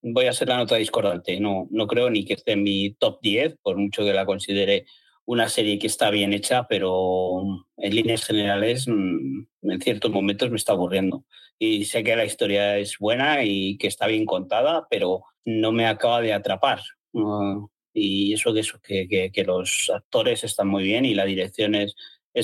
voy 0.03 0.27
a 0.27 0.33
ser 0.33 0.49
la 0.49 0.59
nota 0.59 0.77
discordante. 0.77 1.41
No, 1.41 1.67
no 1.71 1.87
creo 1.87 2.11
ni 2.11 2.25
que 2.25 2.35
esté 2.35 2.53
en 2.53 2.63
mi 2.63 2.95
top 2.95 3.21
10, 3.23 3.57
por 3.63 3.77
mucho 3.77 4.05
que 4.05 4.13
la 4.13 4.27
considere 4.27 4.87
una 5.27 5.49
serie 5.49 5.79
que 5.79 5.87
está 5.87 6.11
bien 6.11 6.33
hecha, 6.33 6.67
pero 6.69 7.43
en 7.79 7.95
líneas 7.95 8.25
generales 8.25 8.87
mm, 8.87 9.45
en 9.63 9.81
ciertos 9.81 10.11
momentos 10.11 10.51
me 10.51 10.57
está 10.57 10.73
aburriendo. 10.73 11.25
Y 11.59 11.87
sé 11.87 12.05
que 12.05 12.17
la 12.17 12.25
historia 12.25 12.77
es 12.79 12.99
buena 12.99 13.45
y 13.45 13.79
que 13.79 13.87
está 13.87 14.07
bien 14.07 14.27
contada, 14.27 14.87
pero 14.91 15.23
no 15.45 15.73
me 15.73 15.87
acaba 15.87 16.21
de 16.21 16.33
atrapar. 16.33 16.81
Y 17.93 18.33
eso, 18.33 18.53
que, 18.83 19.31
que, 19.33 19.45
los 19.45 19.91
actores 19.95 20.43
están 20.45 20.69
muy 20.69 20.83
bien 20.83 21.05
y 21.05 21.15
la 21.15 21.25
dirección 21.25 21.75
es, 21.75 21.95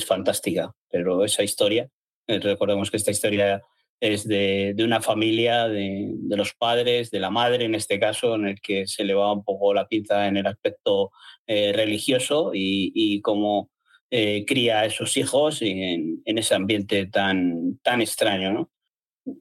fantástica, 0.06 0.72
pero 0.88 1.24
esa 1.24 1.42
historia 1.42 1.90
recordemos 2.28 2.92
que 2.92 2.96
esta 2.96 3.10
historia 3.10 3.60
es 3.98 4.26
de, 4.28 4.76
una 4.78 5.00
familia, 5.02 5.66
de, 5.66 6.14
los 6.28 6.54
padres, 6.54 7.10
de 7.10 7.18
la 7.18 7.30
madre 7.30 7.64
en 7.64 7.74
este 7.74 7.98
caso, 7.98 8.36
en 8.36 8.46
el 8.46 8.60
que 8.60 8.86
se 8.86 9.02
le 9.02 9.14
va 9.14 9.32
un 9.32 9.42
poco 9.42 9.74
la 9.74 9.88
pinza 9.88 10.28
en 10.28 10.36
el 10.36 10.46
aspecto 10.46 11.10
religioso 11.46 12.52
y, 12.54 12.92
y 12.94 13.20
cómo 13.20 13.70
cría 14.08 14.80
a 14.80 14.86
esos 14.86 15.16
hijos 15.16 15.60
en, 15.62 16.22
en, 16.24 16.38
ese 16.38 16.54
ambiente 16.54 17.06
tan, 17.06 17.78
tan 17.82 18.00
extraño. 18.00 18.52
¿no? 18.52 18.70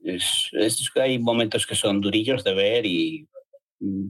Es, 0.04 0.50
hay 0.96 1.18
momentos 1.18 1.66
que 1.66 1.74
son 1.74 2.00
durillos 2.00 2.44
de 2.44 2.54
ver, 2.54 2.86
y, 2.86 3.28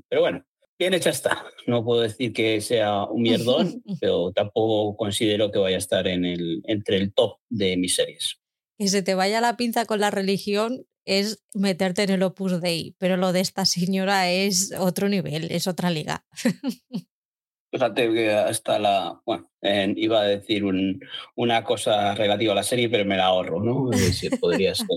pero 0.08 0.22
bueno, 0.22 0.44
bien 0.78 0.94
hecha 0.94 1.10
está. 1.10 1.44
No 1.66 1.84
puedo 1.84 2.00
decir 2.00 2.32
que 2.32 2.60
sea 2.60 3.04
un 3.04 3.22
mierdón, 3.22 3.82
pero 4.00 4.32
tampoco 4.32 4.96
considero 4.96 5.50
que 5.50 5.58
vaya 5.58 5.76
a 5.76 5.78
estar 5.78 6.06
en 6.08 6.24
el, 6.24 6.62
entre 6.64 6.96
el 6.96 7.12
top 7.12 7.38
de 7.48 7.76
mis 7.76 7.94
series. 7.94 8.40
Que 8.78 8.88
se 8.88 9.02
te 9.02 9.14
vaya 9.14 9.40
la 9.40 9.56
pinza 9.56 9.84
con 9.84 10.00
la 10.00 10.10
religión 10.10 10.86
es 11.04 11.42
meterte 11.54 12.02
en 12.02 12.10
el 12.10 12.22
Opus 12.22 12.60
Dei, 12.60 12.94
pero 12.98 13.16
lo 13.16 13.32
de 13.32 13.40
esta 13.40 13.64
señora 13.64 14.30
es 14.30 14.72
otro 14.78 15.08
nivel, 15.08 15.50
es 15.50 15.66
otra 15.66 15.90
liga. 15.90 16.24
Fíjate 17.72 18.12
que 18.12 18.32
hasta 18.32 18.78
la. 18.80 19.20
Bueno, 19.24 19.48
iba 19.62 20.20
a 20.20 20.24
decir 20.24 20.64
una 21.36 21.62
cosa 21.62 22.14
relativa 22.16 22.52
a 22.52 22.56
la 22.56 22.62
serie, 22.64 22.88
pero 22.88 23.04
me 23.04 23.16
la 23.16 23.26
ahorro, 23.26 23.62
¿no? 23.62 23.90
Es 23.92 24.06
decir, 24.06 24.40
podría 24.40 24.74
ser 24.74 24.88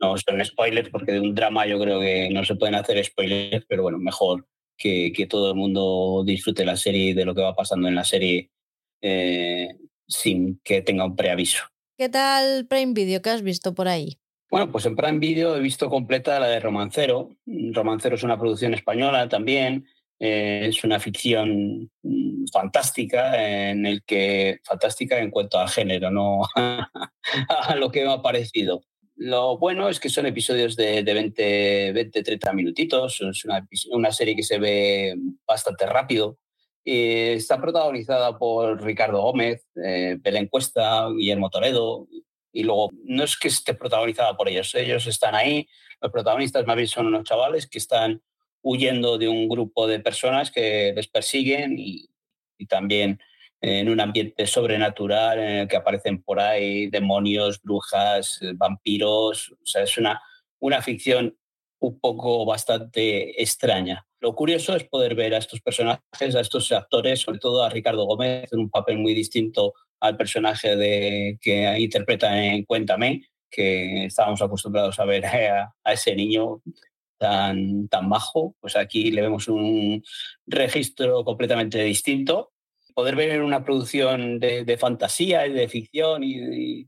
no 0.00 0.16
son 0.16 0.44
spoilers 0.44 0.90
porque 0.90 1.12
de 1.12 1.20
un 1.20 1.34
drama 1.34 1.66
yo 1.66 1.78
creo 1.78 2.00
que 2.00 2.28
no 2.30 2.44
se 2.44 2.54
pueden 2.54 2.74
hacer 2.74 3.02
spoilers, 3.04 3.64
pero 3.68 3.82
bueno, 3.82 3.98
mejor 3.98 4.46
que, 4.76 5.12
que 5.12 5.26
todo 5.26 5.50
el 5.50 5.56
mundo 5.56 6.22
disfrute 6.24 6.64
la 6.64 6.76
serie 6.76 7.10
y 7.10 7.12
de 7.12 7.24
lo 7.24 7.34
que 7.34 7.42
va 7.42 7.54
pasando 7.54 7.88
en 7.88 7.94
la 7.94 8.04
serie 8.04 8.50
eh, 9.02 9.76
sin 10.06 10.60
que 10.64 10.82
tenga 10.82 11.04
un 11.04 11.16
preaviso. 11.16 11.64
¿Qué 11.98 12.08
tal 12.08 12.66
Prime 12.66 12.92
Video 12.92 13.20
que 13.22 13.30
has 13.30 13.42
visto 13.42 13.74
por 13.74 13.88
ahí? 13.88 14.18
Bueno, 14.50 14.70
pues 14.70 14.86
en 14.86 14.96
Prime 14.96 15.18
Video 15.18 15.56
he 15.56 15.60
visto 15.60 15.90
completa 15.90 16.40
la 16.40 16.48
de 16.48 16.60
Romancero. 16.60 17.36
Romancero 17.44 18.14
es 18.14 18.22
una 18.22 18.38
producción 18.38 18.72
española 18.72 19.28
también. 19.28 19.86
Eh, 20.20 20.66
es 20.68 20.82
una 20.84 20.98
ficción 20.98 21.90
mm, 22.02 22.46
fantástica 22.52 23.70
en 23.70 23.86
el 23.86 24.02
que 24.04 24.58
fantástica 24.64 25.18
en 25.18 25.30
cuanto 25.30 25.58
al 25.58 25.68
género, 25.68 26.10
no 26.10 26.42
a 26.56 27.76
lo 27.76 27.90
que 27.90 28.04
me 28.04 28.12
ha 28.12 28.22
parecido. 28.22 28.82
Lo 29.20 29.58
bueno 29.58 29.88
es 29.88 29.98
que 29.98 30.08
son 30.08 30.26
episodios 30.26 30.76
de, 30.76 31.02
de 31.02 31.12
20, 31.12 31.92
20, 31.92 32.22
30 32.22 32.52
minutitos, 32.52 33.20
es 33.20 33.44
una, 33.90 34.12
serie 34.12 34.36
que 34.36 34.44
se 34.44 34.60
ve 34.60 35.16
bastante 35.44 35.86
rápido. 35.86 36.38
Está 36.84 37.60
protagonizada 37.60 38.38
por 38.38 38.80
Ricardo 38.80 39.20
Gómez, 39.20 39.66
eh, 39.84 40.16
Belén 40.20 40.46
Cuesta, 40.46 41.08
Guillermo 41.10 41.50
Toledo, 41.50 42.06
y 42.52 42.62
luego 42.62 42.90
no 43.06 43.24
es 43.24 43.36
que 43.36 43.48
esté 43.48 43.74
protagonizada 43.74 44.36
por 44.36 44.48
ellos, 44.48 44.72
ellos 44.76 45.04
están 45.08 45.34
ahí, 45.34 45.68
los 46.00 46.12
protagonistas 46.12 46.64
más 46.64 46.76
bien 46.76 46.88
son 46.88 47.08
unos 47.08 47.24
chavales 47.24 47.66
que 47.66 47.78
están 47.78 48.22
huyendo 48.62 49.18
de 49.18 49.28
un 49.28 49.48
grupo 49.48 49.88
de 49.88 49.98
personas 49.98 50.52
que 50.52 50.92
les 50.94 51.08
persiguen 51.08 51.74
y 51.76 52.08
también 52.68 53.18
en 53.60 53.88
un 53.88 54.00
ambiente 54.00 54.46
sobrenatural 54.46 55.38
en 55.38 55.50
el 55.50 55.68
que 55.68 55.76
aparecen 55.76 56.22
por 56.22 56.40
ahí 56.40 56.88
demonios, 56.88 57.60
brujas, 57.62 58.38
eh, 58.42 58.52
vampiros. 58.54 59.52
O 59.52 59.66
sea, 59.66 59.82
es 59.82 59.98
una, 59.98 60.20
una 60.60 60.80
ficción 60.82 61.36
un 61.80 61.98
poco 62.00 62.44
bastante 62.44 63.40
extraña. 63.40 64.06
Lo 64.20 64.34
curioso 64.34 64.74
es 64.74 64.84
poder 64.84 65.14
ver 65.14 65.34
a 65.34 65.38
estos 65.38 65.60
personajes, 65.60 66.34
a 66.34 66.40
estos 66.40 66.70
actores, 66.72 67.20
sobre 67.20 67.38
todo 67.38 67.62
a 67.62 67.70
Ricardo 67.70 68.04
Gómez, 68.04 68.52
en 68.52 68.60
un 68.60 68.70
papel 68.70 68.98
muy 68.98 69.14
distinto 69.14 69.74
al 70.00 70.16
personaje 70.16 70.76
de, 70.76 71.38
que 71.40 71.78
interpreta 71.78 72.44
en 72.44 72.64
Cuéntame, 72.64 73.22
que 73.50 74.06
estábamos 74.06 74.42
acostumbrados 74.42 74.98
a 74.98 75.04
ver 75.04 75.26
a, 75.26 75.74
a 75.84 75.92
ese 75.92 76.14
niño 76.14 76.62
tan, 77.16 77.88
tan 77.88 78.08
bajo. 78.08 78.54
Pues 78.60 78.76
aquí 78.76 79.10
le 79.10 79.22
vemos 79.22 79.48
un 79.48 80.02
registro 80.46 81.24
completamente 81.24 81.82
distinto 81.82 82.52
poder 82.98 83.14
ver 83.14 83.42
una 83.42 83.62
producción 83.62 84.40
de, 84.40 84.76
fantasía 84.76 85.46
y 85.46 85.52
de 85.52 85.68
ficción 85.68 86.24
y, 86.24 86.84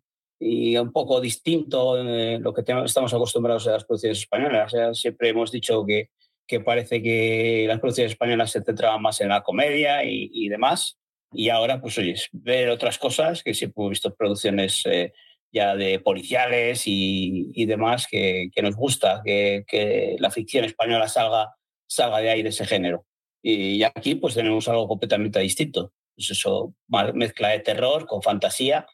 un 0.77 0.91
poco 0.91 1.21
distinto 1.21 2.03
de 2.03 2.41
lo 2.41 2.53
que 2.53 2.65
estamos 2.85 3.15
acostumbrados 3.15 3.69
a 3.69 3.73
las 3.75 3.85
producciones 3.85 4.19
españolas. 4.19 4.75
siempre 4.95 5.29
hemos 5.29 5.53
dicho 5.53 5.87
que, 5.87 6.11
que, 6.49 6.59
parece 6.59 7.01
que 7.01 7.65
las 7.69 7.79
producciones 7.79 8.11
españolas 8.11 8.51
se 8.51 8.61
centraban 8.61 9.01
más 9.01 9.21
en 9.21 9.29
la 9.29 9.45
comedia 9.45 10.03
y, 10.03 10.49
demás. 10.49 10.99
Y 11.33 11.49
ahora, 11.49 11.81
pues 11.81 11.97
oye, 11.99 12.17
ver 12.33 12.71
otras 12.71 12.99
cosas, 12.99 13.45
que 13.45 13.55
siempre 13.55 13.81
hemos 13.81 13.91
visto 13.91 14.13
producciones 14.13 14.83
eh, 14.87 15.13
ya 15.53 15.77
de 15.77 16.01
policiales 16.01 16.83
y, 16.87 17.67
demás, 17.67 18.09
que, 18.11 18.51
que, 18.53 18.63
nos 18.63 18.75
gusta, 18.75 19.23
que, 19.25 19.63
que 19.65 20.17
la 20.19 20.33
ficción 20.33 20.65
española 20.65 21.07
salga, 21.07 21.55
salga 21.87 22.19
de 22.19 22.31
ahí, 22.31 22.43
de 22.43 22.49
ese 22.49 22.67
género. 22.67 23.07
Y 23.45 23.85
aquí 23.85 24.17
pues 24.17 24.35
tenemos 24.35 24.69
algo 24.69 24.89
completamente 24.89 25.39
distinto 25.39 25.93
pues 26.21 26.39
eso, 26.39 26.75
mezcla 27.15 27.49
de 27.49 27.61
terror 27.61 28.07
con 28.07 28.21
fantasía, 28.21 28.87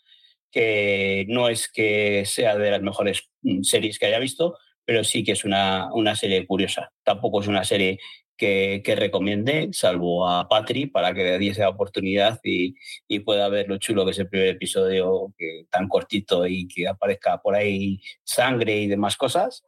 que 0.52 1.26
no 1.28 1.48
es 1.48 1.68
que 1.68 2.24
sea 2.24 2.56
de 2.56 2.70
las 2.70 2.82
mejores 2.82 3.28
mm, 3.42 3.62
series 3.62 3.98
que 3.98 4.06
haya 4.06 4.20
visto, 4.20 4.56
pero 4.84 5.02
sí 5.02 5.24
que 5.24 5.32
es 5.32 5.44
una, 5.44 5.92
una 5.92 6.14
serie 6.14 6.46
curiosa. 6.46 6.92
Tampoco 7.02 7.40
es 7.40 7.48
una 7.48 7.64
serie 7.64 7.98
que, 8.36 8.80
que 8.84 8.94
recomiende, 8.94 9.70
salvo 9.72 10.28
a 10.28 10.48
Patri, 10.48 10.86
para 10.86 11.12
que 11.12 11.24
le 11.24 11.38
diese 11.38 11.62
la 11.62 11.70
oportunidad 11.70 12.38
y, 12.44 12.76
y, 13.08 13.20
pueda 13.20 13.48
ver 13.48 13.66
lo 13.68 13.78
chulo 13.78 14.04
que 14.04 14.12
es 14.12 14.18
el 14.20 14.28
primer 14.28 14.48
episodio, 14.50 15.34
que, 15.36 15.66
tan 15.68 15.88
cortito 15.88 16.46
y 16.46 16.68
que 16.68 16.86
aparezca 16.86 17.38
por 17.42 17.56
ahí 17.56 18.00
sangre 18.22 18.78
y 18.78 18.86
demás 18.86 19.16
cosas. 19.16 19.64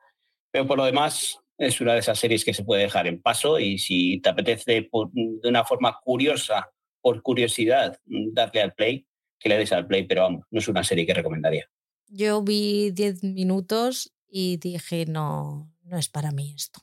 Pero 0.52 0.66
por 0.68 0.78
lo 0.78 0.84
demás, 0.84 1.40
es 1.59 1.80
una 1.80 1.94
de 1.94 1.98
esas 1.98 2.18
series 2.20 2.44
que 2.44 2.54
se 2.54 2.62
puede 2.62 2.82
dejar 2.82 3.09
en 3.09 3.20
paso 3.20 3.59
y 3.59 3.78
si 3.78 4.20
te 4.20 4.28
apetece 4.28 4.88
de 4.92 5.48
una 5.48 5.64
forma 5.64 5.98
curiosa 6.00 6.70
por 7.01 7.22
curiosidad, 7.22 7.99
mm, 8.07 8.32
darle 8.32 8.62
al 8.62 8.74
play, 8.74 9.07
que 9.38 9.49
le 9.49 9.59
des 9.59 9.72
al 9.72 9.86
play, 9.86 10.07
pero 10.07 10.22
vamos, 10.22 10.44
no 10.51 10.59
es 10.59 10.68
una 10.68 10.84
serie 10.84 11.07
que 11.07 11.14
recomendaría. 11.14 11.66
Yo 12.09 12.42
vi 12.42 12.90
10 12.90 13.22
minutos 13.22 14.12
y 14.28 14.57
dije, 14.57 15.07
no, 15.07 15.72
no 15.82 15.99
es 15.99 16.09
para 16.09 16.32
mí 16.32 16.55
esto. 16.57 16.80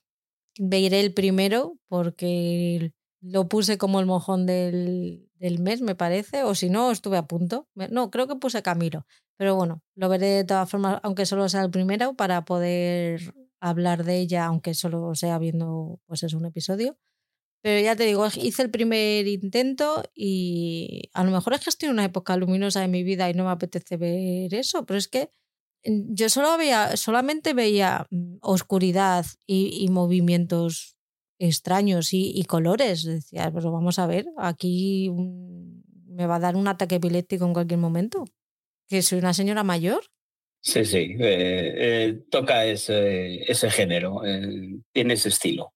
Veré 0.58 1.00
el 1.02 1.14
primero 1.14 1.78
porque 1.88 2.94
lo 3.22 3.48
puse 3.50 3.78
como 3.78 4.00
el 4.00 4.06
mojón 4.06 4.46
del, 4.46 5.30
del 5.36 5.60
mes, 5.60 5.82
me 5.82 5.96
parece, 5.96 6.44
o 6.44 6.56
si 6.56 6.70
no, 6.70 6.92
estuve 6.92 7.18
a 7.18 7.28
punto. 7.28 7.68
No, 7.74 8.10
creo 8.12 8.28
que 8.28 8.36
puse 8.36 8.62
Camilo, 8.62 9.06
pero 9.38 9.56
bueno, 9.56 9.82
lo 9.96 10.10
veré 10.10 10.28
de 10.28 10.44
todas 10.44 10.70
formas, 10.70 11.00
aunque 11.04 11.26
solo 11.26 11.50
sea 11.50 11.64
el 11.64 11.72
primero, 11.72 12.14
para 12.14 12.46
poder 12.46 13.34
hablar 13.60 14.04
de 14.04 14.20
ella, 14.20 14.46
aunque 14.46 14.74
solo 14.74 15.16
sea 15.16 15.40
viendo 15.40 16.00
pues 16.06 16.24
es 16.24 16.34
un 16.34 16.46
episodio. 16.46 16.98
Pero 17.66 17.82
ya 17.82 17.96
te 17.96 18.04
digo, 18.04 18.28
hice 18.28 18.62
el 18.62 18.70
primer 18.70 19.28
intento 19.28 20.04
y 20.14 21.10
a 21.14 21.24
lo 21.24 21.32
mejor 21.32 21.54
es 21.54 21.62
que 21.62 21.72
estoy 21.72 21.88
en 21.88 21.94
una 21.94 22.06
época 22.06 22.38
luminosa 22.38 22.82
de 22.82 22.88
mi 22.88 23.02
vida 23.02 23.28
y 23.28 23.34
no 23.34 23.46
me 23.46 23.50
apetece 23.50 23.98
ver 23.98 24.54
eso, 24.54 24.86
pero 24.86 25.00
es 25.00 25.08
que 25.08 25.32
mm, 25.84 26.14
yo 26.14 26.30
solo 26.30 26.56
veía, 26.60 26.96
solamente 26.96 27.56
veía 27.56 28.06
mm, 28.12 28.36
oscuridad 28.42 29.26
y, 29.48 29.88
movimientos 29.90 30.96
extraños 31.40 32.10
y, 32.12 32.44
colores. 32.44 33.04
Decía, 33.04 33.52
pero 33.52 33.72
vamos 33.72 33.98
a 33.98 34.06
ver, 34.06 34.28
aquí 34.38 35.10
mm, 35.10 36.14
me 36.14 36.28
va 36.28 36.36
a 36.36 36.42
dar 36.42 36.58
un 36.58 36.68
ataque 36.68 36.98
epiléptico 36.98 37.46
en 37.46 37.54
cualquier 37.54 37.80
momento. 37.80 38.26
Que 38.88 39.02
soy 39.02 39.18
una 39.18 39.34
señora 39.34 39.64
mayor. 39.64 40.04
Sí, 40.62 40.86
sí, 40.86 41.16
eh, 41.20 41.74
eh, 41.78 42.24
toca 42.30 42.64
ese, 42.68 43.52
ese 43.52 43.72
género, 43.72 44.24
eh, 44.24 44.82
tiene 44.94 45.16
ese 45.16 45.30
estilo. 45.30 45.74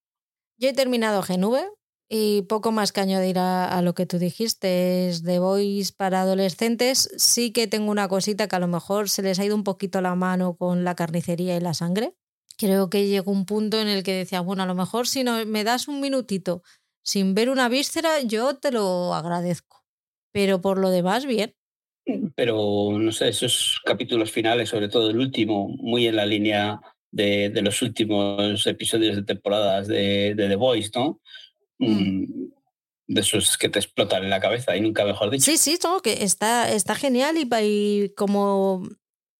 Yo 0.59 0.69
he 0.69 0.73
terminado 0.73 1.23
GNV, 1.23 1.78
y 2.11 2.41
poco 2.43 2.71
más 2.71 2.91
que 2.91 3.01
añadir 3.01 3.37
a, 3.37 3.81
lo 3.83 3.93
que 3.93 4.07
tú 4.07 4.17
dijiste, 4.17 5.07
es 5.07 5.23
The 5.23 5.37
Voice 5.37 5.93
para 5.95 6.21
adolescentes. 6.21 7.11
Sí 7.17 7.51
que 7.51 7.67
tengo 7.67 7.91
una 7.91 8.07
cosita 8.07 8.47
que 8.47 8.55
a 8.55 8.59
lo 8.59 8.67
mejor 8.67 9.09
se 9.09 9.21
les 9.21 9.37
ha 9.39 9.45
ido 9.45 9.55
un 9.55 9.63
poquito 9.63 10.01
la 10.01 10.15
mano 10.15 10.57
con 10.57 10.83
la 10.83 10.95
carnicería 10.95 11.55
y 11.55 11.59
la 11.59 11.75
sangre. 11.75 12.15
Creo 12.57 12.89
que 12.89 13.07
llegó 13.07 13.31
un 13.31 13.45
punto 13.45 13.79
en 13.79 13.87
el 13.87 14.01
que 14.01 14.13
decía, 14.13 14.41
bueno, 14.41 14.63
a 14.63 14.65
lo 14.65 14.73
mejor 14.73 15.07
si 15.07 15.23
no 15.23 15.45
me 15.45 15.63
das 15.63 15.87
un 15.87 16.01
minutito 16.01 16.63
sin 17.03 17.35
ver 17.35 17.49
una 17.49 17.69
víscera, 17.69 18.21
yo 18.21 18.55
te 18.57 18.71
lo 18.71 19.13
agradezco. 19.13 19.85
Pero 20.31 20.61
por 20.61 20.79
lo 20.79 20.89
demás, 20.89 21.27
bien. 21.27 21.55
Pero, 22.35 22.97
no 22.97 23.11
sé, 23.11 23.29
esos 23.29 23.81
capítulos 23.85 24.31
finales, 24.31 24.69
sobre 24.69 24.89
todo 24.89 25.11
el 25.11 25.19
último, 25.19 25.69
muy 25.69 26.07
en 26.07 26.15
la 26.15 26.25
línea 26.25 26.79
de, 27.11 27.49
de 27.49 27.61
los 27.61 27.81
últimos 27.83 28.65
episodios 28.65 29.15
de 29.15 29.23
temporadas 29.23 29.87
de, 29.87 30.33
de 30.35 30.47
The 30.47 30.55
Voice, 30.55 30.91
¿no? 30.95 31.21
Mm. 31.79 32.49
De 33.07 33.21
esos 33.21 33.57
que 33.57 33.69
te 33.69 33.79
explotan 33.79 34.23
en 34.23 34.29
la 34.29 34.39
cabeza 34.39 34.75
y 34.77 34.81
nunca 34.81 35.03
mejor 35.03 35.31
dicho. 35.31 35.45
Sí, 35.45 35.57
sí, 35.57 35.79
todo 35.79 36.01
que 36.01 36.23
está, 36.23 36.71
está 36.71 36.93
genial 36.93 37.37
y, 37.37 38.13
como 38.15 38.87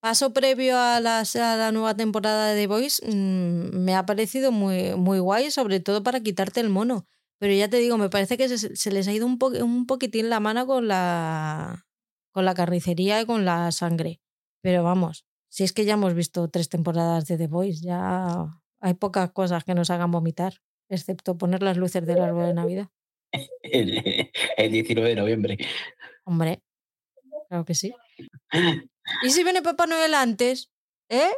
paso 0.02 0.34
previo 0.34 0.78
a 0.78 1.00
la, 1.00 1.24
la, 1.36 1.72
nueva 1.72 1.96
temporada 1.96 2.48
de 2.48 2.62
The 2.62 2.68
Voice 2.68 3.06
mm, 3.06 3.78
me 3.78 3.96
ha 3.96 4.06
parecido 4.06 4.52
muy, 4.52 4.96
muy 4.96 5.20
guay, 5.20 5.52
sobre 5.52 5.80
todo 5.80 6.02
para 6.02 6.22
quitarte 6.22 6.62
el 6.62 6.70
mono. 6.70 7.06
Pero 7.38 7.54
ya 7.54 7.70
te 7.70 7.78
digo, 7.78 7.98
me 7.98 8.10
parece 8.10 8.38
que 8.38 8.50
se, 8.50 8.92
les 8.92 9.08
ha 9.08 9.14
ido 9.14 9.26
un, 9.26 9.38
un 9.62 9.86
poquitín 9.86 10.30
la 10.30 10.40
mano 10.40 10.66
con 10.66 10.88
la, 10.88 11.86
con 12.32 12.46
la 12.46 12.54
carnicería 12.54 13.22
y 13.22 13.26
con 13.26 13.46
la 13.46 13.72
sangre. 13.72 14.20
Pero 14.62 14.84
vamos, 14.84 15.26
Si 15.48 15.64
es 15.64 15.74
que 15.74 15.86
ya 15.86 15.94
hemos 15.94 16.14
visto 16.16 16.50
tres 16.50 16.70
temporadas 16.70 17.28
de 17.28 17.38
The 17.38 17.48
Voice, 17.48 17.82
ya 17.82 18.62
hay 18.82 18.94
pocas 18.96 19.32
cosas 19.32 19.64
que 19.64 19.76
nos 19.76 19.90
hagan 19.90 20.12
vomitar, 20.12 20.56
excepto 20.90 21.38
poner 21.38 21.62
las 21.64 21.78
luces 21.78 22.06
del 22.06 22.20
árbol 22.22 22.48
de 22.48 22.54
Navidad. 22.54 22.88
El, 23.62 24.30
el 24.58 24.72
19 24.72 25.10
de 25.10 25.16
noviembre. 25.16 25.58
Hombre, 26.26 26.62
claro 27.48 27.66
que 27.66 27.76
sí. 27.76 27.94
¿Y 29.24 29.30
si 29.30 29.44
viene 29.44 29.62
Papá 29.62 29.86
Noel 29.88 30.14
antes? 30.14 30.72
¿Eh? 31.10 31.30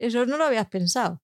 Eso 0.00 0.24
no 0.26 0.36
lo 0.36 0.44
habías 0.44 0.68
pensado. 0.68 1.20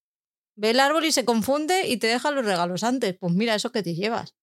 Ve 0.57 0.71
el 0.71 0.81
árbol 0.81 1.05
y 1.05 1.13
se 1.13 1.25
confunde 1.25 1.87
y 1.89 1.99
te 1.99 2.09
deja 2.09 2.31
los 2.31 2.45
regalos 2.45 2.83
antes. 2.85 3.17
Pues 3.19 3.33
mira, 3.33 3.55
eso 3.55 3.71
que 3.73 3.83
te 3.83 3.95
llevas. 3.95 4.35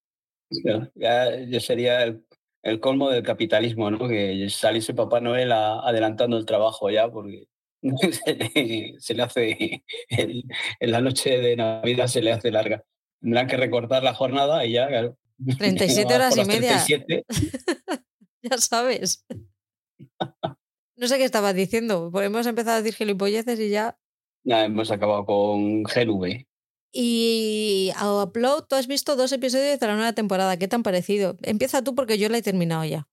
Ya, 0.49 0.89
ya- 0.95 1.39
ya 1.45 1.59
sería 1.59 2.03
el, 2.03 2.25
el 2.63 2.79
colmo 2.79 3.09
del 3.09 3.23
capitalismo, 3.23 3.91
¿no? 3.91 4.07
Que 4.07 4.47
saliese 4.49 4.93
Papá 4.93 5.19
Noel 5.19 5.51
a- 5.51 5.79
adelantando 5.81 6.37
el 6.37 6.45
trabajo 6.45 6.89
ya, 6.89 7.09
porque 7.09 7.47
se 8.11 8.33
le, 8.35 8.95
se 8.99 9.13
le 9.13 9.23
hace, 9.23 9.83
el- 10.09 10.43
en 10.79 10.91
la 10.91 11.01
noche 11.01 11.37
de 11.37 11.55
Navidad 11.57 12.07
se 12.07 12.21
le 12.21 12.31
hace 12.31 12.51
larga. 12.51 12.83
Tendrán 13.25 13.47
que 13.47 13.57
recortar 13.57 14.03
la 14.03 14.13
jornada 14.13 14.63
y 14.67 14.73
ya, 14.73 14.87
claro. 14.87 15.17
37 15.57 16.03
Por 16.03 16.13
horas 16.13 16.37
y 16.37 16.45
media. 16.45 16.83
37, 16.85 17.25
Ya 18.43 18.57
sabes. 18.59 19.25
No 20.97 21.09
sé 21.09 21.17
qué 21.17 21.25
estabas 21.25 21.53
diciendo. 21.53 22.09
Pues 22.09 22.27
hemos 22.27 22.47
empezado 22.47 22.77
a 22.77 22.81
decir 22.81 22.93
gilipolleces 22.93 23.59
y 23.59 23.69
ya. 23.69 23.97
ya 24.43 24.63
hemos 24.63 24.91
acabado 24.91 25.25
con 25.25 25.83
GNV. 25.83 26.45
Y 26.93 27.91
a 27.97 28.23
Upload, 28.23 28.67
tú 28.69 28.75
has 28.75 28.87
visto 28.87 29.17
dos 29.17 29.33
episodios 29.33 29.77
de 29.77 29.87
la 29.87 29.95
nueva 29.95 30.13
temporada. 30.13 30.55
¿Qué 30.55 30.69
te 30.69 30.75
han 30.77 30.83
parecido? 30.83 31.35
Empieza 31.41 31.83
tú 31.83 31.95
porque 31.95 32.17
yo 32.17 32.29
la 32.29 32.37
he 32.37 32.41
terminado 32.41 32.85
ya. 32.85 33.09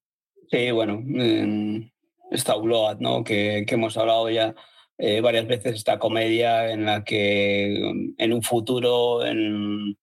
Sí, 0.48 0.70
bueno, 0.70 1.00
mm, 1.02 1.90
esta 2.30 2.56
Upload, 2.56 3.00
¿no? 3.00 3.24
Que, 3.24 3.64
que 3.66 3.74
hemos 3.74 3.96
hablado 3.96 4.30
ya 4.30 4.54
eh, 4.98 5.20
varias 5.20 5.48
veces, 5.48 5.74
esta 5.74 5.98
comedia 5.98 6.70
en 6.70 6.84
la 6.84 7.02
que 7.02 7.74
en 8.16 8.32
un 8.32 8.42
futuro, 8.42 9.24
en, 9.24 9.98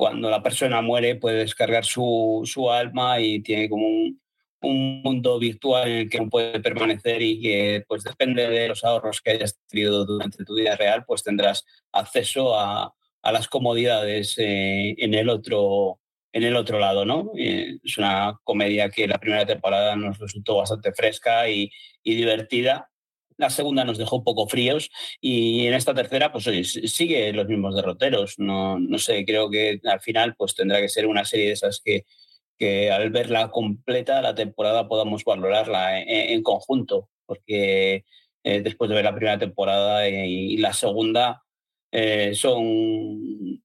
cuando 0.00 0.30
la 0.30 0.42
persona 0.42 0.80
muere, 0.80 1.16
puede 1.16 1.40
descargar 1.40 1.84
su, 1.84 2.40
su 2.46 2.70
alma 2.70 3.20
y 3.20 3.42
tiene 3.42 3.68
como 3.68 3.86
un, 3.86 4.18
un 4.62 5.02
mundo 5.02 5.38
virtual 5.38 5.90
en 5.90 5.98
el 5.98 6.08
que 6.08 6.18
no 6.18 6.30
puede 6.30 6.58
permanecer 6.58 7.20
y 7.20 7.38
que, 7.38 7.84
pues 7.86 8.02
depende 8.02 8.48
de 8.48 8.68
los 8.68 8.82
ahorros 8.82 9.20
que 9.20 9.32
hayas 9.32 9.60
tenido 9.68 10.06
durante 10.06 10.42
tu 10.46 10.54
vida 10.54 10.74
real, 10.74 11.04
pues 11.06 11.22
tendrás 11.22 11.66
acceso 11.92 12.58
a, 12.58 12.94
a 13.20 13.32
las 13.32 13.46
comodidades 13.46 14.36
eh, 14.38 14.94
en 14.96 15.12
el 15.12 15.28
otro 15.28 16.00
en 16.32 16.44
el 16.44 16.56
otro 16.56 16.78
lado, 16.78 17.04
¿no? 17.04 17.32
Eh, 17.36 17.76
es 17.84 17.98
una 17.98 18.40
comedia 18.42 18.88
que 18.88 19.06
la 19.06 19.18
primera 19.18 19.44
temporada 19.44 19.96
nos 19.96 20.18
resultó 20.18 20.56
bastante 20.56 20.94
fresca 20.94 21.46
y, 21.50 21.70
y 22.02 22.14
divertida. 22.14 22.89
La 23.40 23.48
segunda 23.48 23.84
nos 23.84 23.96
dejó 23.96 24.16
un 24.16 24.24
poco 24.24 24.46
fríos 24.46 24.90
y 25.18 25.66
en 25.66 25.72
esta 25.72 25.94
tercera, 25.94 26.30
pues 26.30 26.46
oye, 26.46 26.62
sigue 26.62 27.32
los 27.32 27.48
mismos 27.48 27.74
derroteros. 27.74 28.38
No, 28.38 28.78
no 28.78 28.98
sé, 28.98 29.24
creo 29.24 29.50
que 29.50 29.80
al 29.84 30.00
final 30.00 30.34
pues 30.36 30.54
tendrá 30.54 30.78
que 30.80 30.90
ser 30.90 31.06
una 31.06 31.24
serie 31.24 31.46
de 31.46 31.52
esas 31.52 31.80
que, 31.82 32.04
que 32.58 32.90
al 32.90 33.08
verla 33.10 33.50
completa 33.50 34.20
la 34.20 34.34
temporada 34.34 34.88
podamos 34.88 35.24
valorarla 35.24 36.00
en, 36.00 36.08
en 36.08 36.42
conjunto, 36.42 37.08
porque 37.24 38.04
eh, 38.44 38.60
después 38.60 38.90
de 38.90 38.96
ver 38.96 39.04
la 39.04 39.14
primera 39.14 39.38
temporada 39.38 40.06
eh, 40.06 40.26
y 40.26 40.56
la 40.58 40.74
segunda 40.74 41.42
eh, 41.90 42.34
son 42.34 43.62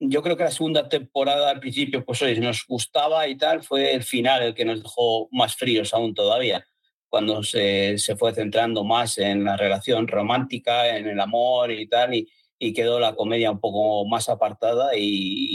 yo 0.00 0.22
creo 0.22 0.36
que 0.36 0.44
la 0.44 0.50
segunda 0.52 0.88
temporada 0.88 1.50
al 1.50 1.58
principio, 1.58 2.04
pues 2.04 2.22
oye, 2.22 2.38
nos 2.40 2.64
gustaba 2.66 3.26
y 3.26 3.36
tal, 3.36 3.64
fue 3.64 3.94
el 3.94 4.04
final 4.04 4.42
el 4.42 4.54
que 4.54 4.64
nos 4.64 4.82
dejó 4.82 5.28
más 5.32 5.56
fríos 5.56 5.92
aún 5.92 6.14
todavía, 6.14 6.64
cuando 7.08 7.42
se, 7.42 7.98
se 7.98 8.16
fue 8.16 8.34
centrando 8.34 8.84
más 8.84 9.18
en 9.18 9.44
la 9.44 9.56
relación 9.56 10.06
romántica, 10.08 10.96
en 10.96 11.06
el 11.08 11.20
amor 11.20 11.70
y 11.70 11.86
tal, 11.88 12.14
y, 12.14 12.28
y 12.58 12.72
quedó 12.72 12.98
la 13.00 13.14
comedia 13.14 13.50
un 13.50 13.60
poco 13.60 14.04
más 14.06 14.28
apartada 14.28 14.96
y, 14.96 15.00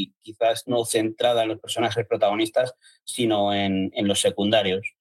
y 0.03 0.13
quizás 0.21 0.67
no 0.67 0.85
centrada 0.85 1.43
en 1.43 1.49
los 1.49 1.59
personajes 1.59 2.05
protagonistas, 2.07 2.73
sino 3.03 3.53
en, 3.53 3.91
en 3.93 4.07
los 4.07 4.19
secundarios. 4.19 4.93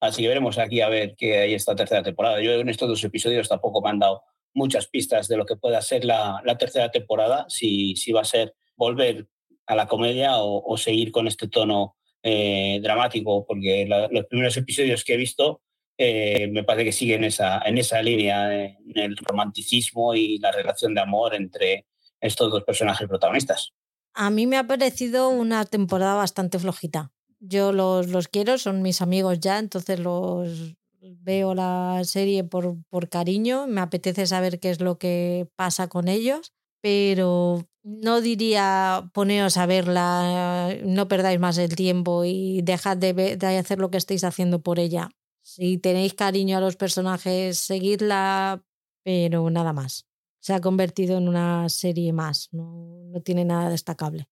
Así 0.00 0.22
que 0.22 0.28
veremos 0.28 0.58
aquí 0.58 0.80
a 0.80 0.88
ver 0.88 1.14
qué 1.16 1.38
hay 1.38 1.54
esta 1.54 1.74
tercera 1.74 2.02
temporada. 2.02 2.42
Yo 2.42 2.52
en 2.52 2.68
estos 2.68 2.88
dos 2.88 3.02
episodios 3.04 3.48
tampoco 3.48 3.80
me 3.80 3.90
han 3.90 3.98
dado 3.98 4.22
muchas 4.52 4.86
pistas 4.86 5.28
de 5.28 5.36
lo 5.36 5.46
que 5.46 5.56
pueda 5.56 5.80
ser 5.82 6.04
la, 6.04 6.40
la 6.44 6.56
tercera 6.58 6.90
temporada, 6.90 7.46
si, 7.48 7.96
si 7.96 8.12
va 8.12 8.20
a 8.20 8.24
ser 8.24 8.54
volver 8.76 9.26
a 9.66 9.74
la 9.74 9.86
comedia 9.86 10.38
o, 10.38 10.62
o 10.64 10.76
seguir 10.76 11.10
con 11.10 11.26
este 11.26 11.48
tono 11.48 11.96
eh, 12.22 12.80
dramático, 12.82 13.46
porque 13.46 13.86
la- 13.86 14.08
los 14.10 14.26
primeros 14.26 14.56
episodios 14.56 15.04
que 15.04 15.14
he 15.14 15.16
visto 15.16 15.62
eh, 15.96 16.48
me 16.48 16.64
parece 16.64 16.86
que 16.86 16.92
siguen 16.92 17.24
esa, 17.24 17.60
en 17.60 17.78
esa 17.78 18.02
línea, 18.02 18.52
en 18.64 18.78
el 18.94 19.16
romanticismo 19.16 20.14
y 20.14 20.38
la 20.38 20.50
relación 20.50 20.94
de 20.94 21.00
amor 21.00 21.34
entre 21.34 21.86
estos 22.20 22.50
dos 22.50 22.64
personajes 22.64 23.06
protagonistas. 23.06 23.72
A 24.14 24.30
mí 24.30 24.46
me 24.46 24.56
ha 24.56 24.66
parecido 24.66 25.28
una 25.28 25.64
temporada 25.64 26.14
bastante 26.14 26.58
flojita. 26.58 27.12
Yo 27.40 27.72
los, 27.72 28.08
los 28.08 28.28
quiero, 28.28 28.58
son 28.58 28.82
mis 28.82 29.02
amigos 29.02 29.40
ya, 29.40 29.58
entonces 29.58 29.98
los 29.98 30.76
veo 31.00 31.54
la 31.54 32.00
serie 32.04 32.44
por, 32.44 32.76
por 32.88 33.08
cariño, 33.08 33.66
me 33.66 33.80
apetece 33.80 34.26
saber 34.26 34.58
qué 34.60 34.70
es 34.70 34.80
lo 34.80 34.98
que 34.98 35.46
pasa 35.56 35.88
con 35.88 36.08
ellos, 36.08 36.52
pero 36.80 37.66
no 37.82 38.20
diría 38.20 39.10
poneos 39.12 39.56
a 39.58 39.66
verla, 39.66 40.74
no 40.84 41.06
perdáis 41.08 41.38
más 41.38 41.58
el 41.58 41.76
tiempo 41.76 42.24
y 42.24 42.62
dejad 42.62 42.96
de, 42.96 43.36
de 43.36 43.58
hacer 43.58 43.78
lo 43.78 43.90
que 43.90 43.98
estéis 43.98 44.24
haciendo 44.24 44.62
por 44.62 44.78
ella. 44.78 45.10
Si 45.54 45.78
tenéis 45.78 46.14
cariño 46.14 46.56
a 46.58 46.60
los 46.60 46.74
personajes, 46.74 47.58
seguidla, 47.58 48.60
pero 49.04 49.48
nada 49.50 49.72
más. 49.72 50.04
Se 50.40 50.52
ha 50.52 50.60
convertido 50.60 51.16
en 51.16 51.28
una 51.28 51.68
serie 51.68 52.12
más, 52.12 52.48
no, 52.50 53.04
no 53.12 53.20
tiene 53.22 53.44
nada 53.44 53.70
destacable. 53.70 54.26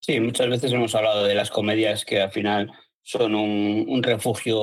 Sí, 0.00 0.18
muchas 0.20 0.48
veces 0.48 0.72
hemos 0.72 0.94
hablado 0.94 1.24
de 1.24 1.34
las 1.34 1.50
comedias 1.50 2.06
que 2.06 2.22
al 2.22 2.32
final 2.32 2.72
son 3.02 3.34
un, 3.34 3.84
un 3.86 4.02
refugio 4.02 4.58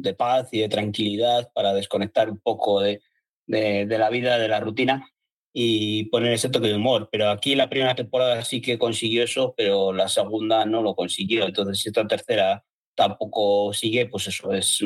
de 0.00 0.14
paz 0.14 0.48
y 0.52 0.60
de 0.60 0.68
tranquilidad 0.68 1.50
para 1.52 1.74
desconectar 1.74 2.30
un 2.30 2.38
poco 2.38 2.80
de, 2.80 3.00
de- 3.46 3.84
de 3.84 3.98
la 3.98 4.10
vida, 4.10 4.38
de 4.38 4.46
la 4.46 4.60
rutina 4.60 5.10
y 5.52 6.04
poner 6.04 6.34
ese 6.34 6.50
toque 6.50 6.68
de 6.68 6.76
humor. 6.76 7.08
Pero 7.10 7.30
aquí 7.30 7.56
la 7.56 7.68
primera 7.68 7.96
temporada 7.96 8.44
sí 8.44 8.60
que 8.62 8.78
consiguió 8.78 9.24
eso, 9.24 9.54
pero 9.56 9.92
la 9.92 10.06
segunda 10.06 10.64
no 10.66 10.82
lo 10.82 10.94
consiguió. 10.94 11.46
Entonces, 11.46 11.84
esta 11.84 12.06
tercera 12.06 12.64
tampoco 12.98 13.72
sigue, 13.72 14.06
pues 14.06 14.26
eso 14.26 14.52
es 14.52 14.80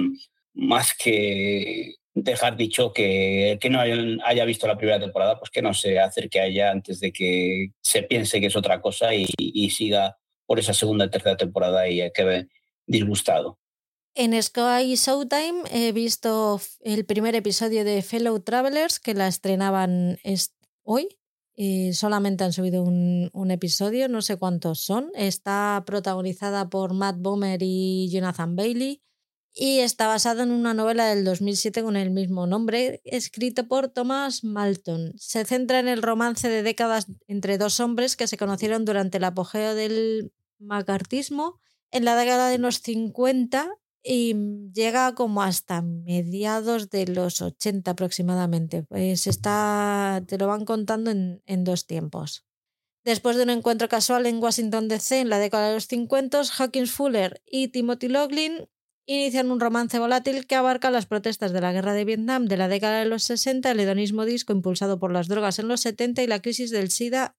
más 0.55 0.95
que 0.95 1.95
dejar 2.15 2.57
dicho 2.59 2.93
que 2.93 3.57
que 3.61 3.71
no 3.71 3.81
haya, 3.81 4.45
visto 4.45 4.67
la 4.67 4.77
primera 4.77 5.01
temporada, 5.01 5.39
pues 5.39 5.51
que 5.51 5.63
no 5.63 5.73
se 5.73 5.99
acerque 5.99 6.39
a 6.41 6.47
ella 6.47 6.71
antes 6.71 7.01
de 7.01 7.11
que 7.11 7.71
se 7.81 8.03
piense 8.03 8.39
que 8.41 8.49
es 8.49 8.57
otra 8.57 8.81
cosa 8.83 9.15
y, 9.15 9.27
y 9.39 9.71
siga 9.71 10.17
por 10.47 10.59
esa 10.59 10.75
segunda 10.75 11.07
y 11.07 11.11
tercera 11.11 11.37
temporada 11.39 11.89
y 11.89 12.03
quede 12.13 12.49
disgustado. 12.87 13.59
En 14.15 14.41
Sky 14.43 14.95
Showtime 14.95 15.63
he 15.73 15.93
visto 15.93 16.61
el 16.81 17.07
primer 17.07 17.35
episodio 17.35 17.83
de 17.83 18.03
Fellow 18.03 18.39
Travelers 18.41 19.01
que 19.01 19.15
la 19.15 19.27
estrenaban 19.27 20.19
est- 20.23 20.53
hoy. 20.83 21.09
Solamente 21.93 22.45
han 22.45 22.53
subido 22.53 22.83
un, 22.83 23.51
episodio, 23.51 24.09
no 24.09 24.23
sé 24.23 24.37
cuántos 24.37 24.81
son. 24.81 25.11
Está 25.15 25.83
protagonizada 25.87 26.71
por 26.71 26.95
Matt 26.95 27.17
Bomer 27.19 27.61
y 27.63 28.09
Jonathan 28.11 28.57
Bailey 28.57 29.03
y 29.55 29.81
está 29.81 30.07
basado 30.07 30.43
en 30.43 30.51
una 30.51 30.73
novela 30.73 31.07
del 31.07 31.25
2007 31.25 31.83
con 31.83 31.97
el 31.97 32.11
mismo 32.11 32.47
nombre, 32.47 33.03
escrito 33.05 33.69
por 33.69 33.89
Thomas 33.89 34.45
Malton. 34.45 35.13
Se 35.19 35.45
centra 35.45 35.79
en 35.79 35.89
el 35.89 36.03
romance 36.03 36.49
de 36.49 36.63
décadas 36.63 37.07
entre 37.27 37.59
dos 37.59 37.79
hombres 37.81 38.17
que 38.17 38.27
se 38.27 38.39
conocieron 38.39 38.85
durante 38.85 39.19
el 39.19 39.25
apogeo 39.25 39.75
del 39.75 40.33
macartismo 40.59 41.61
en 41.91 42.05
la 42.07 42.17
década 42.17 42.49
de 42.49 42.59
los 42.59 42.81
50 42.81 43.69
y 44.03 44.35
llega 44.75 45.15
como 45.15 45.43
hasta 45.43 45.83
mediados 45.83 46.91
de 46.91 47.07
los 47.07 47.41
80 47.41 47.91
aproximadamente. 47.91 48.83
Pues 48.83 49.27
está, 49.27 50.23
te 50.27 50.39
lo 50.39 50.49
van 50.49 50.65
contando 50.65 51.11
en, 51.11 51.43
en 51.47 51.65
dos 51.65 51.87
tiempos. 51.87 52.45
Después 53.05 53.37
de 53.37 53.43
un 53.43 53.51
encuentro 53.51 53.89
casual 53.89 54.27
en 54.27 54.43
Washington 54.43 54.89
DC 54.89 55.21
en 55.21 55.29
la 55.29 55.39
década 55.39 55.69
de 55.69 55.75
los 55.75 55.87
50, 55.87 56.43
Hawkins 56.59 56.93
Fuller 56.93 57.43
y 57.47 57.69
Timothy 57.69 58.09
Loughlin 58.09 58.69
inician 59.07 59.51
un 59.51 59.61
romance 59.61 59.99
volátil 59.99 60.47
que 60.47 60.55
abarca 60.55 60.91
las 60.91 61.07
protestas 61.07 61.53
de 61.53 61.61
la 61.61 61.73
guerra 61.73 61.95
de 61.95 62.05
Vietnam 62.05 62.47
de 62.47 62.57
la 62.57 62.69
década 62.69 63.01
de 63.01 63.07
los 63.07 63.25
60, 63.25 63.71
el 63.71 63.81
hedonismo 63.81 64.25
disco 64.25 64.53
impulsado 64.53 65.01
por 65.01 65.13
las 65.13 65.27
drogas 65.29 65.59
en 65.59 65.69
los 65.69 65.81
70 65.81 66.23
y 66.23 66.27
la 66.29 66.41
crisis 66.41 66.71
del 66.71 66.91
SIDA 66.91 67.37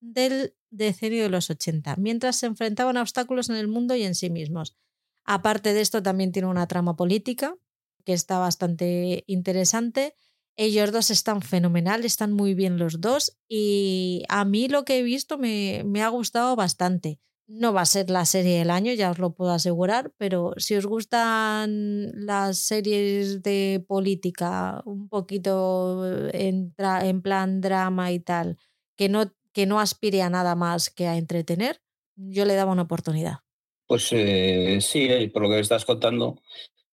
del 0.00 0.54
decenio 0.70 1.22
de 1.22 1.28
los 1.28 1.48
80, 1.48 1.96
mientras 1.96 2.36
se 2.36 2.46
enfrentaban 2.46 2.96
a 2.96 3.02
obstáculos 3.02 3.48
en 3.48 3.56
el 3.56 3.68
mundo 3.68 3.94
y 3.94 4.02
en 4.02 4.14
sí 4.14 4.30
mismos. 4.30 4.76
Aparte 5.24 5.72
de 5.72 5.80
esto, 5.80 6.02
también 6.02 6.32
tiene 6.32 6.48
una 6.48 6.66
trama 6.66 6.96
política 6.96 7.56
que 8.04 8.12
está 8.12 8.38
bastante 8.38 9.24
interesante. 9.26 10.14
Ellos 10.56 10.92
dos 10.92 11.10
están 11.10 11.42
fenomenal, 11.42 12.04
están 12.04 12.32
muy 12.32 12.54
bien 12.54 12.78
los 12.78 13.00
dos 13.00 13.36
y 13.48 14.24
a 14.28 14.44
mí 14.44 14.68
lo 14.68 14.84
que 14.84 14.98
he 14.98 15.02
visto 15.02 15.38
me, 15.38 15.82
ha 16.02 16.08
gustado 16.08 16.54
bastante. 16.54 17.18
No 17.46 17.72
va 17.72 17.82
a 17.82 17.86
ser 17.86 18.08
la 18.08 18.24
serie 18.24 18.58
del 18.58 18.70
año, 18.70 18.92
ya 18.92 19.10
os 19.10 19.18
lo 19.18 19.34
puedo 19.34 19.52
asegurar, 19.52 20.12
pero 20.16 20.52
si 20.56 20.76
os 20.76 20.86
gustan 20.86 22.10
las 22.14 22.58
series 22.58 23.42
de 23.42 23.84
política, 23.86 24.80
un 24.86 25.08
poquito 25.08 26.06
en, 26.32 26.74
en 26.78 27.22
plan 27.22 27.60
drama 27.60 28.12
y 28.12 28.20
tal, 28.20 28.58
que 28.96 29.08
no, 29.08 29.30
que 29.52 29.66
no 29.66 29.80
aspire 29.80 30.22
a 30.22 30.30
nada 30.30 30.54
más 30.54 30.88
que 30.88 31.06
a 31.06 31.18
entretener, 31.18 31.82
yo 32.16 32.44
le 32.44 32.54
daba 32.54 32.72
una 32.72 32.82
oportunidad. 32.82 33.43
Pues 33.86 34.08
eh, 34.12 34.78
sí, 34.80 35.06
eh, 35.10 35.30
por 35.30 35.42
lo 35.42 35.48
que 35.48 35.56
me 35.56 35.60
estás 35.60 35.84
contando, 35.84 36.40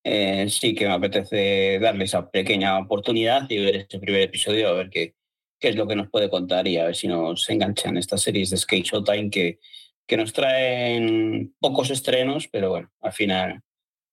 eh, 0.04 0.48
sí 0.50 0.76
que 0.76 0.88
me 0.88 0.94
apetece 0.94 1.80
darle 1.80 2.06
esa 2.06 2.30
pequeña 2.30 2.78
oportunidad 2.80 3.50
y 3.50 3.60
ver 3.60 3.76
este 3.76 4.00
primer 4.00 4.22
episodio, 4.22 4.70
a 4.70 4.74
ver 4.74 4.90
qué, 4.90 5.16
qué 5.60 5.70
es 5.70 5.76
lo 5.76 5.88
que 5.88 5.96
nos 5.96 6.10
puede 6.10 6.30
contar 6.30 6.68
y 6.68 6.78
a 6.78 6.86
ver 6.86 6.96
si 6.96 7.08
nos 7.08 7.50
enganchan 7.50 7.98
estas 7.98 8.22
series 8.22 8.50
de 8.50 8.58
Skate 8.58 8.86
Showtime 8.86 9.30
que, 9.30 9.60
que 10.06 10.18
nos 10.18 10.34
traen 10.34 11.56
pocos 11.60 11.90
estrenos, 11.92 12.50
pero 12.52 12.72
bueno, 12.72 12.92
al 13.00 13.14
final 13.14 13.62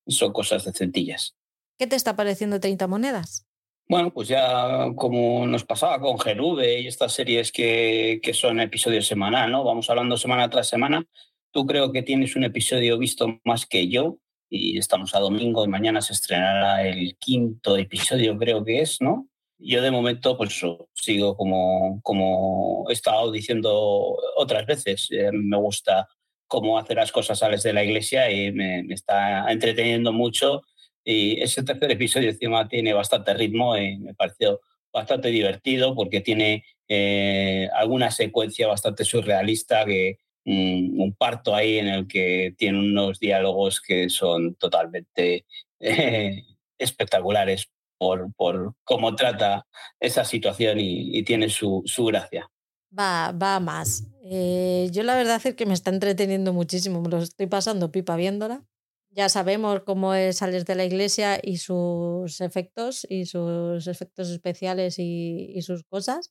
son 0.06 0.32
cosas 0.32 0.64
decentillas. 0.64 1.34
¿Qué 1.78 1.86
te 1.86 1.96
está 1.96 2.14
pareciendo 2.14 2.60
30 2.60 2.86
monedas? 2.86 3.46
Bueno, 3.88 4.12
pues 4.12 4.28
ya 4.28 4.92
como 4.94 5.46
nos 5.46 5.64
pasaba 5.64 5.98
con 5.98 6.16
GNV 6.16 6.82
y 6.82 6.86
estas 6.86 7.12
series 7.12 7.50
que, 7.50 8.20
que 8.22 8.34
son 8.34 8.60
episodios 8.60 9.06
semanal, 9.06 9.50
¿no? 9.50 9.64
Vamos 9.64 9.88
hablando 9.88 10.16
semana 10.18 10.50
tras 10.50 10.68
semana. 10.68 11.06
Tú 11.50 11.66
creo 11.66 11.92
que 11.92 12.02
tienes 12.02 12.36
un 12.36 12.44
episodio 12.44 12.98
visto 12.98 13.40
más 13.44 13.66
que 13.66 13.88
yo 13.88 14.18
y 14.50 14.78
estamos 14.78 15.14
a 15.14 15.20
domingo 15.20 15.64
y 15.64 15.68
mañana 15.68 16.00
se 16.00 16.12
estrenará 16.12 16.86
el 16.86 17.16
quinto 17.18 17.76
episodio, 17.76 18.36
creo 18.38 18.64
que 18.64 18.80
es, 18.80 19.00
¿no? 19.00 19.28
Yo 19.58 19.82
de 19.82 19.90
momento 19.90 20.36
pues 20.36 20.60
sigo 20.94 21.36
como, 21.36 22.00
como 22.02 22.86
he 22.88 22.92
estado 22.92 23.32
diciendo 23.32 24.16
otras 24.36 24.66
veces, 24.66 25.08
eh, 25.10 25.30
me 25.32 25.56
gusta 25.56 26.06
cómo 26.46 26.78
hace 26.78 26.94
las 26.94 27.12
cosas 27.12 27.42
Alex 27.42 27.62
de 27.62 27.72
la 27.72 27.84
Iglesia 27.84 28.30
y 28.30 28.52
me, 28.52 28.80
está 28.92 29.50
entreteniendo 29.50 30.12
mucho 30.12 30.62
y 31.04 31.40
ese 31.40 31.62
tercer 31.62 31.90
episodio 31.90 32.30
encima 32.30 32.68
tiene 32.68 32.92
bastante 32.92 33.34
ritmo 33.34 33.76
y 33.76 33.98
me 33.98 34.14
pareció 34.14 34.60
bastante 34.92 35.28
divertido 35.28 35.94
porque 35.94 36.20
tiene 36.20 36.64
eh, 36.88 37.68
alguna 37.74 38.10
secuencia 38.10 38.68
bastante 38.68 39.04
surrealista 39.04 39.84
que, 39.84 40.18
un, 40.48 41.14
parto 41.18 41.54
ahí 41.54 41.78
en 41.78 41.88
el 41.88 42.06
que 42.06 42.54
tiene 42.56 42.78
unos 42.78 43.18
diálogos 43.18 43.80
que 43.80 44.08
son 44.08 44.54
totalmente 44.54 45.46
eh, 45.80 46.44
espectaculares 46.78 47.68
por, 47.98 48.32
por, 48.34 48.74
cómo 48.84 49.14
trata 49.16 49.66
esa 50.00 50.24
situación 50.24 50.78
y, 50.80 51.22
tiene 51.24 51.48
su, 51.50 51.82
su, 51.84 52.04
gracia. 52.06 52.50
Va, 52.96 53.32
va 53.32 53.60
más. 53.60 54.06
Eh, 54.24 54.88
yo 54.92 55.02
la 55.02 55.16
verdad 55.16 55.40
es 55.44 55.54
que 55.54 55.66
me 55.66 55.74
está 55.74 55.90
entreteniendo 55.90 56.52
muchísimo, 56.52 57.02
me 57.02 57.08
lo 57.08 57.18
estoy 57.18 57.46
pasando 57.46 57.90
pipa 57.90 58.16
viéndola. 58.16 58.64
Ya 59.10 59.28
sabemos 59.28 59.80
cómo 59.84 60.14
es 60.14 60.36
salir 60.36 60.64
de 60.64 60.74
la 60.76 60.84
iglesia 60.84 61.40
y 61.42 61.56
sus 61.56 62.40
efectos 62.40 63.06
y 63.08 63.26
sus 63.26 63.86
efectos 63.88 64.30
especiales 64.30 64.98
y, 64.98 65.50
y 65.54 65.62
sus 65.62 65.82
cosas. 65.84 66.30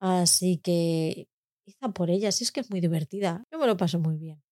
Así 0.00 0.58
que 0.58 1.28
por 1.94 2.10
ella, 2.10 2.32
si 2.32 2.44
es 2.44 2.52
que 2.52 2.60
es 2.60 2.70
muy 2.70 2.80
divertida. 2.80 3.44
Yo 3.50 3.58
me 3.58 3.66
lo 3.66 3.76
paso 3.76 3.98
muy 3.98 4.16
bien. 4.16 4.42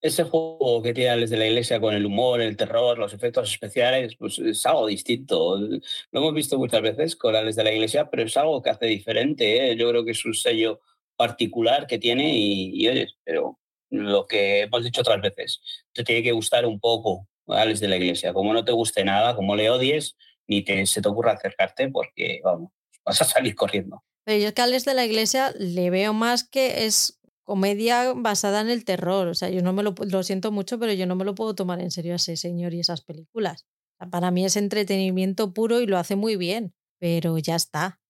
Ese 0.00 0.24
juego 0.24 0.82
que 0.82 0.92
tiene 0.92 1.16
desde 1.16 1.36
la 1.36 1.46
iglesia 1.46 1.80
con 1.80 1.94
el 1.94 2.04
humor, 2.04 2.40
el 2.40 2.56
terror, 2.56 2.98
los 2.98 3.14
efectos 3.14 3.52
especiales, 3.52 4.16
pues 4.16 4.38
es 4.40 4.66
algo 4.66 4.88
distinto. 4.88 5.58
Lo 5.58 6.20
hemos 6.20 6.34
visto 6.34 6.58
muchas 6.58 6.82
veces 6.82 7.14
con 7.14 7.36
Alex 7.36 7.54
de 7.54 7.64
la 7.64 7.72
iglesia, 7.72 8.10
pero 8.10 8.24
es 8.24 8.36
algo 8.36 8.60
que 8.62 8.70
hace 8.70 8.86
diferente. 8.86 9.70
¿eh? 9.70 9.76
Yo 9.76 9.88
creo 9.90 10.04
que 10.04 10.10
es 10.10 10.24
un 10.24 10.34
sello 10.34 10.80
particular 11.16 11.86
que 11.86 11.98
tiene 11.98 12.36
y, 12.36 12.88
oye, 12.88 13.06
pero 13.22 13.60
lo 13.90 14.26
que 14.26 14.62
hemos 14.62 14.82
dicho 14.82 15.02
otras 15.02 15.20
veces, 15.20 15.60
te 15.92 16.02
tiene 16.02 16.22
que 16.24 16.32
gustar 16.32 16.66
un 16.66 16.80
poco 16.80 17.28
Alex 17.46 17.78
de 17.78 17.88
la 17.88 17.96
iglesia. 17.96 18.32
Como 18.32 18.52
no 18.52 18.64
te 18.64 18.72
guste 18.72 19.04
nada, 19.04 19.36
como 19.36 19.54
le 19.54 19.70
odies, 19.70 20.16
ni 20.48 20.62
te, 20.62 20.84
se 20.86 21.00
te 21.00 21.08
ocurra 21.08 21.32
acercarte 21.32 21.88
porque, 21.90 22.40
vamos, 22.42 22.72
vas 23.04 23.22
a 23.22 23.24
salir 23.24 23.54
corriendo. 23.54 24.02
Pero 24.24 24.38
yo 24.38 24.48
es 24.48 24.54
que 24.54 24.62
a 24.62 24.66
de 24.66 24.94
la 24.94 25.04
Iglesia 25.04 25.52
le 25.58 25.90
veo 25.90 26.12
más 26.12 26.44
que 26.44 26.86
es 26.86 27.20
comedia 27.44 28.12
basada 28.14 28.60
en 28.60 28.70
el 28.70 28.84
terror. 28.84 29.28
O 29.28 29.34
sea, 29.34 29.50
yo 29.50 29.62
no 29.62 29.72
me 29.72 29.82
lo, 29.82 29.94
lo 29.98 30.22
siento 30.22 30.52
mucho, 30.52 30.78
pero 30.78 30.92
yo 30.92 31.06
no 31.06 31.16
me 31.16 31.24
lo 31.24 31.34
puedo 31.34 31.54
tomar 31.54 31.80
en 31.80 31.90
serio 31.90 32.12
a 32.12 32.16
ese 32.16 32.36
señor 32.36 32.74
y 32.74 32.80
esas 32.80 33.02
películas. 33.02 33.66
para 34.10 34.30
mí 34.30 34.44
es 34.44 34.56
entretenimiento 34.56 35.52
puro 35.52 35.80
y 35.80 35.86
lo 35.86 35.98
hace 35.98 36.16
muy 36.16 36.36
bien, 36.36 36.74
pero 36.98 37.38
ya 37.38 37.56
está. 37.56 38.00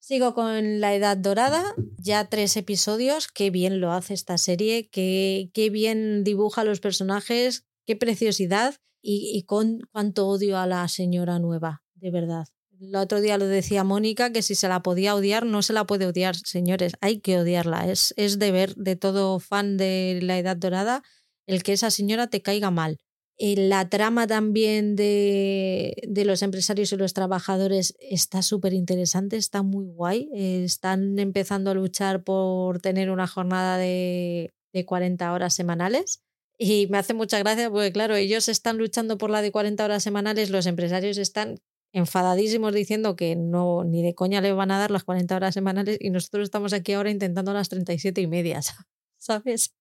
Sigo 0.00 0.34
con 0.34 0.80
La 0.80 0.94
Edad 0.94 1.16
Dorada, 1.16 1.64
ya 1.96 2.28
tres 2.28 2.58
episodios, 2.58 3.28
qué 3.28 3.50
bien 3.50 3.80
lo 3.80 3.90
hace 3.90 4.12
esta 4.12 4.36
serie, 4.36 4.90
qué, 4.90 5.50
qué 5.54 5.70
bien 5.70 6.24
dibuja 6.24 6.62
los 6.62 6.80
personajes, 6.80 7.64
qué 7.86 7.96
preciosidad 7.96 8.74
y, 9.00 9.30
y 9.34 9.44
con 9.44 9.80
cuánto 9.92 10.28
odio 10.28 10.58
a 10.58 10.66
la 10.66 10.86
señora 10.88 11.38
nueva, 11.38 11.82
de 11.94 12.10
verdad. 12.10 12.46
El 12.88 12.96
otro 12.96 13.20
día 13.20 13.38
lo 13.38 13.46
decía 13.46 13.82
Mónica, 13.82 14.30
que 14.32 14.42
si 14.42 14.54
se 14.54 14.68
la 14.68 14.82
podía 14.82 15.14
odiar, 15.14 15.46
no 15.46 15.62
se 15.62 15.72
la 15.72 15.84
puede 15.86 16.06
odiar, 16.06 16.36
señores. 16.36 16.92
Hay 17.00 17.20
que 17.20 17.38
odiarla. 17.38 17.90
Es, 17.90 18.12
es 18.16 18.38
deber 18.38 18.74
de 18.74 18.96
todo 18.96 19.38
fan 19.40 19.76
de 19.76 20.20
la 20.22 20.38
Edad 20.38 20.56
Dorada 20.56 21.02
el 21.46 21.62
que 21.62 21.72
esa 21.72 21.90
señora 21.90 22.28
te 22.28 22.42
caiga 22.42 22.70
mal. 22.70 22.98
La 23.38 23.88
trama 23.88 24.26
también 24.26 24.96
de, 24.96 25.96
de, 26.06 26.24
los 26.24 26.42
empresarios 26.42 26.92
y 26.92 26.96
los 26.96 27.14
trabajadores 27.14 27.96
está 27.98 28.42
súper 28.42 28.72
interesante, 28.74 29.36
está 29.36 29.62
muy 29.62 29.86
guay. 29.86 30.30
Están 30.32 31.18
empezando 31.18 31.70
a 31.70 31.74
luchar 31.74 32.22
por 32.22 32.80
tener 32.80 33.10
una 33.10 33.26
jornada 33.26 33.76
de, 33.76 34.52
de 34.72 34.84
40 34.84 35.32
horas 35.32 35.54
semanales. 35.54 36.22
Y 36.58 36.86
me 36.88 36.98
hace 36.98 37.14
mucha 37.14 37.40
gracia 37.40 37.70
porque, 37.70 37.92
claro, 37.92 38.14
ellos 38.14 38.48
están 38.48 38.78
luchando 38.78 39.18
por 39.18 39.30
la 39.30 39.42
de 39.42 39.50
40 39.50 39.84
horas 39.84 40.02
semanales, 40.02 40.50
los 40.50 40.66
empresarios 40.66 41.18
están 41.18 41.58
enfadadísimos 41.94 42.74
diciendo 42.74 43.14
que 43.14 43.36
no 43.36 43.84
ni 43.84 44.02
de 44.02 44.14
coña 44.14 44.40
le 44.40 44.52
van 44.52 44.72
a 44.72 44.78
dar 44.78 44.90
las 44.90 45.04
40 45.04 45.36
horas 45.36 45.54
semanales 45.54 45.96
y 46.00 46.10
nosotros 46.10 46.42
estamos 46.42 46.72
aquí 46.72 46.92
ahora 46.92 47.10
intentando 47.10 47.54
las 47.54 47.68
37 47.68 48.20
y 48.20 48.26
media, 48.26 48.60
¿sabes? 49.16 49.74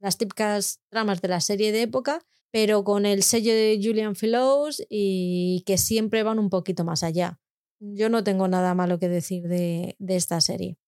las 0.00 0.16
típicas 0.16 0.80
tramas 0.88 1.20
de 1.20 1.28
la 1.28 1.40
serie 1.40 1.72
de 1.72 1.82
época, 1.82 2.24
pero 2.52 2.84
con 2.84 3.04
el 3.04 3.24
sello 3.24 3.52
de 3.52 3.80
Julian 3.82 4.14
Fellows 4.14 4.80
y 4.88 5.64
que 5.66 5.76
siempre 5.76 6.22
van 6.22 6.38
un 6.38 6.50
poquito 6.50 6.84
más 6.84 7.02
allá. 7.02 7.40
Yo 7.80 8.08
no 8.08 8.22
tengo 8.22 8.46
nada 8.46 8.74
malo 8.74 9.00
que 9.00 9.08
decir 9.08 9.48
de, 9.48 9.96
de 9.98 10.16
esta 10.16 10.40
serie. 10.40 10.78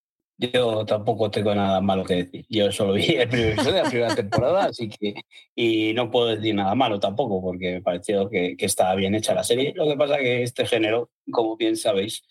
Yo 0.40 0.86
tampoco 0.86 1.30
tengo 1.30 1.54
nada 1.54 1.82
malo 1.82 2.02
que 2.02 2.24
decir. 2.24 2.46
Yo 2.48 2.72
solo 2.72 2.94
vi 2.94 3.04
el 3.16 3.28
primer 3.28 3.52
episodio 3.52 3.74
de 3.74 3.82
la 3.82 3.88
primera 3.90 4.16
temporada, 4.16 4.64
así 4.64 4.88
que. 4.88 5.14
Y 5.54 5.92
no 5.92 6.10
puedo 6.10 6.28
decir 6.28 6.54
nada 6.54 6.74
malo 6.74 6.98
tampoco, 6.98 7.42
porque 7.42 7.74
me 7.74 7.82
pareció 7.82 8.30
que, 8.30 8.56
que 8.56 8.64
estaba 8.64 8.94
bien 8.94 9.14
hecha 9.14 9.34
la 9.34 9.44
serie. 9.44 9.74
Lo 9.76 9.84
que 9.86 9.96
pasa 9.98 10.16
es 10.16 10.22
que 10.22 10.42
este 10.42 10.66
género, 10.66 11.10
como 11.30 11.58
bien 11.58 11.76
sabéis, 11.76 12.22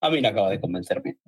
a 0.00 0.08
mí 0.08 0.22
no 0.22 0.28
acaba 0.28 0.48
de 0.48 0.60
convencerme. 0.60 1.18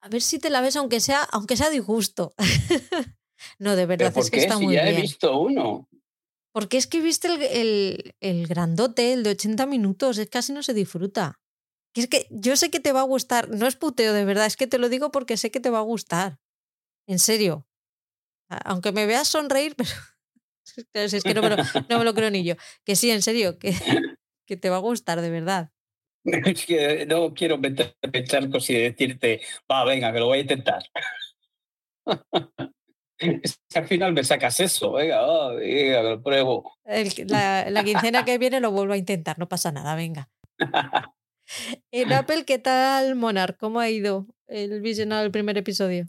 A 0.00 0.08
ver 0.08 0.22
si 0.22 0.40
te 0.40 0.50
la 0.50 0.60
ves, 0.60 0.74
aunque 0.74 0.98
sea, 0.98 1.22
aunque 1.30 1.56
sea 1.56 1.70
disgusto. 1.70 2.34
no, 3.60 3.76
de 3.76 3.86
verdad 3.86 4.12
es 4.16 4.28
que 4.28 4.40
está 4.40 4.58
muy 4.58 4.74
ya 4.74 4.82
bien. 4.82 4.96
he 4.96 5.00
visto 5.02 5.38
uno. 5.38 5.88
Porque 6.52 6.78
es 6.78 6.88
que 6.88 7.00
viste 7.00 7.28
el, 7.28 7.42
el, 7.42 8.14
el 8.18 8.46
grandote, 8.48 9.12
el 9.12 9.22
de 9.22 9.30
80 9.30 9.66
minutos, 9.66 10.18
es 10.18 10.28
casi 10.28 10.52
no 10.52 10.64
se 10.64 10.74
disfruta 10.74 11.38
es 11.94 12.08
que 12.08 12.26
yo 12.30 12.56
sé 12.56 12.70
que 12.70 12.80
te 12.80 12.92
va 12.92 13.00
a 13.00 13.04
gustar, 13.04 13.48
no 13.48 13.66
es 13.66 13.76
puteo 13.76 14.12
de 14.12 14.24
verdad, 14.24 14.46
es 14.46 14.56
que 14.56 14.66
te 14.66 14.78
lo 14.78 14.88
digo 14.88 15.10
porque 15.10 15.36
sé 15.36 15.50
que 15.50 15.60
te 15.60 15.70
va 15.70 15.78
a 15.78 15.82
gustar. 15.82 16.38
En 17.06 17.18
serio. 17.18 17.66
Aunque 18.64 18.92
me 18.92 19.06
veas 19.06 19.28
sonreír, 19.28 19.74
pero 20.92 21.06
es 21.06 21.22
que 21.22 21.34
no 21.34 21.42
me, 21.42 21.50
lo, 21.50 21.56
no 21.88 21.98
me 21.98 22.04
lo 22.04 22.14
creo 22.14 22.30
ni 22.30 22.44
yo. 22.44 22.54
Que 22.84 22.96
sí, 22.96 23.10
en 23.10 23.22
serio, 23.22 23.58
que, 23.58 23.72
que 24.46 24.56
te 24.56 24.70
va 24.70 24.76
a 24.76 24.80
gustar 24.80 25.20
de 25.20 25.30
verdad. 25.30 25.70
Es 26.22 26.66
que 26.66 27.06
no 27.06 27.32
quiero 27.32 27.56
meter 27.56 27.96
charcos 28.24 28.68
y 28.68 28.74
decirte, 28.74 29.40
va, 29.70 29.84
venga, 29.84 30.12
que 30.12 30.18
lo 30.18 30.26
voy 30.26 30.38
a 30.38 30.42
intentar. 30.42 30.82
Es 33.18 33.58
que 33.68 33.78
al 33.78 33.86
final 33.86 34.12
me 34.12 34.22
sacas 34.22 34.60
eso, 34.60 34.92
venga, 34.92 35.48
venga, 35.54 36.02
lo 36.02 36.22
pruebo. 36.22 36.76
la, 37.26 37.70
la 37.70 37.84
quincena 37.84 38.24
que 38.26 38.36
viene 38.36 38.60
lo 38.60 38.70
vuelvo 38.70 38.92
a 38.92 38.98
intentar, 38.98 39.38
no 39.38 39.48
pasa 39.48 39.72
nada, 39.72 39.94
venga. 39.94 40.30
En 41.90 42.12
Apple, 42.12 42.44
¿qué 42.44 42.58
tal 42.58 43.16
Monarch? 43.16 43.56
¿Cómo 43.58 43.80
ha 43.80 43.90
ido 43.90 44.26
el 44.46 44.80
visionado 44.80 45.22
del 45.22 45.30
primer 45.30 45.58
episodio? 45.58 46.06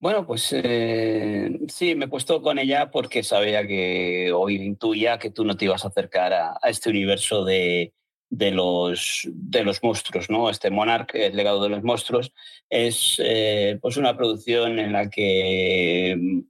Bueno, 0.00 0.26
pues 0.26 0.50
eh, 0.52 1.58
sí, 1.68 1.94
me 1.94 2.04
he 2.04 2.08
puesto 2.08 2.42
con 2.42 2.58
ella 2.58 2.90
porque 2.90 3.22
sabía 3.22 3.66
que, 3.66 4.32
o 4.34 4.50
intuía 4.50 5.18
que 5.18 5.30
tú 5.30 5.44
no 5.44 5.56
te 5.56 5.64
ibas 5.64 5.84
a 5.84 5.88
acercar 5.88 6.34
a, 6.34 6.58
este 6.64 6.90
universo 6.90 7.42
de, 7.42 7.94
de, 8.28 8.50
los, 8.50 9.26
de 9.32 9.64
los 9.64 9.82
monstruos, 9.82 10.28
¿no? 10.28 10.50
Este 10.50 10.70
Monarch, 10.70 11.14
el 11.14 11.34
legado 11.34 11.62
de 11.62 11.70
los 11.70 11.82
monstruos, 11.82 12.34
es 12.68 13.16
eh, 13.18 13.78
pues 13.80 13.96
una 13.96 14.14
producción 14.14 14.78
en 14.78 14.92
la 14.92 15.08
que 15.08 16.16
mm, 16.18 16.40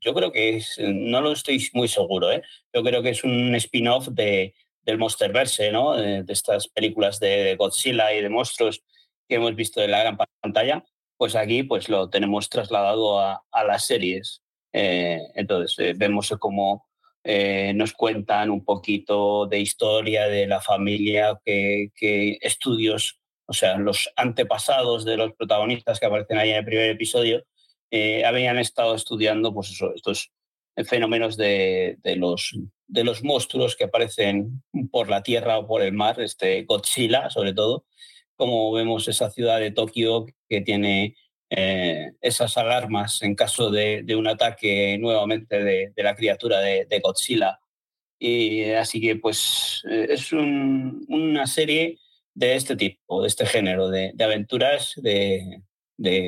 yo 0.00 0.14
creo 0.14 0.32
que 0.32 0.56
es, 0.56 0.78
no 0.78 1.20
lo 1.20 1.32
estoy 1.32 1.62
muy 1.74 1.88
seguro, 1.88 2.32
¿eh? 2.32 2.42
yo 2.72 2.82
creo 2.82 3.02
que 3.02 3.10
es 3.10 3.24
un 3.24 3.54
spin-off 3.56 4.08
de, 4.08 4.54
del 4.82 4.98
Monsterverse, 4.98 5.70
¿no? 5.72 5.94
De, 5.94 6.24
estas 6.28 6.68
películas 6.68 7.20
de 7.20 7.56
Godzilla 7.56 8.12
y 8.14 8.22
de 8.22 8.28
monstruos 8.28 8.82
que 9.28 9.36
hemos 9.36 9.54
visto 9.54 9.82
en 9.82 9.90
la 9.90 10.00
gran 10.00 10.18
pantalla, 10.40 10.84
pues 11.16 11.36
aquí 11.36 11.62
pues 11.62 11.88
lo 11.88 12.10
tenemos 12.10 12.48
trasladado 12.48 13.20
a, 13.20 13.44
a 13.50 13.64
las 13.64 13.86
series. 13.86 14.42
entonces, 14.72 15.96
vemos 15.98 16.34
cómo 16.38 16.86
nos 17.74 17.92
cuentan 17.92 18.50
un 18.50 18.64
poquito 18.64 19.46
de 19.46 19.60
historia 19.60 20.26
de 20.26 20.46
la 20.46 20.60
familia, 20.60 21.38
que, 21.44 21.90
estudios 22.40 23.22
o 23.46 23.52
sea, 23.52 23.76
los 23.76 24.10
antepasados 24.16 25.04
de 25.04 25.16
los 25.16 25.32
protagonistas 25.34 26.00
que 26.00 26.06
aparecen 26.06 26.38
ahí 26.38 26.50
en 26.50 26.56
el 26.56 26.64
primer 26.64 26.90
episodio, 26.90 27.44
eh, 27.90 28.24
habían 28.24 28.58
estado 28.58 28.94
estudiando 28.94 29.52
pues 29.52 29.78
estos 29.94 30.32
fenómenos 30.86 31.36
de, 31.36 31.98
los, 32.16 32.56
de 32.92 33.04
los 33.04 33.24
monstruos 33.24 33.74
que 33.74 33.84
aparecen 33.84 34.62
por 34.90 35.08
la 35.08 35.22
tierra 35.22 35.58
o 35.58 35.66
por 35.66 35.80
el 35.80 35.94
mar, 35.94 36.20
este 36.20 36.64
Godzilla 36.64 37.30
sobre 37.30 37.54
todo, 37.54 37.86
como 38.36 38.70
vemos 38.70 39.08
esa 39.08 39.30
ciudad 39.30 39.60
de 39.60 39.70
Tokio 39.70 40.26
que 40.46 40.60
tiene 40.60 41.16
eh, 41.48 42.12
esas 42.20 42.58
alarmas 42.58 43.22
en 43.22 43.34
caso 43.34 43.70
de, 43.70 44.04
un 44.14 44.28
ataque 44.28 44.98
nuevamente 44.98 45.64
de, 45.64 45.92
la 45.96 46.14
criatura 46.14 46.60
de, 46.60 47.00
Godzilla. 47.02 47.60
Y 48.18 48.70
así 48.72 49.00
que 49.00 49.16
pues 49.16 49.82
eh, 49.90 50.08
es 50.10 50.30
una 50.32 51.46
serie 51.46 51.98
de 52.34 52.56
este 52.56 52.76
tipo, 52.76 53.22
de 53.22 53.28
este 53.28 53.46
género, 53.46 53.88
de, 53.88 54.12
aventuras, 54.22 54.92
de, 54.96 55.62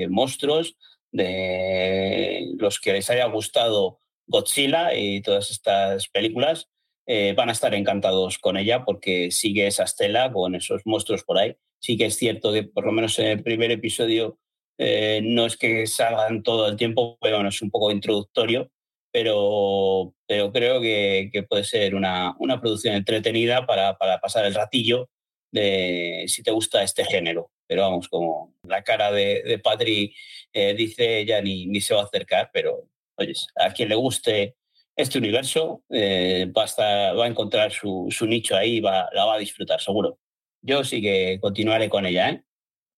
monstruos, 0.09 0.77
de 1.13 2.55
los 2.57 2.81
que 2.81 2.95
les 2.95 3.11
haya 3.11 3.27
gustado 3.27 4.01
Godzilla 4.27 4.95
y 4.95 5.21
todas 5.23 5.51
estas 5.51 6.09
películas, 6.09 6.69
eh, 7.07 7.35
van 7.37 7.51
a 7.51 7.53
estar 7.53 7.75
encantados 7.75 8.39
con 8.39 8.57
ella 8.57 8.85
porque 8.85 9.31
sigue 9.31 9.67
esa 9.67 9.85
estela 9.85 10.33
con 10.33 10.55
esos 10.55 10.83
monstruos 10.87 11.23
por 11.25 11.39
ahí. 11.39 11.55
Sí 11.79 11.99
que 11.99 12.07
es 12.07 12.17
cierto 12.17 12.53
que 12.53 12.63
por 12.63 12.87
lo 12.87 12.93
menos 12.93 13.19
en 13.19 13.27
el 13.27 13.43
primer 13.43 13.71
episodio 13.71 14.39
eh, 14.79 15.21
no 15.23 15.47
es 15.47 15.57
que 15.57 15.87
salgan 15.87 16.43
todo 16.43 16.67
el 16.69 16.77
tiempo, 16.77 17.19
pero 17.21 17.47
es 17.47 17.63
un 17.63 17.71
poco 17.71 17.91
introductorio, 17.91 18.71
pero, 19.13 20.15
pero 20.27 20.53
creo 20.53 20.81
que, 20.81 21.31
puede 21.49 21.65
ser 21.65 21.95
una, 21.95 22.35
una 22.39 22.61
producción 22.61 22.95
entretenida 22.95 23.67
para, 23.67 23.97
para 23.99 24.19
pasar 24.21 24.47
el 24.47 24.55
ratillo 24.55 25.11
de 25.53 26.25
si 26.27 26.43
te 26.43 26.51
gusta 26.51 26.83
este 26.83 27.05
género. 27.05 27.51
Pero 27.67 27.83
vamos, 27.83 28.09
como 28.09 28.55
la 28.65 28.83
cara 28.83 29.13
de, 29.13 29.43
de 29.43 30.13
eh, 30.53 30.75
dice, 30.75 31.25
ya 31.25 31.41
ni, 31.41 31.67
ni 31.67 31.81
se 31.81 31.95
va 31.95 32.03
a 32.03 32.05
acercar, 32.05 32.51
pero 32.53 32.89
oye, 33.17 33.33
a 33.57 33.73
quien 33.73 33.89
le 33.89 33.95
guste 33.95 34.57
este 34.97 35.19
universo 35.19 35.83
eh, 35.91 36.51
va, 36.57 36.65
a 36.65 37.13
va 37.13 37.25
a 37.25 37.29
encontrar 37.29 37.73
su, 37.73 38.09
su 38.11 38.27
nicho 38.27 38.57
ahí 38.57 38.77
y 38.77 38.81
va, 38.81 39.09
la 39.13 39.25
va 39.25 39.35
a 39.35 39.39
disfrutar, 39.39 39.81
seguro. 39.81 40.19
Yo 40.63 40.85
sí 40.85 41.03
que 41.03 41.39
continuaré 41.41 41.89
con 41.89 42.07
ella. 42.07 42.31
¿eh? 42.31 42.45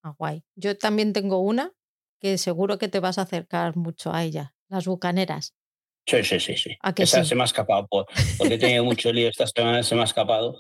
Ah, 0.02 0.14
guay. 0.18 0.42
Yo 0.54 0.76
también 0.76 1.12
tengo 1.12 1.40
una 1.40 1.72
que 2.20 2.38
seguro 2.38 2.78
que 2.78 2.88
te 2.88 3.00
vas 3.00 3.18
a 3.18 3.22
acercar 3.22 3.76
mucho 3.76 4.12
a 4.12 4.24
ella, 4.24 4.54
las 4.68 4.86
bucaneras. 4.86 5.54
Sí, 6.06 6.22
sí, 6.22 6.38
sí, 6.38 6.56
sí. 6.56 6.78
Esa 6.96 7.24
se 7.24 7.34
me 7.34 7.42
ha 7.42 7.46
escapado 7.46 7.86
por, 7.88 8.06
porque 8.38 8.54
he 8.54 8.58
tenido 8.58 8.84
mucho 8.84 9.12
lío 9.12 9.28
esta 9.28 9.46
semana, 9.46 9.82
se 9.82 9.94
me 9.94 10.02
ha 10.02 10.04
escapado 10.04 10.56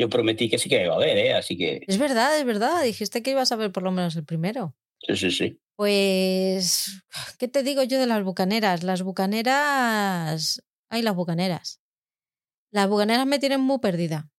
yo 0.00 0.08
prometí 0.08 0.48
que 0.48 0.58
sí 0.58 0.70
que 0.70 0.82
iba 0.82 0.94
a 0.94 0.98
ver, 0.98 1.16
¿eh? 1.18 1.34
Así 1.34 1.58
que. 1.58 1.82
Es 1.86 1.98
verdad, 1.98 2.38
es 2.38 2.46
verdad. 2.46 2.82
Dijiste 2.82 3.22
que 3.22 3.32
ibas 3.32 3.52
a 3.52 3.56
ver 3.56 3.70
por 3.70 3.82
lo 3.82 3.90
menos 3.90 4.16
el 4.16 4.24
primero. 4.24 4.74
Sí, 5.06 5.16
sí, 5.16 5.30
sí. 5.30 5.60
Pues, 5.76 7.02
¿qué 7.38 7.48
te 7.48 7.62
digo 7.62 7.82
yo 7.82 7.98
de 7.98 8.06
las 8.06 8.22
bucaneras? 8.22 8.82
Las 8.82 9.02
bucaneras. 9.02 10.62
Ay, 10.88 11.02
las 11.02 11.14
bucaneras. 11.14 11.80
Las 12.70 12.88
bucaneras 12.88 13.26
me 13.26 13.38
tienen 13.38 13.60
muy 13.60 13.78
perdida. 13.78 14.30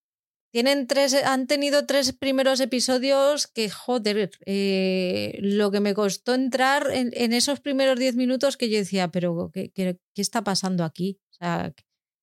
Tienen 0.52 0.86
tres, 0.86 1.14
han 1.14 1.48
tenido 1.48 1.86
tres 1.86 2.14
primeros 2.14 2.60
episodios 2.60 3.48
que, 3.48 3.70
joder, 3.70 4.32
eh, 4.46 5.38
lo 5.42 5.72
que 5.72 5.80
me 5.80 5.94
costó 5.94 6.34
entrar 6.34 6.88
en, 6.92 7.34
esos 7.34 7.62
primeros 7.62 7.98
diez 7.98 8.16
minutos 8.16 8.58
que 8.58 8.70
yo 8.70 8.78
decía, 8.78 9.08
pero 9.08 9.50
¿qué, 9.54 9.72
qué, 9.72 9.98
qué 10.14 10.22
está 10.22 10.44
pasando 10.44 10.84
aquí? 10.84 11.20
O 11.32 11.34
sea, 11.34 11.74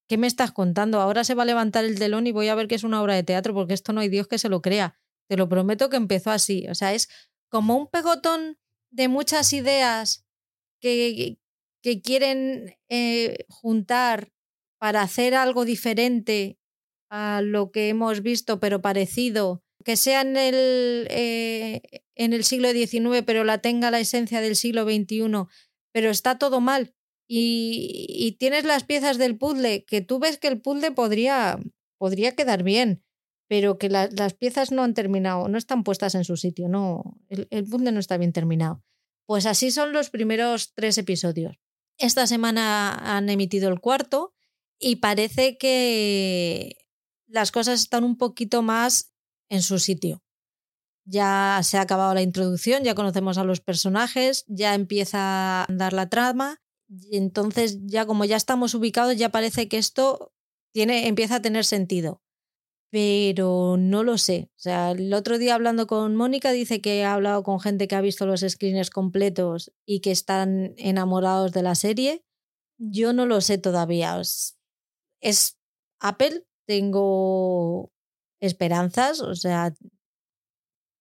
¿Qué 0.08 0.16
me 0.16 0.26
estás 0.26 0.52
contando? 0.52 1.00
Ahora 1.00 1.22
se 1.22 1.34
va 1.34 1.42
a 1.42 1.46
levantar 1.46 1.84
el 1.84 1.98
telón 1.98 2.26
y 2.26 2.32
voy 2.32 2.48
a 2.48 2.54
ver 2.54 2.66
que 2.66 2.74
es 2.74 2.82
una 2.82 3.02
obra 3.02 3.14
de 3.14 3.22
teatro, 3.22 3.52
porque 3.52 3.74
esto 3.74 3.92
no 3.92 4.00
hay 4.00 4.08
Dios 4.08 4.26
que 4.26 4.38
se 4.38 4.48
lo 4.48 4.62
crea. 4.62 4.98
Te 5.28 5.36
lo 5.36 5.50
prometo 5.50 5.90
que 5.90 5.98
empezó 5.98 6.30
así. 6.30 6.66
O 6.70 6.74
sea, 6.74 6.94
es 6.94 7.08
como 7.48 7.76
un 7.76 7.86
pegotón 7.86 8.58
de 8.90 9.08
muchas 9.08 9.52
ideas 9.52 10.26
que, 10.80 11.38
quieren 12.04 12.76
eh, 12.90 13.46
juntar 13.48 14.30
para 14.78 15.00
hacer 15.00 15.34
algo 15.34 15.64
diferente 15.64 16.58
a 17.10 17.40
lo 17.42 17.70
que 17.70 17.88
hemos 17.88 18.22
visto, 18.22 18.60
pero 18.60 18.82
parecido, 18.82 19.62
que 19.84 19.96
sea 19.96 20.20
en 20.20 20.36
el, 20.36 21.06
eh, 21.10 21.80
en 22.14 22.34
el 22.34 22.44
siglo 22.44 22.70
XIX, 22.72 23.22
pero 23.24 23.44
la 23.44 23.58
tenga 23.58 23.90
la 23.90 24.00
esencia 24.00 24.42
del 24.42 24.54
siglo 24.54 24.84
XXI, 24.84 25.46
pero 25.92 26.10
está 26.10 26.38
todo 26.38 26.60
mal. 26.60 26.94
Y, 27.30 28.36
tienes 28.38 28.64
las 28.64 28.84
piezas 28.84 29.18
del 29.18 29.36
puzzle, 29.36 29.84
que 29.84 30.00
tú 30.00 30.18
ves 30.18 30.38
que 30.38 30.48
el 30.48 30.60
puzzle 30.60 30.92
podría, 30.92 31.58
podría 31.98 32.34
quedar 32.34 32.62
bien, 32.62 33.04
pero 33.48 33.78
que 33.78 33.88
las 33.88 34.34
piezas 34.34 34.70
no 34.70 34.82
han 34.82 34.94
terminado, 34.94 35.48
no 35.48 35.56
están 35.56 35.82
puestas 35.82 36.14
en 36.14 36.24
su 36.24 36.36
sitio, 36.36 36.68
no, 36.68 37.18
el, 37.28 37.48
el 37.50 37.66
no 37.66 37.98
está 37.98 38.18
bien 38.18 38.32
terminado. 38.32 38.84
Pues 39.26 39.46
así 39.46 39.70
son 39.70 39.92
los 39.92 40.10
primeros 40.10 40.74
tres 40.74 40.98
episodios. 40.98 41.58
Esta 41.96 42.26
semana 42.26 43.16
han 43.16 43.28
emitido 43.30 43.70
el 43.70 43.80
cuarto 43.80 44.34
y 44.78 44.96
parece 44.96 45.56
que 45.56 46.76
las 47.26 47.50
cosas 47.50 47.80
están 47.80 48.04
un 48.04 48.16
poquito 48.16 48.62
más 48.62 49.12
en 49.48 49.62
su 49.62 49.78
sitio. 49.78 50.22
Ya 51.04 51.60
se 51.62 51.78
ha 51.78 51.80
acabado 51.80 52.12
la 52.12 52.22
introducción, 52.22 52.84
ya 52.84 52.94
conocemos 52.94 53.38
a 53.38 53.44
los 53.44 53.60
personajes, 53.60 54.44
ya 54.46 54.74
empieza 54.74 55.18
a 55.20 55.64
andar 55.64 55.94
la 55.94 56.10
trama 56.10 56.60
y 56.86 57.16
entonces 57.16 57.78
ya 57.86 58.04
como 58.04 58.26
ya 58.26 58.36
estamos 58.36 58.74
ubicados, 58.74 59.16
ya 59.16 59.30
parece 59.30 59.68
que 59.68 59.78
esto 59.78 60.34
tiene, 60.72 61.08
empieza 61.08 61.36
a 61.36 61.42
tener 61.42 61.64
sentido. 61.64 62.22
Pero 62.90 63.76
no 63.78 64.02
lo 64.02 64.16
sé. 64.18 64.50
O 64.56 64.60
sea, 64.60 64.92
el 64.92 65.12
otro 65.12 65.38
día 65.38 65.54
hablando 65.54 65.86
con 65.86 66.16
Mónica 66.16 66.52
dice 66.52 66.80
que 66.80 67.04
ha 67.04 67.14
hablado 67.14 67.42
con 67.42 67.60
gente 67.60 67.86
que 67.86 67.96
ha 67.96 68.00
visto 68.00 68.26
los 68.26 68.40
screeners 68.40 68.90
completos 68.90 69.72
y 69.86 70.00
que 70.00 70.10
están 70.10 70.74
enamorados 70.78 71.52
de 71.52 71.62
la 71.62 71.74
serie. 71.74 72.24
Yo 72.78 73.12
no 73.12 73.26
lo 73.26 73.40
sé 73.40 73.58
todavía. 73.58 74.20
Es 75.20 75.58
Apple, 76.00 76.46
tengo 76.66 77.92
esperanzas, 78.40 79.20
o 79.20 79.34
sea, 79.34 79.74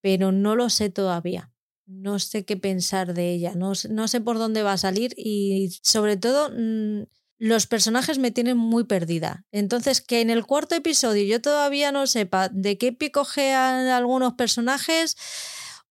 pero 0.02 0.32
no 0.32 0.56
lo 0.56 0.70
sé 0.70 0.90
todavía 0.90 1.54
no 1.88 2.20
sé 2.20 2.44
qué 2.46 2.58
pensar 2.58 3.14
de 3.14 3.32
ella, 3.32 3.54
no, 3.56 3.74
sé 3.76 4.22
por 4.22 4.38
dónde 4.38 4.62
va 4.62 4.74
a 4.74 4.78
salir 4.78 5.14
y 5.16 5.70
sobre 5.82 6.18
todo 6.18 6.50
mm, 6.50 7.08
los 7.40 7.68
personajes 7.68 8.18
me 8.18 8.32
tienen 8.32 8.58
muy 8.58 8.84
perdida. 8.86 9.46
Entonces, 9.52 10.02
que 10.02 10.22
en 10.22 10.30
el 10.30 10.46
cuarto 10.46 10.76
episodio 10.76 11.24
yo 11.24 11.42
todavía 11.42 11.92
no 11.92 12.08
sepa 12.08 12.50
de 12.50 12.78
qué 12.78 12.94
picojean 12.94 13.88
algunos 13.88 14.34
personajes, 14.34 15.16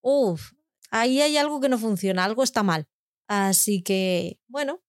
uff, 0.01 0.53
ahí 0.91 1.21
hay 1.21 1.37
algo 1.37 1.61
que 1.61 1.69
no 1.69 1.79
funciona, 1.79 2.25
algo 2.25 2.43
está 2.43 2.63
mal. 2.63 2.87
Así 3.29 3.83
que, 3.83 4.39
bueno, 4.49 4.83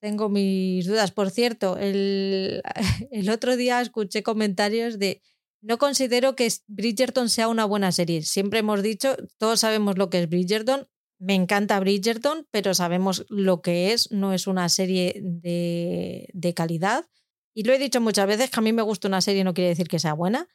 tengo 0.00 0.28
mis 0.28 0.86
dudas. 0.86 1.10
Por 1.12 1.30
cierto, 1.30 1.78
el, 1.78 2.62
el 3.10 3.30
otro 3.30 3.56
día 3.56 3.80
escuché 3.80 4.22
comentarios 4.22 4.98
de 4.98 5.22
no 5.62 5.78
considero 5.78 6.36
que 6.36 6.52
Bridgerton 6.66 7.30
sea 7.30 7.48
una 7.48 7.64
buena 7.64 7.90
serie. 7.90 8.22
Siempre 8.22 8.58
hemos 8.58 8.82
dicho, 8.82 9.16
todos 9.38 9.60
sabemos 9.60 9.96
lo 9.96 10.10
que 10.10 10.22
es 10.22 10.28
Bridgerton. 10.28 10.86
Me 11.24 11.34
encanta 11.34 11.80
Bridgerton, 11.80 12.46
pero 12.50 12.74
sabemos 12.74 13.24
lo 13.30 13.62
que 13.62 13.92
es. 13.92 14.10
No 14.10 14.34
es 14.34 14.46
una 14.46 14.68
serie 14.68 15.18
de, 15.22 16.28
de 16.34 16.52
calidad. 16.52 17.06
Y 17.54 17.64
lo 17.64 17.72
he 17.72 17.78
dicho 17.78 18.00
muchas 18.02 18.26
veces 18.26 18.50
que 18.50 18.60
a 18.60 18.62
mí 18.62 18.74
me 18.74 18.82
gusta 18.82 19.08
una 19.08 19.22
serie 19.22 19.42
no 19.42 19.54
quiere 19.54 19.70
decir 19.70 19.88
que 19.88 19.98
sea 19.98 20.12
buena, 20.12 20.48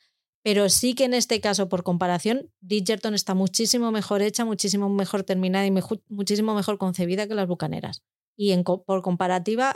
pero 0.44 0.70
sí 0.70 0.94
que 0.94 1.06
en 1.06 1.16
este 1.16 1.42
caso, 1.42 1.70
por 1.70 1.84
comparación, 1.84 2.52
Bridgerton 2.62 3.16
está 3.16 3.34
muchísimo 3.34 3.92
mejor 3.92 4.22
hecha, 4.22 4.46
muchísimo 4.46 4.90
mejor 4.90 5.24
terminada 5.24 5.66
y 5.66 5.72
muchísimo 6.08 6.54
mejor 6.54 6.78
concebida 6.78 7.28
que 7.28 7.34
las 7.34 7.48
Bucaneras. 7.48 8.04
Y 8.38 8.56
por 8.64 9.02
comparativa, 9.02 9.76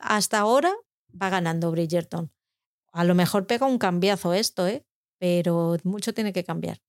hasta 0.00 0.38
ahora 0.38 0.72
va 1.20 1.30
ganando 1.30 1.72
Bridgerton. 1.72 2.30
A 2.92 3.04
lo 3.04 3.14
mejor 3.14 3.46
pega 3.48 3.66
un 3.66 3.78
cambiazo 3.78 4.34
esto, 4.34 4.68
¿eh? 4.68 4.86
pero 5.18 5.76
mucho 5.82 6.14
tiene 6.14 6.32
que 6.32 6.44
cambiar. 6.44 6.80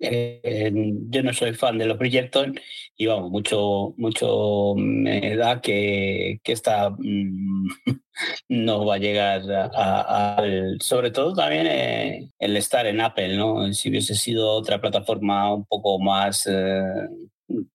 Eh, 0.00 0.72
yo 1.08 1.22
no 1.22 1.32
soy 1.32 1.54
fan 1.54 1.78
de 1.78 1.86
los 1.86 1.98
Bridgerton 1.98 2.58
y 2.96 3.06
vamos, 3.06 3.30
mucho, 3.30 3.94
mucho 3.96 4.74
me 4.76 5.36
da 5.36 5.60
que, 5.60 6.40
que 6.42 6.52
esta 6.52 6.90
mm, 6.90 7.68
no 8.48 8.84
va 8.86 8.94
a 8.94 8.98
llegar 8.98 9.42
a, 9.50 10.42
sobre 10.80 11.10
todo 11.10 11.34
también 11.34 11.66
eh, 11.66 12.30
el 12.38 12.56
estar 12.56 12.86
en 12.86 13.00
Apple, 13.00 13.36
¿no? 13.36 13.72
Si 13.72 13.90
hubiese 13.90 14.14
sido 14.14 14.50
otra 14.52 14.80
plataforma 14.80 15.54
un 15.54 15.64
poco 15.66 15.98
más 15.98 16.46
eh, 16.46 16.82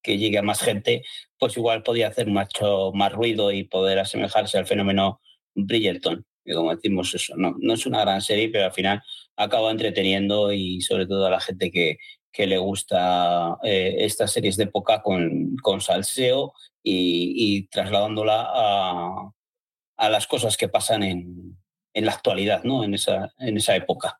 que 0.01 0.17
llegue 0.17 0.37
a 0.37 0.43
más 0.43 0.61
gente, 0.61 1.03
pues 1.37 1.57
igual 1.57 1.83
podía 1.83 2.07
hacer 2.07 2.27
mucho 2.27 2.91
más 2.93 3.13
ruido 3.13 3.51
y 3.51 3.63
poder 3.63 3.99
asemejarse 3.99 4.57
al 4.57 4.67
fenómeno 4.67 5.21
Bridgerton 5.55 6.25
que 6.43 6.53
como 6.53 6.75
decimos 6.75 7.13
eso, 7.13 7.35
no, 7.37 7.55
no 7.59 7.73
es 7.73 7.85
una 7.85 8.01
gran 8.01 8.21
serie, 8.21 8.49
pero 8.49 8.65
al 8.65 8.73
final 8.73 9.01
acaba 9.35 9.71
entreteniendo 9.71 10.51
y 10.51 10.81
sobre 10.81 11.07
todo 11.07 11.25
a 11.25 11.31
la 11.31 11.39
gente 11.39 11.71
que, 11.71 11.97
que 12.31 12.47
le 12.47 12.57
gusta 12.57 13.57
eh, 13.63 13.95
estas 13.99 14.31
series 14.31 14.57
de 14.57 14.65
época 14.65 15.01
con, 15.01 15.55
con 15.57 15.81
salseo 15.81 16.53
y, 16.83 17.67
trasladándola 17.67 18.47
a, 18.47 19.31
a, 19.97 20.09
las 20.09 20.25
cosas 20.25 20.57
que 20.57 20.67
pasan 20.67 21.03
en, 21.03 21.57
en, 21.93 22.05
la 22.05 22.13
actualidad, 22.13 22.63
¿no? 22.63 22.83
En 22.83 22.95
esa, 22.95 23.33
en 23.37 23.57
esa 23.57 23.75
época. 23.75 24.19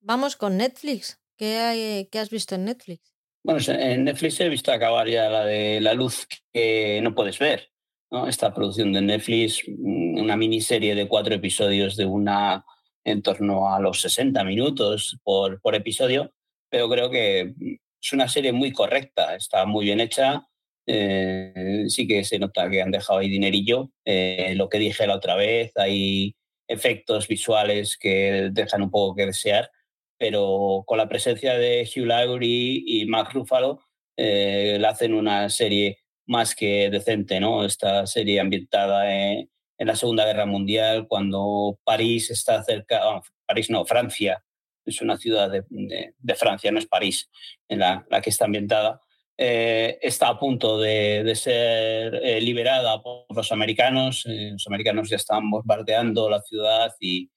Vamos 0.00 0.36
con 0.36 0.58
Netflix. 0.58 1.18
¿Qué, 1.36 1.56
hay, 1.56 2.08
¿Qué 2.12 2.18
has 2.18 2.30
visto 2.30 2.54
en 2.56 2.66
Netflix? 2.66 3.14
Bueno, 3.42 3.60
en 3.68 4.04
Netflix 4.04 4.40
he 4.40 4.48
visto 4.48 4.72
acabar 4.72 5.08
ya 5.08 5.28
la 5.28 5.44
de 5.44 5.80
La 5.80 5.94
luz 5.94 6.26
que 6.52 7.00
no 7.02 7.14
puedes 7.14 7.38
ver. 7.38 7.73
¿No? 8.10 8.28
Esta 8.28 8.54
producción 8.54 8.92
de 8.92 9.02
Netflix, 9.02 9.62
mm, 9.66 10.18
una 10.18 10.36
miniserie 10.36 10.94
de 10.94 11.08
cuatro 11.08 11.34
episodios 11.34 11.96
de 11.96 12.06
una 12.06 12.64
en 13.04 13.22
torno 13.22 13.72
a 13.72 13.80
los 13.80 14.00
60 14.00 14.42
minutos 14.44 15.18
por, 15.22 15.60
por 15.60 15.74
episodio, 15.74 16.32
pero 16.70 16.88
creo 16.88 17.10
que 17.10 17.54
es 18.02 18.12
una 18.12 18.28
serie 18.28 18.52
muy 18.52 18.72
correcta, 18.72 19.34
está 19.34 19.66
muy 19.66 19.86
bien 19.86 20.00
hecha. 20.00 20.46
Eh, 20.86 21.84
sí 21.88 22.06
que 22.06 22.24
se 22.24 22.38
nota 22.38 22.68
que 22.68 22.82
han 22.82 22.90
dejado 22.90 23.20
ahí 23.20 23.30
dinerillo. 23.30 23.90
Eh, 24.04 24.54
lo 24.56 24.68
que 24.68 24.78
dije 24.78 25.06
la 25.06 25.16
otra 25.16 25.36
vez, 25.36 25.72
hay 25.76 26.36
efectos 26.68 27.28
visuales 27.28 27.96
que 27.96 28.50
dejan 28.52 28.82
un 28.82 28.90
poco 28.90 29.14
que 29.14 29.26
desear, 29.26 29.70
pero 30.18 30.84
con 30.86 30.98
la 30.98 31.08
presencia 31.08 31.54
de 31.54 31.88
Hugh 31.88 32.06
Laurie 32.06 32.82
y 32.86 33.06
Mark 33.06 33.30
Ruffalo, 33.32 33.80
eh, 34.16 34.82
hacen 34.86 35.14
una 35.14 35.48
serie 35.48 35.98
más 36.26 36.54
que 36.54 36.90
decente, 36.90 37.40
¿no? 37.40 37.64
Esta 37.64 38.06
serie 38.06 38.40
ambientada 38.40 39.12
en, 39.12 39.50
en 39.78 39.86
la 39.86 39.96
Segunda 39.96 40.24
Guerra 40.24 40.46
Mundial, 40.46 41.06
cuando 41.08 41.78
París 41.84 42.30
está 42.30 42.62
cerca, 42.62 43.02
París 43.46 43.70
no, 43.70 43.84
Francia 43.84 44.42
es 44.84 45.00
una 45.00 45.16
ciudad 45.16 45.50
de, 45.50 46.36
Francia, 46.36 46.70
no 46.70 46.78
es 46.78 46.86
París, 46.86 47.30
en 47.68 47.80
la, 47.80 48.06
que 48.22 48.30
está 48.30 48.44
ambientada, 48.44 49.00
eh, 49.36 49.98
está 50.02 50.28
a 50.28 50.38
punto 50.38 50.78
de, 50.78 51.32
ser 51.34 52.14
eh, 52.22 52.40
liberada 52.40 53.02
por 53.02 53.24
los 53.34 53.50
americanos. 53.50 54.24
Eh, 54.26 54.50
los 54.52 54.66
americanos 54.66 55.08
ya 55.08 55.16
están 55.16 55.50
bombardeando 55.50 56.28
la 56.28 56.40
ciudad 56.42 56.94
y, 57.00 57.30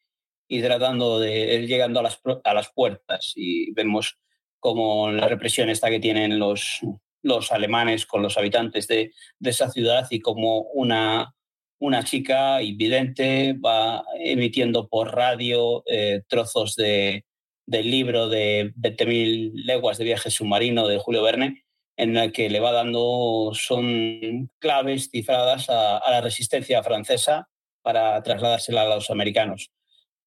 tratando 0.61 1.19
de 1.19 1.55
ir 1.55 1.67
llegando 1.67 1.99
a 1.99 2.03
las, 2.03 2.21
a 2.43 2.53
las 2.53 2.71
puertas. 2.71 3.33
Y 3.35 3.71
vemos 3.73 4.17
como 4.59 5.11
la 5.11 5.27
represión 5.27 5.69
esta 5.69 5.89
que 5.89 5.99
tienen 5.99 6.39
los, 6.39 6.81
los 7.28 7.51
alemanes 7.51 8.05
con 8.05 8.21
los 8.21 8.38
habitantes 8.38 8.88
de, 8.88 9.11
esa 9.43 9.69
ciudad 9.69 10.07
y 10.09 10.19
como 10.19 10.61
una, 10.73 11.36
una 11.80 12.03
chica 12.03 12.61
invidente 12.63 13.53
va 13.53 14.03
emitiendo 14.19 14.88
por 14.88 15.15
radio 15.15 15.84
trozos 16.28 16.75
de, 16.75 17.25
del 17.67 17.91
libro 17.91 18.30
de 18.30 18.73
20.000 18.75 19.51
leguas 19.53 19.97
de 19.97 20.05
viaje 20.05 20.32
submarino 20.32 20.88
de 20.88 20.97
Julio 20.97 21.21
Verne, 21.21 21.65
en 21.97 22.15
el 22.15 22.32
que 22.32 22.49
le 22.49 22.59
va 22.59 22.71
dando, 22.71 23.51
son 23.53 24.49
claves 24.59 25.09
cifradas 25.11 25.69
a, 25.69 26.01
la 26.09 26.21
resistencia 26.21 26.82
francesa 26.82 27.49
para 27.82 28.23
trasladársela 28.23 28.84
a 28.84 28.95
los 28.95 29.09
americanos. 29.09 29.71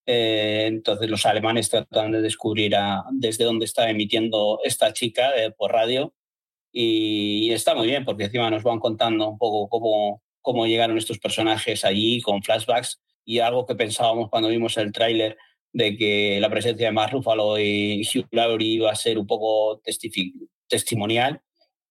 Eh, 0.06 0.64
entonces 0.66 1.08
los 1.08 1.24
alemanes 1.24 1.70
tratan 1.70 2.12
de 2.12 2.20
descubrir 2.20 2.74
desde 3.12 3.44
dónde 3.44 3.64
está 3.64 3.88
emitiendo 3.88 4.60
esta 4.64 4.92
chica 4.92 5.30
eh, 5.36 5.50
por 5.50 5.72
radio 5.72 6.14
y, 6.72 7.52
está 7.52 7.74
muy 7.74 7.86
bien 7.88 8.04
porque 8.04 8.24
encima 8.24 8.50
nos 8.50 8.62
van 8.62 8.78
contando 8.78 9.28
un 9.28 9.38
poco 9.38 9.68
cómo, 9.68 10.22
cómo 10.40 10.66
llegaron 10.66 10.98
estos 10.98 11.18
personajes 11.18 11.84
allí 11.84 12.20
con 12.20 12.42
flashbacks 12.42 13.00
y 13.24 13.40
algo 13.40 13.66
que 13.66 13.74
pensábamos 13.74 14.28
cuando 14.30 14.48
vimos 14.48 14.76
el 14.76 14.92
tráiler 14.92 15.36
de 15.72 15.96
que 15.96 16.38
la 16.40 16.50
presencia 16.50 16.86
de 16.86 16.92
Mark 16.92 17.12
Ruffalo 17.12 17.58
y 17.58 18.02
Hugh 18.02 18.26
Laurie 18.32 18.74
iba 18.74 18.90
a 18.90 18.96
ser 18.96 19.18
un 19.18 19.26
poco 19.26 19.80
testimonial. 20.68 21.40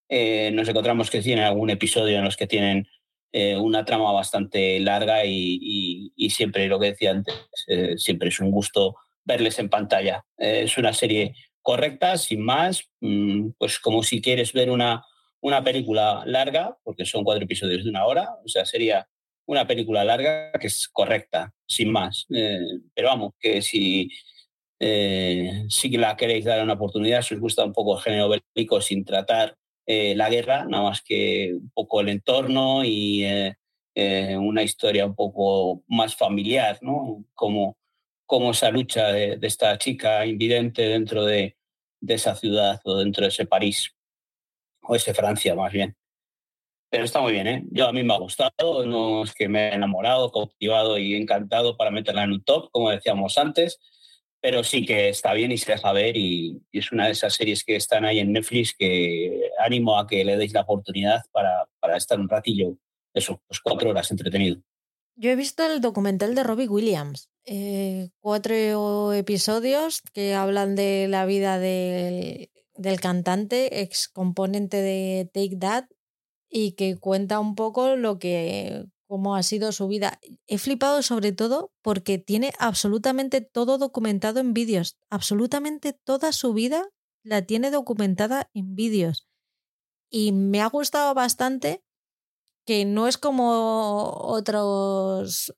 Eh, 0.10 0.52
nos 0.54 0.68
encontramos 0.68 1.10
que 1.10 1.22
tienen 1.22 1.46
algún 1.46 1.70
episodio 1.70 2.18
en 2.18 2.24
los 2.24 2.36
que 2.36 2.48
tienen 2.48 2.88
eh, 3.32 3.56
una 3.56 3.86
trama 3.86 4.12
bastante 4.12 4.80
larga 4.80 5.24
y, 5.26 6.12
siempre, 6.30 6.68
lo 6.68 6.80
que 6.80 6.88
decía 6.88 7.12
antes, 7.12 7.36
eh, 7.68 7.98
siempre 7.98 8.30
es 8.30 8.40
un 8.40 8.52
gusto 8.52 8.96
verles 9.24 9.60
en 9.60 9.70
pantalla. 9.70 10.26
es 10.38 10.78
una 10.78 10.92
serie 10.92 11.36
correcta, 11.62 12.18
sin 12.18 12.41
más, 12.41 12.89
mm, 13.01 13.51
pues 13.57 13.80
como 13.80 14.03
si 14.03 14.22
quieres 14.22 14.53
ver 14.53 14.70
una, 14.70 15.03
una 15.41 15.64
película 15.64 16.24
larga, 16.26 16.78
porque 16.84 17.05
son 17.05 17.24
cuatro 17.24 17.43
episodios 17.43 17.84
de 17.84 17.89
una 17.89 18.05
hora, 18.05 18.30
o 18.43 18.47
sea, 18.47 18.66
sería 18.66 19.07
una 19.49 19.66
película 19.66 20.03
larga 20.03 20.51
que 20.60 20.68
es 20.68 20.88
correcta, 20.88 21.53
sin 21.68 21.91
más. 21.91 22.28
Eh, 22.34 22.60
pero 22.93 23.07
vamos, 23.07 23.34
que 23.39 23.64
si, 23.64 24.10
eh, 24.80 25.66
si 25.70 25.89
la 25.97 26.16
queréis 26.16 26.45
dar 26.45 26.64
una 26.64 26.74
oportunidad, 26.74 27.24
si 27.24 27.34
os 27.34 27.41
gusta 27.41 27.66
un 27.66 27.74
poco 27.74 27.97
el 27.97 28.03
género 28.03 28.30
bélico 28.30 28.80
sin 28.80 29.03
tratar 29.03 29.57
eh, 29.88 30.14
la 30.16 30.30
guerra, 30.30 30.66
nada 30.66 30.84
más 30.84 31.01
que 31.01 31.53
un 31.55 31.72
poco 31.72 32.01
el 32.01 32.10
entorno 32.10 32.84
y 32.86 33.26
una 34.38 34.64
historia 34.64 35.05
un 35.05 35.16
poco 35.16 35.84
más 35.88 36.16
familiar, 36.16 36.78
¿no? 36.82 37.26
Como, 37.34 37.76
como 38.30 38.52
esa 38.52 38.70
lucha 38.70 39.08
de, 39.08 39.40
esta 39.42 39.76
chica 39.80 40.24
invidente 40.24 40.84
dentro 40.84 41.26
de, 41.26 41.58
de 42.00 42.14
esa 42.14 42.36
ciudad 42.36 42.80
o 42.84 42.96
dentro 42.98 43.24
de 43.24 43.30
ese 43.30 43.48
París, 43.48 43.96
o 44.84 44.96
ese 44.96 45.16
Francia 45.16 45.56
más 45.56 45.74
bien. 45.74 45.98
Pero 46.92 47.06
está 47.06 47.22
muy 47.22 47.32
bien, 47.32 47.48
¿eh? 47.48 47.64
Yo 47.72 47.88
a 47.88 47.92
mí 47.92 48.04
me 48.04 48.14
ha 48.14 48.20
gustado, 48.20 48.86
no 48.86 49.24
es 49.24 49.34
que 49.34 49.50
me 49.50 49.70
he 49.70 49.74
enamorado, 49.74 50.32
cautivado 50.32 51.00
y 51.00 51.16
encantado 51.16 51.76
para 51.76 51.90
meterla 51.90 52.24
en 52.24 52.34
un 52.34 52.44
top, 52.44 52.70
como 52.72 52.92
decíamos 52.92 53.36
antes, 53.40 53.80
pero 54.40 54.64
sí 54.64 54.86
que 54.86 55.10
está 55.10 55.34
bien 55.34 55.52
y 55.52 55.58
se 55.58 55.72
deja 55.72 55.92
ver 55.92 56.16
y, 56.16 56.62
es 56.72 56.92
una 56.92 57.08
de 57.08 57.14
esas 57.14 57.34
series 57.34 57.64
que 57.64 57.76
están 57.78 58.06
ahí 58.06 58.20
en 58.20 58.32
Netflix 58.32 58.76
que 58.78 59.50
animo 59.58 59.98
a 59.98 60.06
que 60.06 60.24
le 60.24 60.38
deis 60.38 60.54
la 60.54 60.62
oportunidad 60.62 61.24
para, 61.32 61.68
para 61.80 61.98
estar 61.98 62.20
un 62.20 62.30
ratillo, 62.30 62.78
eso, 63.12 63.42
pues 63.48 63.60
cuatro 63.60 63.90
horas 63.90 64.12
entretenido. 64.12 64.62
Yo 65.22 65.32
he 65.32 65.36
visto 65.36 65.65
el 65.65 65.82
documental 65.82 66.34
de 66.34 66.43
Robbie 66.43 66.70
Williams, 66.70 67.30
eh, 67.43 68.09
cuatro 68.22 69.11
episodios 69.11 70.01
que 70.13 70.34
hablan 70.34 70.76
de 70.76 71.09
la 71.09 71.26
vida 71.26 71.59
del, 71.59 72.49
del 72.78 73.01
cantante, 73.01 73.82
ex 73.82 74.07
componente 74.07 74.78
de 74.78 75.30
Take 75.34 75.57
That 75.57 75.89
y 76.49 76.72
que 76.72 76.97
cuenta 76.97 77.41
un 77.41 77.55
poco 77.55 77.97
lo 77.97 78.17
que 78.17 78.86
cómo 79.07 79.36
ha 79.36 79.43
sido 79.43 79.74
su 79.74 79.89
vida. 79.89 80.22
He 80.47 80.57
flipado 80.57 81.01
sobre 81.01 81.34
todo 81.34 81.74
porque 81.82 82.17
tiene 82.17 82.53
absolutamente 82.57 83.41
todo 83.41 83.78
documentado 83.78 84.39
en 84.39 84.53
vídeos. 84.53 84.97
Absolutamente 85.09 85.91
toda 85.91 86.32
su 86.32 86.53
vida 86.53 86.88
la 87.24 87.41
tiene 87.41 87.72
documentada 87.72 88.49
en 88.53 88.74
vídeos. 88.74 89.28
Y 90.09 90.32
me 90.32 90.61
ha 90.61 90.67
gustado 90.67 91.13
bastante 91.13 91.84
que 92.70 92.86
no 92.86 93.07
es 93.07 93.17
como 93.17 94.11
otros 94.11 95.55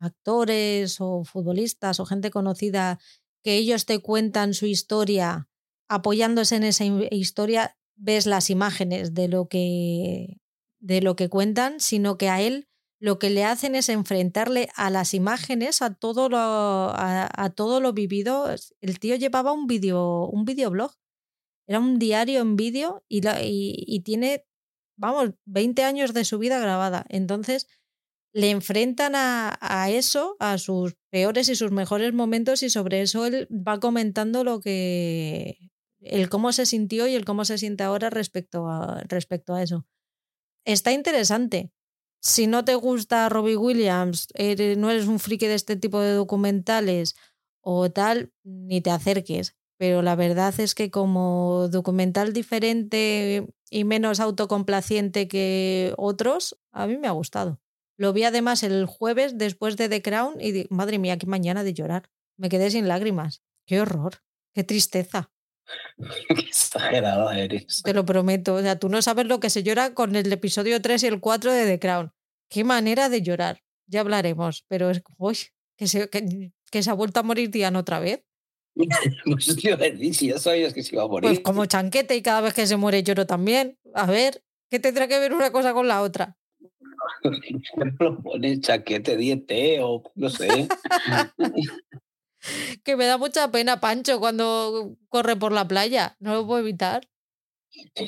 actores 0.00 0.96
o 0.98 1.22
futbolistas 1.22 2.00
o 2.00 2.04
gente 2.04 2.32
conocida 2.32 2.98
que 3.44 3.54
ellos 3.54 3.86
te 3.86 4.00
cuentan 4.00 4.54
su 4.54 4.66
historia 4.66 5.48
apoyándose 5.88 6.56
en 6.56 6.64
esa 6.64 6.84
historia 7.12 7.78
ves 7.94 8.26
las 8.26 8.50
imágenes 8.50 9.14
de 9.14 9.28
lo 9.28 9.46
que 9.46 10.40
de 10.80 11.00
lo 11.00 11.14
que 11.14 11.28
cuentan, 11.28 11.78
sino 11.78 12.18
que 12.18 12.28
a 12.28 12.40
él 12.40 12.66
lo 12.98 13.20
que 13.20 13.30
le 13.30 13.44
hacen 13.44 13.76
es 13.76 13.88
enfrentarle 13.88 14.68
a 14.74 14.90
las 14.90 15.14
imágenes, 15.14 15.80
a 15.80 15.94
todo 15.94 16.28
lo, 16.28 16.38
a, 16.40 17.52
todo 17.54 17.80
lo 17.80 17.92
vivido. 17.92 18.46
El 18.80 18.98
tío 18.98 19.14
llevaba 19.14 19.52
un 19.52 19.68
video, 19.68 20.26
un 20.26 20.44
videoblog. 20.44 20.90
Era 21.68 21.78
un 21.78 22.00
diario 22.00 22.40
en 22.40 22.56
vídeo 22.56 23.04
y, 23.08 23.20
y, 23.86 24.00
tiene, 24.00 24.44
vamos, 24.98 25.30
20 25.46 25.82
años 25.84 26.12
de 26.12 26.24
su 26.24 26.38
vida 26.38 26.58
grabada. 26.58 27.06
Entonces, 27.08 27.66
le 28.32 28.50
enfrentan 28.50 29.14
a, 29.14 29.88
eso, 29.90 30.36
a 30.38 30.58
sus 30.58 30.94
peores 31.10 31.48
y 31.48 31.56
sus 31.56 31.70
mejores 31.70 32.12
momentos, 32.12 32.62
y 32.62 32.70
sobre 32.70 33.00
eso 33.00 33.24
él 33.26 33.48
va 33.50 33.80
comentando 33.80 34.44
lo 34.44 34.60
que, 34.60 35.58
el 36.00 36.28
cómo 36.28 36.52
se 36.52 36.66
sintió 36.66 37.06
y 37.06 37.14
el 37.14 37.24
cómo 37.24 37.44
se 37.44 37.58
siente 37.58 37.84
ahora 37.84 38.10
respecto 38.10 38.68
a, 38.68 39.02
respecto 39.08 39.54
a 39.54 39.62
eso. 39.62 39.86
Está 40.64 40.92
interesante. 40.92 41.72
Si 42.20 42.46
no 42.46 42.64
te 42.64 42.74
gusta 42.74 43.28
Robbie 43.28 43.56
Williams, 43.56 44.28
no 44.76 44.90
eres 44.90 45.06
un 45.06 45.20
friki 45.20 45.46
de 45.46 45.54
este 45.54 45.76
tipo 45.76 46.00
de 46.00 46.12
documentales 46.12 47.14
o 47.60 47.90
tal, 47.90 48.32
ni 48.44 48.80
te 48.80 48.90
acerques. 48.90 49.56
Pero 49.78 50.02
la 50.02 50.16
verdad 50.16 50.58
es 50.58 50.74
que 50.74 50.90
como 50.90 51.68
documental 51.70 52.32
diferente 52.32 53.46
y 53.70 53.84
menos 53.84 54.20
autocomplaciente 54.20 55.28
que 55.28 55.94
otros, 55.96 56.58
a 56.72 56.86
mí 56.86 56.96
me 56.96 57.08
ha 57.08 57.12
gustado. 57.12 57.60
Lo 57.96 58.12
vi 58.12 58.24
además 58.24 58.62
el 58.62 58.86
jueves 58.86 59.36
después 59.36 59.76
de 59.76 59.88
The 59.88 60.02
Crown 60.02 60.40
y 60.40 60.66
madre 60.70 60.98
mía, 60.98 61.18
qué 61.18 61.26
mañana 61.26 61.64
de 61.64 61.74
llorar. 61.74 62.10
Me 62.36 62.48
quedé 62.48 62.70
sin 62.70 62.86
lágrimas. 62.86 63.42
Qué 63.66 63.80
horror, 63.80 64.22
qué 64.54 64.64
tristeza. 64.64 65.32
exagerado 66.28 67.30
eres. 67.30 67.82
Te 67.82 67.94
lo 67.94 68.04
prometo. 68.04 68.54
O 68.54 68.62
sea, 68.62 68.78
tú 68.78 68.88
no 68.88 69.02
sabes 69.02 69.26
lo 69.26 69.40
que 69.40 69.50
se 69.50 69.62
llora 69.62 69.94
con 69.94 70.16
el 70.16 70.32
episodio 70.32 70.80
3 70.80 71.02
y 71.02 71.06
el 71.06 71.20
4 71.20 71.52
de 71.52 71.66
The 71.66 71.78
Crown. 71.78 72.12
Qué 72.48 72.64
manera 72.64 73.08
de 73.08 73.22
llorar. 73.22 73.62
Ya 73.86 74.00
hablaremos. 74.00 74.64
Pero 74.68 74.90
es 74.90 75.02
uy, 75.16 75.38
que, 75.76 75.86
se, 75.86 76.08
que, 76.08 76.82
se 76.82 76.90
ha 76.90 76.94
vuelto 76.94 77.20
a 77.20 77.22
morir 77.22 77.50
Diana 77.50 77.80
otra 77.80 78.00
vez. 78.00 78.24
yo 79.62 79.76
decir, 79.76 80.14
si 80.14 80.28
ya 80.28 80.38
sabías 80.38 80.72
que 80.72 80.82
se 80.82 80.94
iba 80.94 81.04
a 81.04 81.08
morir. 81.08 81.28
Pues 81.28 81.40
como 81.40 81.66
chanquete 81.66 82.16
y 82.16 82.22
cada 82.22 82.40
vez 82.40 82.54
que 82.54 82.66
se 82.66 82.76
muere 82.76 83.02
lloro 83.02 83.26
también. 83.26 83.78
A 83.94 84.06
ver, 84.06 84.42
¿qué 84.70 84.78
tendrá 84.78 85.08
que 85.08 85.18
ver 85.18 85.32
una 85.32 85.50
cosa 85.50 85.72
con 85.72 85.88
la 85.88 86.02
otra? 86.02 86.36
Por 87.22 87.34
ejemplo, 87.34 88.22
pones 88.22 88.60
chaquete 88.60 89.16
diete 89.16 89.78
o 89.82 90.02
no 90.14 90.28
sé. 90.28 90.68
que 92.84 92.96
me 92.96 93.06
da 93.06 93.18
mucha 93.18 93.50
pena 93.50 93.80
Pancho 93.80 94.20
cuando 94.20 94.96
corre 95.08 95.36
por 95.36 95.52
la 95.52 95.66
playa. 95.66 96.16
No 96.20 96.34
lo 96.34 96.46
puedo 96.46 96.60
evitar. 96.60 97.08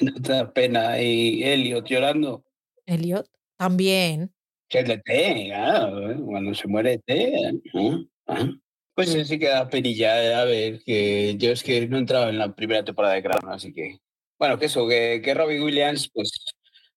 No 0.00 0.14
te 0.22 0.32
da 0.32 0.52
pena. 0.52 1.00
Y 1.00 1.42
Elliot 1.42 1.86
llorando. 1.86 2.44
Elliot, 2.86 3.28
también. 3.56 4.32
Que 4.68 4.84
té, 4.84 5.46
claro, 5.46 6.24
cuando 6.24 6.54
se 6.54 6.68
muere 6.68 6.98
té. 6.98 7.60
Pues 9.06 9.28
sí 9.28 9.38
que 9.38 9.48
da 9.48 9.68
penilla, 9.68 10.42
a 10.42 10.44
ver, 10.44 10.82
que 10.84 11.34
yo 11.38 11.52
es 11.52 11.62
que 11.62 11.88
no 11.88 11.96
he 11.96 12.00
entrado 12.00 12.28
en 12.28 12.36
la 12.36 12.54
primera 12.54 12.84
temporada 12.84 13.14
de 13.14 13.22
Crown, 13.22 13.50
así 13.50 13.72
que. 13.72 13.98
Bueno, 14.38 14.58
que 14.58 14.66
eso, 14.66 14.86
que, 14.86 15.22
que 15.24 15.32
Robbie 15.32 15.60
Williams, 15.60 16.10
pues 16.12 16.32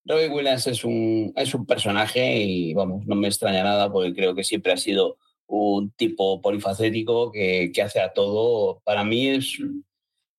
Robbie 0.03 0.27
Williams 0.27 0.67
es 0.67 0.83
un, 0.83 1.31
es 1.35 1.53
un 1.53 1.65
personaje 1.65 2.37
y 2.37 2.73
vamos, 2.73 3.05
no 3.05 3.15
me 3.15 3.27
extraña 3.29 3.63
nada 3.63 3.89
porque 3.89 4.13
creo 4.13 4.35
que 4.35 4.43
siempre 4.43 4.73
ha 4.73 4.77
sido 4.77 5.17
un 5.47 5.91
tipo 5.91 6.41
polifacético 6.41 7.31
que, 7.31 7.71
que 7.73 7.81
hace 7.81 8.01
a 8.01 8.11
todo. 8.11 8.81
Para 8.83 9.05
mí 9.05 9.29
es, 9.29 9.57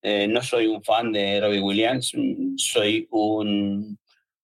eh, 0.03 0.27
no 0.27 0.43
soy 0.43 0.67
un 0.67 0.83
fan 0.83 1.11
de 1.11 1.41
Robbie 1.41 1.61
Williams, 1.61 2.11
soy 2.57 3.07
un, 3.09 3.97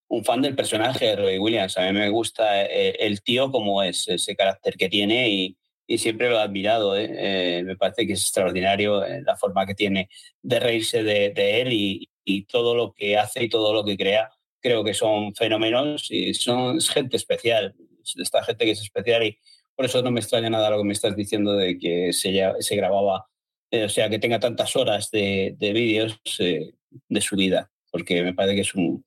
un 0.08 0.24
fan 0.24 0.42
del 0.42 0.56
personaje 0.56 1.06
de 1.06 1.16
Robbie 1.16 1.38
Williams. 1.38 1.78
A 1.78 1.86
mí 1.86 1.92
me 1.92 2.08
gusta 2.08 2.64
el, 2.64 2.96
el 2.98 3.22
tío 3.22 3.52
como 3.52 3.80
es, 3.82 4.08
ese 4.08 4.34
carácter 4.34 4.76
que 4.76 4.88
tiene 4.88 5.30
y, 5.30 5.56
y 5.92 5.98
siempre 5.98 6.30
lo 6.30 6.36
he 6.38 6.40
admirado. 6.40 6.96
¿eh? 6.96 7.10
Eh, 7.12 7.62
me 7.64 7.76
parece 7.76 8.06
que 8.06 8.14
es 8.14 8.22
extraordinario 8.22 9.04
eh, 9.04 9.20
la 9.26 9.36
forma 9.36 9.66
que 9.66 9.74
tiene 9.74 10.08
de 10.40 10.58
reírse 10.58 11.02
de, 11.02 11.60
él 11.60 11.68
y, 11.70 12.08
todo 12.48 12.74
lo 12.74 12.94
que 12.94 13.18
hace 13.18 13.44
y 13.44 13.48
todo 13.50 13.74
lo 13.74 13.84
que 13.84 13.96
crea. 13.98 14.30
Creo 14.60 14.84
que 14.84 14.94
son 14.94 15.34
fenómenos 15.34 16.10
y 16.10 16.32
son 16.32 16.80
gente 16.80 17.16
especial. 17.18 17.74
Esta 18.16 18.42
gente 18.42 18.64
que 18.64 18.70
es 18.70 18.80
especial 18.80 19.22
y 19.24 19.38
por 19.74 19.84
eso 19.84 20.00
no 20.00 20.10
me 20.10 20.20
extraña 20.20 20.48
nada 20.48 20.70
lo 20.70 20.78
que 20.78 20.84
me 20.84 20.94
estás 20.94 21.14
diciendo 21.14 21.52
de 21.54 21.76
que 21.76 22.12
se, 22.14 22.30
grababa, 22.76 23.28
o 23.70 23.88
sea, 23.88 24.08
que 24.08 24.18
tenga 24.18 24.40
tantas 24.40 24.74
horas 24.76 25.10
de, 25.10 25.54
de 25.58 25.72
vídeos 25.72 26.20
de 26.38 27.20
su 27.20 27.36
vida, 27.36 27.70
porque 27.90 28.22
me 28.22 28.34
parece 28.34 28.54
que 28.54 28.60
es 28.62 28.74
un, 28.74 29.04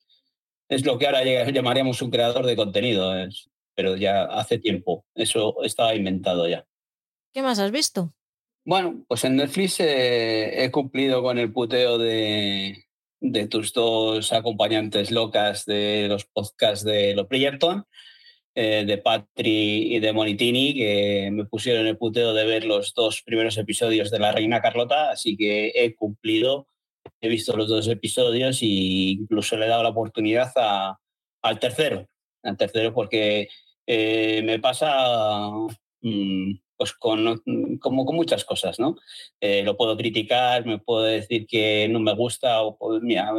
es 0.70 0.86
lo 0.86 0.98
que 0.98 1.08
ahora 1.08 1.24
llamaríamos 1.24 2.02
un 2.02 2.12
creador 2.12 2.46
de 2.46 2.56
contenido, 2.56 3.14
pero 3.76 3.96
ya 3.96 4.24
hace 4.24 4.58
tiempo. 4.60 5.06
Eso 5.16 5.64
estaba 5.64 5.96
inventado 5.96 6.48
ya. 6.48 6.66
¿Qué 7.36 7.42
más 7.42 7.60
has 7.60 7.72
visto? 7.72 8.14
Bueno, 8.64 9.04
pues 9.10 9.26
en 9.26 9.36
Netflix 9.36 9.82
eh, 9.82 10.64
he 10.64 10.72
cumplido 10.72 11.22
con 11.22 11.38
el 11.38 11.52
puteo 11.52 11.98
de, 11.98 12.86
de, 13.20 13.48
tus 13.50 13.74
dos 13.74 14.32
acompañantes 14.32 15.12
locas 15.12 15.66
de 15.66 16.08
los 16.08 16.24
podcasts 16.24 16.86
de 16.86 17.14
Los 17.14 17.28
Bridgerton, 17.28 17.84
eh, 18.56 18.86
de 18.88 18.98
Patri 19.00 19.96
y 19.96 20.00
de 20.00 20.14
Monitini, 20.14 20.76
que 20.76 21.30
me 21.34 21.44
pusieron 21.44 21.86
el 21.88 21.98
puteo 21.98 22.34
de 22.34 22.46
ver 22.46 22.64
los 22.64 22.94
dos 22.94 23.22
primeros 23.22 23.58
episodios 23.58 24.12
de 24.12 24.20
La 24.20 24.32
Reina 24.32 24.62
Carlota, 24.62 25.12
así 25.12 25.36
que 25.36 25.74
he 25.76 25.94
cumplido, 25.94 26.70
he 27.20 27.28
visto 27.28 27.58
los 27.58 27.68
dos 27.68 27.86
episodios 27.90 28.62
e 28.62 29.18
incluso 29.20 29.58
le 29.58 29.66
he 29.66 29.70
dado 29.70 29.84
la 29.84 29.90
oportunidad 29.90 30.54
a, 30.56 30.98
al 31.42 31.60
tercero, 31.60 32.08
al 32.44 32.56
tercero 32.56 32.94
porque 32.94 33.50
eh, 33.86 34.42
me 34.46 34.58
pasa 34.60 35.50
mmm, 36.02 36.54
pues 36.78 36.94
con, 36.94 37.42
como 37.80 38.06
con 38.06 38.16
muchas 38.16 38.46
cosas, 38.46 38.80
¿no? 38.80 38.98
Eh, 39.40 39.64
lo 39.64 39.78
puedo 39.78 39.96
criticar, 39.98 40.66
me 40.66 40.80
puedo 40.80 41.04
decir 41.04 41.48
que 41.48 41.88
no 41.90 42.00
me 42.00 42.14
gusta, 42.14 42.62
o 42.62 42.78
mira, 43.02 43.32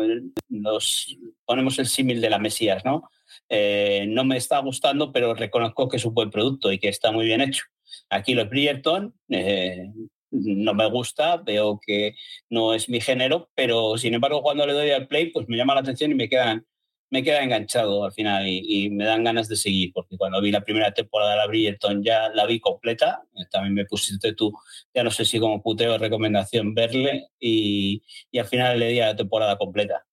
nos 0.49 1.17
ponemos 1.45 1.79
el 1.79 1.87
símil 1.87 2.21
de 2.21 2.31
la 2.31 2.39
Mesías, 2.39 2.85
¿no? 2.85 3.09
Eh, 3.49 4.07
no 4.09 4.25
me 4.25 4.37
está 4.37 4.59
gustando, 4.61 5.13
pero 5.13 5.35
reconozco 5.35 5.89
que 5.89 5.97
es 5.97 6.05
un 6.05 6.15
buen 6.15 6.31
producto 6.31 6.73
y 6.73 6.79
que 6.79 6.89
está 6.89 7.13
muy 7.13 7.27
bien 7.27 7.41
hecho. 7.41 7.65
Aquí 8.11 8.35
los 8.35 8.49
Bridgerton 8.49 9.15
eh, 9.29 9.91
no 10.31 10.75
me 10.75 10.89
gusta, 10.91 11.37
veo 11.39 11.81
que 11.85 12.15
no 12.51 12.75
es 12.75 12.89
mi 12.89 13.01
género, 13.01 13.51
pero 13.55 13.97
sin 13.99 14.15
embargo 14.15 14.43
cuando 14.43 14.67
le 14.67 14.73
doy 14.73 14.91
al 14.91 15.07
play, 15.09 15.31
pues 15.31 15.49
me 15.49 15.57
llama 15.57 15.75
la 15.75 15.81
atención 15.81 16.11
y 16.11 16.15
me 16.15 16.29
quedan 16.29 16.67
me 17.11 17.23
queda 17.23 17.43
enganchado 17.43 18.05
al 18.05 18.13
final 18.13 18.47
y, 18.47 18.91
me 18.91 19.05
dan 19.05 19.25
ganas 19.25 19.49
de 19.49 19.57
seguir, 19.57 19.93
porque 19.93 20.17
cuando 20.17 20.41
vi 20.41 20.51
la 20.51 20.63
primera 20.63 20.93
temporada 20.93 21.33
de 21.33 21.37
la 21.39 21.47
Bridgerton 21.47 22.03
ya 22.03 22.29
la 22.31 22.47
vi 22.47 22.61
completa, 22.61 23.23
también 23.51 23.75
me 23.75 23.85
pusiste 23.85 24.35
tú, 24.35 24.53
ya 24.95 25.05
no 25.05 25.11
sé 25.11 25.25
si 25.25 25.39
como 25.39 25.63
puteo 25.63 25.99
recomendación 25.99 26.75
verle 26.75 27.29
y, 27.39 28.03
y 28.31 28.39
al 28.39 28.47
final 28.47 28.79
le 28.79 28.89
di 28.89 29.01
a 29.01 29.07
la 29.09 29.17
temporada 29.17 29.57
completa. 29.57 30.05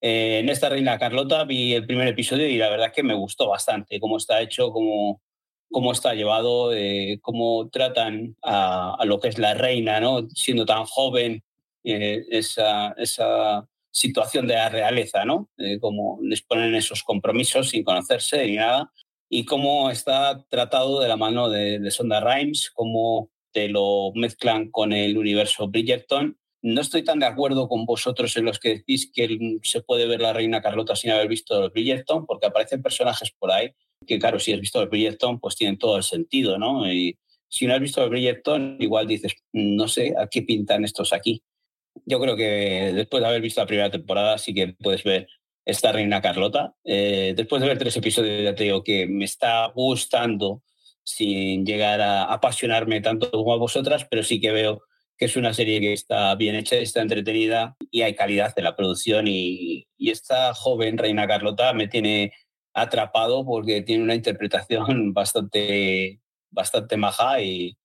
Eh, 0.00 0.38
en 0.40 0.48
esta 0.48 0.70
Reina 0.70 0.98
Carlota 0.98 1.44
vi 1.44 1.74
el 1.74 1.86
primer 1.86 2.08
episodio 2.08 2.48
y 2.48 2.56
la 2.56 2.70
verdad 2.70 2.92
que 2.94 3.02
me 3.02 3.14
gustó 3.14 3.48
bastante 3.48 4.00
cómo 4.00 4.16
está 4.16 4.40
hecho, 4.40 4.72
cómo, 4.72 5.20
cómo 5.70 5.92
está 5.92 6.14
llevado, 6.14 6.72
eh, 6.72 7.18
cómo 7.22 7.68
tratan 7.70 8.36
a, 8.42 8.94
a, 8.98 9.04
lo 9.04 9.20
que 9.20 9.28
es 9.28 9.38
la 9.38 9.54
reina, 9.54 10.00
¿no? 10.00 10.26
siendo 10.30 10.64
tan 10.64 10.84
joven, 10.86 11.42
eh, 11.84 12.24
esa, 12.30 12.92
esa 12.98 13.66
situación 13.90 14.46
de 14.46 14.54
la 14.54 14.68
realeza, 14.68 15.24
¿no? 15.24 15.50
Eh, 15.58 15.78
cómo 15.80 16.18
les 16.22 16.42
ponen 16.42 16.74
esos 16.74 17.02
compromisos 17.02 17.70
sin 17.70 17.84
conocerse 17.84 18.46
ni 18.46 18.56
nada, 18.56 18.92
y 19.28 19.44
cómo 19.44 19.90
está 19.90 20.44
tratado 20.48 21.00
de 21.00 21.08
la 21.08 21.16
mano 21.16 21.48
de, 21.48 21.78
de 21.78 21.90
Sonda 21.90 22.20
Rhimes, 22.20 22.70
cómo 22.70 23.30
te 23.52 23.68
lo 23.68 24.12
mezclan 24.14 24.70
con 24.70 24.92
el 24.92 25.16
universo 25.16 25.68
Bridgerton. 25.68 26.36
No 26.62 26.80
estoy 26.80 27.04
tan 27.04 27.20
de 27.20 27.26
acuerdo 27.26 27.68
con 27.68 27.86
vosotros 27.86 28.36
en 28.36 28.44
los 28.44 28.58
que 28.58 28.70
decís 28.70 29.10
que 29.12 29.58
se 29.62 29.82
puede 29.82 30.06
ver 30.06 30.20
la 30.20 30.32
reina 30.32 30.60
Carlota 30.60 30.94
sin 30.94 31.10
haber 31.10 31.28
visto 31.28 31.64
el 31.64 31.70
Bridgerton, 31.70 32.26
porque 32.26 32.46
aparecen 32.46 32.82
personajes 32.82 33.32
por 33.38 33.50
ahí 33.50 33.72
que, 34.06 34.18
claro, 34.18 34.38
si 34.38 34.52
has 34.52 34.60
visto 34.60 34.80
el 34.80 34.88
Bridgerton, 34.88 35.40
pues 35.40 35.56
tienen 35.56 35.78
todo 35.78 35.96
el 35.96 36.02
sentido, 36.02 36.58
¿no? 36.58 36.90
Y 36.90 37.18
si 37.48 37.66
no 37.66 37.74
has 37.74 37.80
visto 37.80 38.02
el 38.02 38.10
Bridgerton, 38.10 38.76
igual 38.80 39.06
dices, 39.06 39.34
no 39.52 39.88
sé, 39.88 40.14
¿a 40.18 40.26
qué 40.28 40.42
pintan 40.42 40.84
estos 40.84 41.12
aquí? 41.12 41.42
Yo 42.04 42.20
creo 42.20 42.36
que 42.36 42.92
después 42.94 43.22
de 43.22 43.28
haber 43.28 43.40
visto 43.40 43.60
la 43.60 43.66
primera 43.66 43.90
temporada 43.90 44.38
sí 44.38 44.54
que 44.54 44.68
puedes 44.68 45.04
ver 45.04 45.28
esta 45.64 45.92
Reina 45.92 46.20
Carlota. 46.20 46.74
Eh, 46.84 47.34
después 47.36 47.62
de 47.62 47.68
ver 47.68 47.78
tres 47.78 47.96
episodios 47.96 48.42
ya 48.42 48.54
te 48.54 48.64
digo 48.64 48.82
que 48.82 49.06
me 49.06 49.24
está 49.24 49.66
gustando 49.66 50.62
sin 51.02 51.64
llegar 51.64 52.00
a 52.00 52.24
apasionarme 52.24 53.00
tanto 53.00 53.30
como 53.30 53.52
a 53.52 53.58
vosotras, 53.58 54.06
pero 54.10 54.22
sí 54.22 54.40
que 54.40 54.52
veo 54.52 54.82
que 55.16 55.26
es 55.26 55.36
una 55.36 55.52
serie 55.52 55.80
que 55.80 55.92
está 55.92 56.34
bien 56.34 56.54
hecha, 56.54 56.76
está 56.76 57.02
entretenida 57.02 57.76
y 57.90 58.02
hay 58.02 58.14
calidad 58.14 58.54
de 58.54 58.62
la 58.62 58.74
producción 58.74 59.26
y, 59.28 59.86
y 59.98 60.10
esta 60.10 60.54
joven 60.54 60.96
Reina 60.96 61.26
Carlota 61.26 61.72
me 61.74 61.88
tiene 61.88 62.32
atrapado 62.72 63.44
porque 63.44 63.82
tiene 63.82 64.04
una 64.04 64.14
interpretación 64.14 65.12
bastante, 65.14 66.20
bastante 66.50 66.96
maja 66.96 67.42
y, 67.42 67.76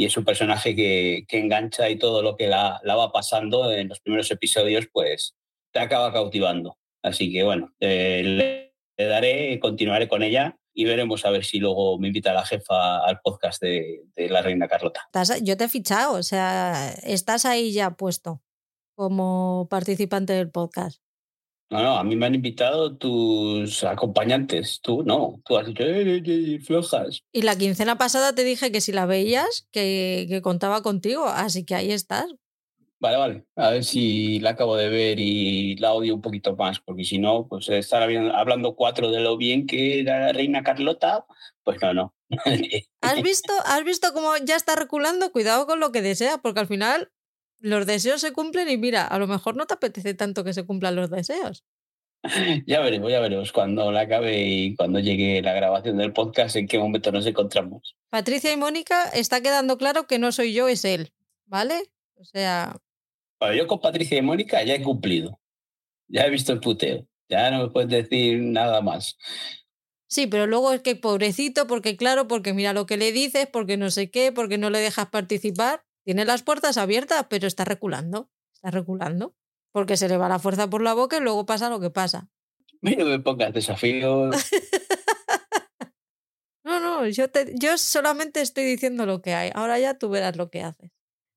y 0.00 0.06
es 0.06 0.16
un 0.16 0.24
personaje 0.24 0.74
que, 0.74 1.26
que, 1.28 1.38
engancha 1.38 1.90
y 1.90 1.98
todo 1.98 2.22
lo 2.22 2.34
que 2.34 2.46
la, 2.46 2.80
la, 2.84 2.96
va 2.96 3.12
pasando 3.12 3.70
en 3.70 3.88
los 3.88 4.00
primeros 4.00 4.30
episodios, 4.30 4.86
pues 4.90 5.36
te 5.74 5.78
acaba 5.78 6.10
cautivando. 6.10 6.78
Así 7.02 7.30
que 7.30 7.42
bueno, 7.42 7.74
eh, 7.80 8.72
le, 8.96 9.06
daré, 9.06 9.60
continuaré 9.60 10.08
con 10.08 10.22
ella 10.22 10.56
y 10.72 10.86
veremos 10.86 11.26
a 11.26 11.30
ver 11.30 11.44
si 11.44 11.58
luego 11.58 11.98
me 11.98 12.06
invita 12.06 12.32
la 12.32 12.46
jefa 12.46 13.04
al 13.04 13.20
podcast 13.20 13.60
de, 13.60 14.00
de 14.16 14.30
la 14.30 14.40
Reina 14.40 14.68
Carlota. 14.68 15.06
Yo 15.42 15.58
te 15.58 15.64
he 15.64 15.68
fichado, 15.68 16.14
o 16.14 16.22
sea, 16.22 16.94
estás 17.02 17.44
ahí 17.44 17.70
ya 17.70 17.90
puesto 17.90 18.40
como 18.94 19.68
participante 19.68 20.32
del 20.32 20.50
podcast. 20.50 21.02
No, 21.70 21.84
no, 21.84 21.96
a 21.96 22.02
mí 22.02 22.16
me 22.16 22.26
han 22.26 22.34
invitado 22.34 22.96
tus 22.96 23.84
acompañantes, 23.84 24.80
tú 24.82 25.04
no, 25.04 25.40
tú 25.44 25.56
has 25.56 25.68
dicho, 25.68 25.84
eh, 25.84 26.16
eh, 26.16 26.22
eh, 26.26 26.60
flojas. 26.60 27.22
Y 27.32 27.42
la 27.42 27.56
quincena 27.56 27.96
pasada 27.96 28.34
te 28.34 28.42
dije 28.42 28.72
que 28.72 28.80
si 28.80 28.90
la 28.90 29.06
veías, 29.06 29.68
que, 29.70 30.26
que, 30.28 30.42
contaba 30.42 30.82
contigo, 30.82 31.26
así 31.26 31.64
que 31.64 31.76
ahí 31.76 31.92
estás. 31.92 32.26
Vale, 32.98 33.16
vale, 33.16 33.44
a 33.54 33.70
ver 33.70 33.84
si 33.84 34.40
la 34.40 34.50
acabo 34.50 34.74
de 34.74 34.88
ver 34.88 35.20
y 35.20 35.76
la 35.76 35.92
odio 35.92 36.16
un 36.16 36.20
poquito 36.20 36.56
más, 36.56 36.80
porque 36.80 37.04
si 37.04 37.18
no, 37.18 37.46
pues 37.46 37.68
estar 37.68 38.02
hablando 38.02 38.74
cuatro 38.74 39.12
de 39.12 39.20
lo 39.20 39.36
bien 39.36 39.68
que 39.68 40.00
era 40.00 40.18
la 40.26 40.32
reina 40.32 40.64
Carlota, 40.64 41.24
pues 41.62 41.80
no, 41.80 41.94
no. 41.94 42.14
¿Has 43.00 43.22
visto, 43.22 43.52
¿Has 43.64 43.84
visto 43.84 44.12
cómo 44.12 44.36
ya 44.44 44.56
está 44.56 44.74
reculando? 44.74 45.30
Cuidado 45.30 45.68
con 45.68 45.78
lo 45.78 45.92
que 45.92 46.02
desea, 46.02 46.38
porque 46.38 46.60
al 46.60 46.66
final 46.66 47.12
los 47.60 47.86
deseos 47.86 48.20
se 48.20 48.32
cumplen 48.32 48.68
y 48.68 48.76
mira, 48.76 49.06
a 49.06 49.18
lo 49.18 49.26
mejor 49.26 49.56
no 49.56 49.66
te 49.66 49.74
apetece 49.74 50.14
tanto 50.14 50.44
que 50.44 50.52
se 50.52 50.64
cumplan 50.64 50.96
los 50.96 51.10
deseos. 51.10 51.64
Ya 52.66 52.80
veremos, 52.80 53.10
ya 53.10 53.20
veremos 53.20 53.50
cuando 53.50 53.90
la 53.92 54.02
acabe 54.02 54.42
y 54.42 54.74
cuando 54.76 54.98
llegue 54.98 55.40
la 55.40 55.54
grabación 55.54 55.96
del 55.96 56.12
podcast 56.12 56.56
en 56.56 56.68
qué 56.68 56.78
momento 56.78 57.10
nos 57.12 57.26
encontramos. 57.26 57.96
Patricia 58.10 58.52
y 58.52 58.58
Mónica 58.58 59.04
está 59.08 59.40
quedando 59.40 59.78
claro 59.78 60.06
que 60.06 60.18
no 60.18 60.30
soy 60.30 60.52
yo, 60.52 60.68
es 60.68 60.84
él, 60.84 61.12
¿vale? 61.46 61.90
O 62.16 62.24
sea... 62.24 62.76
Bueno, 63.40 63.54
yo 63.54 63.66
con 63.66 63.80
Patricia 63.80 64.18
y 64.18 64.22
Mónica 64.22 64.62
ya 64.62 64.74
he 64.74 64.82
cumplido. 64.82 65.40
Ya 66.08 66.26
he 66.26 66.30
visto 66.30 66.52
el 66.52 66.60
puteo. 66.60 67.06
Ya 67.30 67.50
no 67.50 67.62
me 67.62 67.70
puedes 67.70 67.88
decir 67.88 68.38
nada 68.40 68.82
más. 68.82 69.16
Sí, 70.08 70.26
pero 70.26 70.46
luego 70.46 70.72
es 70.72 70.82
que 70.82 70.96
pobrecito, 70.96 71.66
porque 71.66 71.96
claro, 71.96 72.26
porque 72.26 72.52
mira 72.52 72.72
lo 72.72 72.84
que 72.84 72.96
le 72.96 73.12
dices, 73.12 73.46
porque 73.46 73.76
no 73.76 73.90
sé 73.90 74.10
qué, 74.10 74.32
porque 74.32 74.58
no 74.58 74.68
le 74.68 74.80
dejas 74.80 75.08
participar. 75.08 75.84
Tiene 76.10 76.24
las 76.24 76.42
puertas 76.42 76.76
abiertas, 76.76 77.26
pero 77.30 77.46
está 77.46 77.64
reculando. 77.64 78.32
Está 78.52 78.72
reculando. 78.72 79.36
Porque 79.70 79.96
se 79.96 80.08
le 80.08 80.16
va 80.16 80.28
la 80.28 80.40
fuerza 80.40 80.68
por 80.68 80.82
la 80.82 80.92
boca 80.92 81.18
y 81.18 81.20
luego 81.20 81.46
pasa 81.46 81.70
lo 81.70 81.78
que 81.78 81.90
pasa. 81.90 82.28
No 82.82 83.04
me 83.04 83.20
pongas 83.20 83.52
desafíos. 83.52 84.34
no, 86.64 86.80
no, 86.80 87.06
yo, 87.06 87.30
te, 87.30 87.54
yo 87.56 87.78
solamente 87.78 88.40
estoy 88.40 88.64
diciendo 88.64 89.06
lo 89.06 89.22
que 89.22 89.34
hay. 89.34 89.52
Ahora 89.54 89.78
ya 89.78 89.98
tú 89.98 90.08
verás 90.08 90.34
lo 90.34 90.50
que 90.50 90.62
haces. 90.62 90.90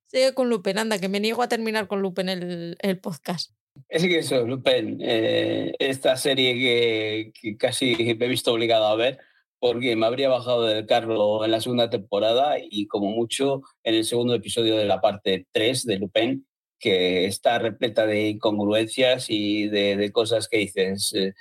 Sigue 0.08 0.34
con 0.34 0.50
Lupen, 0.50 0.80
anda, 0.80 0.98
que 0.98 1.08
me 1.08 1.20
niego 1.20 1.44
a 1.44 1.50
terminar 1.50 1.88
con 1.88 2.02
Lupen 2.02 2.28
el, 2.28 2.76
el 2.80 3.00
podcast. 3.00 3.52
Es 3.90 4.02
que 4.02 4.18
eso, 4.18 4.44
Lupen, 4.48 4.98
eh, 5.02 5.76
esta 5.78 6.18
serie 6.18 6.56
que, 6.56 7.32
que, 7.40 7.58
casi 7.58 8.16
me 8.16 8.26
he 8.26 8.28
visto 8.28 8.52
obligado 8.52 8.88
a 8.88 8.96
ver, 8.96 9.20
porque 9.64 9.96
me 9.96 10.06
habría 10.06 10.28
bajado 10.28 10.64
del 10.64 10.86
carro 10.86 11.46
en 11.46 11.52
la 11.52 11.62
segunda 11.62 11.90
temporada 11.90 12.58
y 12.60 12.86
como 12.88 13.12
mucho 13.12 13.62
en 13.86 13.96
el 13.96 14.04
segundo 14.04 14.36
episodio 14.36 14.76
de 14.76 14.84
la 14.84 15.00
parte 15.00 15.48
3 15.54 15.86
de 15.86 16.00
Lupin, 16.00 16.46
que 16.78 17.28
está 17.28 17.60
repleta 17.60 18.06
de 18.06 18.28
incongruencias 18.32 19.28
y 19.30 19.70
de, 19.70 20.12
cosas 20.12 20.50
que 20.50 20.58
dices, 20.58 21.14
eh, 21.14 21.32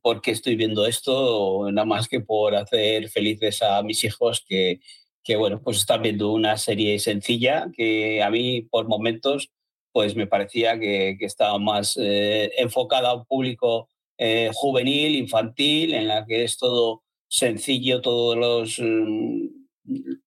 ¿por 0.00 0.22
qué 0.22 0.30
estoy 0.30 0.56
viendo 0.56 0.86
esto? 0.86 1.70
Nada 1.70 1.84
más 1.84 2.08
que 2.08 2.20
por 2.20 2.54
hacer 2.54 3.10
felices 3.10 3.60
a 3.60 3.82
mis 3.82 4.02
hijos 4.02 4.42
que, 4.48 4.80
que, 5.22 5.36
bueno, 5.36 5.60
pues 5.62 5.76
están 5.76 6.00
viendo 6.00 6.32
una 6.32 6.56
serie 6.56 6.98
sencilla 7.00 7.66
que 7.76 8.22
a 8.22 8.30
mí 8.30 8.62
por 8.62 8.88
momentos 8.88 9.50
pues 9.92 10.16
me 10.16 10.26
parecía 10.26 10.80
que, 10.80 11.16
que 11.18 11.26
estaba 11.26 11.58
más 11.58 11.98
eh, 12.00 12.50
enfocada 12.56 13.10
a 13.10 13.14
un 13.14 13.26
público 13.26 13.90
eh, 14.16 14.48
juvenil, 14.54 15.16
infantil, 15.16 15.92
en 15.92 16.08
la 16.08 16.24
que 16.24 16.44
es 16.44 16.56
todo 16.56 17.02
sencillo, 17.32 18.02
todos 18.02 18.36
los, 18.36 18.80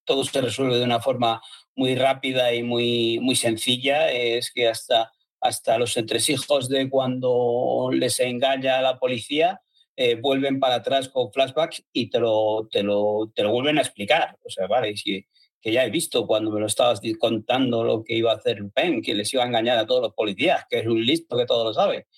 todo 0.04 0.24
se 0.24 0.40
resuelve 0.40 0.78
de 0.78 0.84
una 0.84 1.00
forma 1.00 1.40
muy 1.76 1.94
rápida 1.94 2.52
y 2.52 2.62
muy, 2.62 3.20
muy 3.20 3.36
sencilla. 3.36 4.10
Es 4.10 4.50
que 4.52 4.68
hasta, 4.68 5.12
hasta 5.40 5.78
los 5.78 5.96
entresijos 5.96 6.68
de 6.68 6.90
cuando 6.90 7.90
les 7.92 8.18
engaña 8.20 8.78
a 8.78 8.82
la 8.82 8.98
policía 8.98 9.60
eh, 9.94 10.16
vuelven 10.16 10.58
para 10.58 10.76
atrás 10.76 11.08
con 11.08 11.32
flashbacks 11.32 11.84
y 11.92 12.10
te 12.10 12.18
lo, 12.18 12.68
te 12.70 12.82
lo, 12.82 13.30
te 13.34 13.44
lo 13.44 13.52
vuelven 13.52 13.78
a 13.78 13.82
explicar. 13.82 14.36
O 14.42 14.50
sea, 14.50 14.66
vale, 14.66 14.96
si, 14.96 15.24
que 15.60 15.72
ya 15.72 15.84
he 15.84 15.90
visto 15.90 16.26
cuando 16.26 16.50
me 16.50 16.60
lo 16.60 16.66
estabas 16.66 17.00
contando 17.18 17.84
lo 17.84 18.02
que 18.02 18.14
iba 18.14 18.32
a 18.32 18.36
hacer 18.36 18.58
Pen, 18.74 19.00
que 19.00 19.14
les 19.14 19.32
iba 19.32 19.44
a 19.44 19.46
engañar 19.46 19.78
a 19.78 19.86
todos 19.86 20.02
los 20.02 20.14
policías, 20.14 20.64
que 20.68 20.80
es 20.80 20.86
un 20.86 21.04
listo 21.04 21.36
que 21.36 21.46
todo 21.46 21.64
lo 21.64 21.72
sabe. 21.72 22.08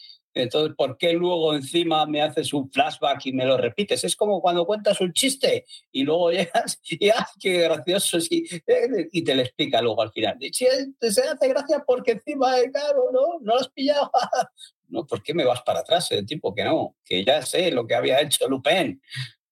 Entonces, 0.43 0.75
¿por 0.77 0.97
qué 0.97 1.13
luego 1.13 1.55
encima 1.55 2.07
me 2.07 2.23
haces 2.23 2.53
un 2.53 2.71
flashback 2.71 3.27
y 3.27 3.33
me 3.33 3.45
lo 3.45 3.57
repites? 3.57 4.05
Es 4.05 4.17
como 4.17 4.41
cuando 4.41 4.67
cuentas 4.67 5.01
un 5.01 5.13
chiste 5.13 5.65
y 5.93 6.05
luego 6.05 6.31
llegas 6.33 6.81
y 6.85 7.09
¡ah, 7.11 7.27
qué 7.41 7.63
gracioso! 7.63 8.19
Eh, 8.31 9.09
y 9.13 9.23
te 9.23 9.35
lo 9.35 9.43
explica 9.43 9.83
luego 9.83 10.03
al 10.03 10.13
final. 10.13 10.37
Y, 10.41 10.53
se 10.53 10.69
hace 10.69 11.49
gracia 11.49 11.85
porque 11.87 12.13
encima, 12.13 12.53
claro, 12.73 13.11
¿no? 13.13 13.39
No 13.41 13.55
lo 13.55 13.61
has 13.61 13.69
pillado. 13.69 14.11
No, 14.91 15.07
¿por 15.07 15.23
qué 15.23 15.35
me 15.35 15.45
vas 15.45 15.61
para 15.61 15.81
atrás? 15.81 16.11
El 16.13 16.25
tipo 16.25 16.55
que 16.55 16.65
no, 16.65 16.97
que 17.05 17.23
ya 17.23 17.43
sé 17.43 17.71
lo 17.71 17.87
que 17.87 17.95
había 17.95 18.23
hecho 18.23 18.49
Lupin. 18.49 18.99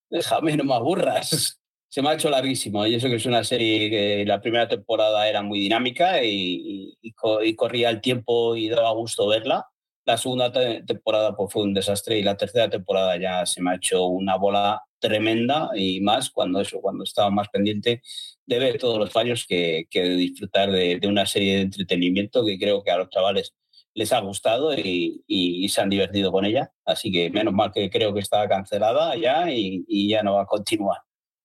Déjame, 0.09 0.57
no 0.57 0.63
me 0.63 0.73
aburras. 0.73 1.61
Se 1.87 2.01
me 2.01 2.09
ha 2.09 2.15
hecho 2.15 2.31
larguísimo 2.31 2.87
y 2.87 2.95
eso 2.95 3.07
que 3.07 3.17
es 3.17 3.25
una 3.27 3.43
serie 3.43 3.87
que 3.91 4.25
la 4.25 4.41
primera 4.41 4.67
temporada 4.67 5.29
era 5.29 5.43
muy 5.43 5.59
dinámica 5.59 6.23
y 6.23 7.13
corría 7.55 7.91
el 7.91 8.01
tiempo 8.01 8.55
y 8.55 8.67
daba 8.69 8.89
gusto 8.93 9.27
verla 9.27 9.67
la 10.07 10.17
segunda 10.17 10.51
temporada 10.85 11.35
pues, 11.35 11.51
fue 11.51 11.63
un 11.63 11.73
desastre 11.73 12.17
y 12.17 12.23
la 12.23 12.37
tercera 12.37 12.69
temporada 12.69 13.19
ya 13.19 13.45
se 13.45 13.61
me 13.61 13.71
ha 13.71 13.75
hecho 13.75 14.05
una 14.05 14.37
bola 14.37 14.81
tremenda 14.99 15.69
y 15.75 15.99
más 15.99 16.29
cuando 16.29 16.61
eso, 16.61 16.79
cuando 16.79 17.03
estaba 17.03 17.29
más 17.29 17.49
pendiente 17.49 18.01
de 18.45 18.59
ver 18.59 18.77
todos 18.77 18.97
los 18.97 19.11
fallos 19.11 19.45
que, 19.45 19.85
que 19.89 20.01
de 20.01 20.15
disfrutar 20.15 20.71
de, 20.71 20.97
de, 20.97 21.07
una 21.09 21.25
serie 21.25 21.57
de 21.57 21.61
entretenimiento 21.63 22.45
que 22.45 22.57
creo 22.57 22.83
que 22.83 22.91
a 22.91 22.97
los 22.97 23.09
chavales 23.09 23.53
les 23.95 24.13
ha 24.13 24.21
gustado 24.21 24.73
y, 24.73 25.25
y, 25.27 25.65
y, 25.65 25.67
se 25.67 25.81
han 25.81 25.89
divertido 25.89 26.31
con 26.31 26.45
ella. 26.45 26.71
Así 26.85 27.11
que 27.11 27.29
menos 27.29 27.53
mal 27.53 27.73
que 27.73 27.89
creo 27.89 28.13
que 28.13 28.21
está 28.21 28.47
cancelada 28.47 29.17
ya 29.17 29.51
y, 29.51 29.83
y 29.89 30.09
ya 30.09 30.23
no 30.23 30.35
va 30.35 30.43
a 30.43 30.45
continuar. 30.45 31.01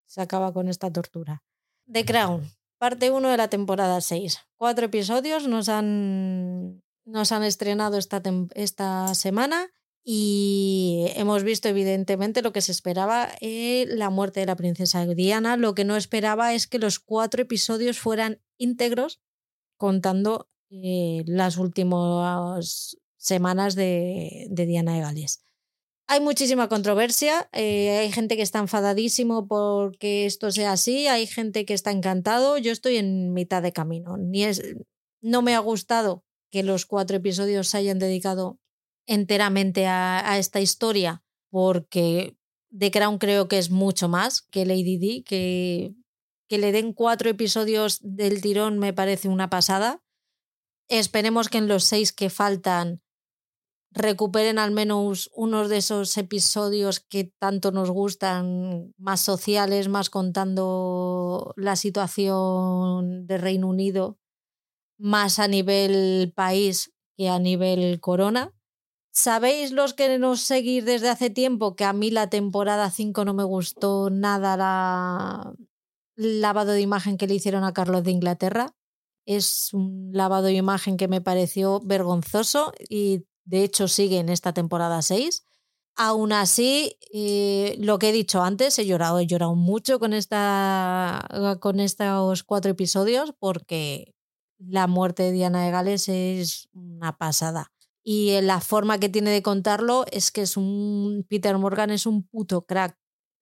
Se 0.07 0.21
acaba 0.21 0.53
con 0.53 0.69
esta 0.69 0.93
tortura. 0.93 1.43
The 1.91 2.05
Crown, 2.05 2.49
parte 2.79 3.11
1 3.11 3.29
de 3.29 3.37
la 3.37 3.49
temporada 3.49 4.01
6. 4.01 4.39
Cuatro 4.57 4.87
episodios 4.87 5.49
nos 5.49 5.69
han 5.69 6.81
nos 7.05 7.33
han 7.33 7.45
estrenado 7.45 7.99
esta, 7.99 8.23
esta 8.55 9.15
semana 9.15 9.71
y 10.05 11.07
hemos 11.15 11.45
visto 11.45 11.69
evidentemente 11.69 12.43
lo 12.43 12.53
que 12.53 12.61
se 12.61 12.73
esperaba, 12.73 13.29
eh, 13.41 13.87
la 13.89 14.11
muerte 14.11 14.41
de 14.41 14.47
la 14.47 14.57
princesa 14.57 15.07
Diana. 15.07 15.57
Lo 15.57 15.75
que 15.75 15.85
no 15.85 15.97
esperaba 15.97 16.55
es 16.55 16.67
que 16.67 16.79
los 16.79 16.99
cuatro 16.99 17.43
episodios 17.43 17.99
fueran 17.99 18.41
íntegros 18.59 19.21
contando 19.77 20.51
eh, 20.71 21.23
las 21.27 21.57
últimas 21.57 22.97
semanas 23.17 23.75
de, 23.77 24.49
Diana 24.51 24.95
de 24.95 25.01
Gales. 25.01 25.45
Hay 26.09 26.21
muchísima 26.21 26.69
controversia, 26.69 27.49
eh, 27.53 27.99
hay 28.01 28.13
gente 28.13 28.37
que 28.37 28.43
está 28.43 28.59
enfadadísimo 28.59 29.47
porque 29.47 30.27
esto 30.27 30.51
sea 30.51 30.73
así, 30.73 31.07
hay 31.07 31.27
gente 31.27 31.65
que 31.65 31.75
está 31.75 31.93
encantado, 31.93 32.59
yo 32.59 32.73
estoy 32.73 32.97
en 32.97 33.33
mitad 33.33 33.63
de 33.63 33.73
camino. 33.73 34.17
Ni 34.17 34.43
es, 34.45 34.63
no 35.21 35.43
me 35.43 35.55
ha 35.55 35.61
gustado 35.61 36.25
que 36.53 36.63
los 36.63 36.85
cuatro 36.85 37.17
episodios 37.17 37.69
se 37.69 37.79
hayan 37.79 37.99
dedicado 37.99 38.61
enteramente 39.07 39.87
a, 39.87 40.39
esta 40.39 40.61
historia, 40.61 41.25
porque 41.51 42.37
The 42.71 42.91
Crown 42.91 43.19
creo 43.19 43.49
que 43.49 43.59
es 43.59 43.71
mucho 43.71 44.09
más 44.09 44.43
que 44.43 44.67
Lady 44.67 44.99
D, 44.99 45.25
que, 45.25 45.95
que 46.49 46.59
le 46.59 46.71
den 46.71 46.93
cuatro 46.93 47.31
episodios 47.31 47.99
del 48.03 48.43
tirón 48.43 48.79
me 48.79 48.93
parece 48.93 49.29
una 49.29 49.49
pasada. 49.49 50.05
Esperemos 50.89 51.49
que 51.49 51.59
en 51.59 51.69
los 51.69 51.85
seis 51.85 52.13
que 52.13 52.29
faltan 52.29 53.01
recuperen 53.91 54.59
al 54.59 54.73
menos 54.73 55.31
unos 55.35 55.69
de 55.69 55.79
esos 55.79 56.17
episodios 56.19 57.01
que 57.01 57.33
tanto 57.39 57.73
nos 57.73 57.91
gustan, 57.91 58.93
más 58.99 59.21
sociales, 59.21 59.89
más 59.89 60.11
contando 60.11 61.55
la 61.57 61.77
situación 61.77 63.27
de 63.27 63.39
Reino 63.39 63.69
Unido 63.69 64.19
más 65.03 65.39
a 65.41 65.49
nivel 65.49 66.33
país 66.35 66.93
que 67.17 67.29
a 67.29 67.39
nivel 67.39 68.01
corona. 68.01 68.55
¿Sabéis 69.11 69.73
los 69.73 69.93
que 69.93 70.19
nos 70.19 70.41
seguís 70.41 70.85
desde 70.85 71.11
hace 71.11 71.29
tiempo 71.29 71.77
que 71.77 71.85
a 71.85 71.93
mí 71.93 72.11
la 72.11 72.31
temporada 72.31 72.91
5 72.91 73.25
no 73.25 73.35
me 73.35 73.45
gustó 73.45 74.09
nada 74.11 74.57
la 74.57 75.55
lavado 76.15 76.73
de 76.73 76.81
imagen 76.81 77.19
que 77.19 77.27
le 77.27 77.35
hicieron 77.35 77.65
a 77.65 77.75
Carlos 77.75 78.05
de 78.05 78.13
Inglaterra? 78.13 78.75
Es 79.27 79.75
un 79.75 80.11
lavado 80.13 80.45
de 80.45 80.55
imagen 80.55 80.97
que 80.97 81.09
me 81.09 81.21
pareció 81.21 81.81
vergonzoso 81.81 82.73
y 82.89 83.27
de 83.45 83.65
hecho 83.65 83.89
sigue 83.89 84.19
en 84.19 84.29
esta 84.29 84.55
temporada 84.55 85.03
6. 85.03 85.45
Aún 85.97 86.33
así, 86.33 86.97
eh, 87.13 87.77
lo 87.81 87.99
que 87.99 88.09
he 88.09 88.13
dicho 88.13 88.43
antes, 88.43 88.79
he 88.79 88.87
llorado, 88.87 89.19
he 89.19 89.27
llorado 89.27 89.55
mucho 89.57 89.99
con, 89.99 90.15
esta, 90.15 91.29
con 91.61 91.81
estos 91.81 92.45
cuatro 92.45 92.71
episodios 92.71 93.35
porque 93.39 94.15
la 94.69 94.87
muerte 94.87 95.25
de 95.25 95.33
Diana 95.33 95.65
de 95.65 95.71
Gales 95.71 96.09
es 96.09 96.69
una 96.73 97.17
pasada. 97.17 97.73
Y 98.05 98.41
la 98.41 98.61
forma 98.61 98.99
que 98.99 99.09
tiene 99.09 99.31
de 99.31 99.43
contarlo 99.43 100.05
es 100.11 100.31
que 100.31 100.43
es 100.43 100.57
un. 100.57 101.25
Peter 101.29 101.57
Morgan 101.59 101.91
es 101.91 102.07
un 102.07 102.25
puto 102.25 102.67
crack 102.67 102.97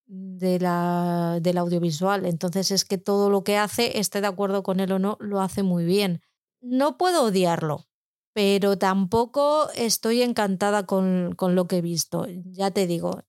de 0.06 0.58
la, 0.58 1.38
del 1.40 1.58
audiovisual. 1.58 2.26
Entonces 2.26 2.70
es 2.70 2.84
que 2.84 2.98
todo 2.98 3.30
lo 3.30 3.42
que 3.42 3.56
hace, 3.56 3.98
esté 3.98 4.20
de 4.20 4.26
acuerdo 4.26 4.62
con 4.62 4.80
él 4.80 4.92
o 4.92 4.98
no, 4.98 5.16
lo 5.20 5.40
hace 5.40 5.62
muy 5.62 5.84
bien. 5.84 6.20
No 6.60 6.98
puedo 6.98 7.24
odiarlo, 7.24 7.86
pero 8.34 8.76
tampoco 8.76 9.70
estoy 9.74 10.20
encantada 10.22 10.84
con, 10.84 11.34
con 11.36 11.54
lo 11.54 11.66
que 11.66 11.78
he 11.78 11.82
visto. 11.82 12.26
Ya 12.44 12.70
te 12.70 12.86
digo, 12.86 13.22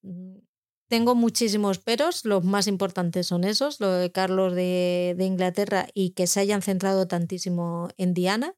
tengo 0.91 1.15
muchísimos 1.15 1.79
peros, 1.79 2.25
los 2.25 2.43
más 2.43 2.67
importantes 2.67 3.27
son 3.27 3.45
esos, 3.45 3.79
lo 3.79 3.93
de 3.93 4.11
Carlos 4.11 4.53
de, 4.53 5.15
de, 5.17 5.23
Inglaterra 5.23 5.87
y 5.93 6.09
que 6.09 6.27
se 6.27 6.41
hayan 6.41 6.61
centrado 6.61 7.07
tantísimo 7.07 7.87
en 7.95 8.13
Diana. 8.13 8.55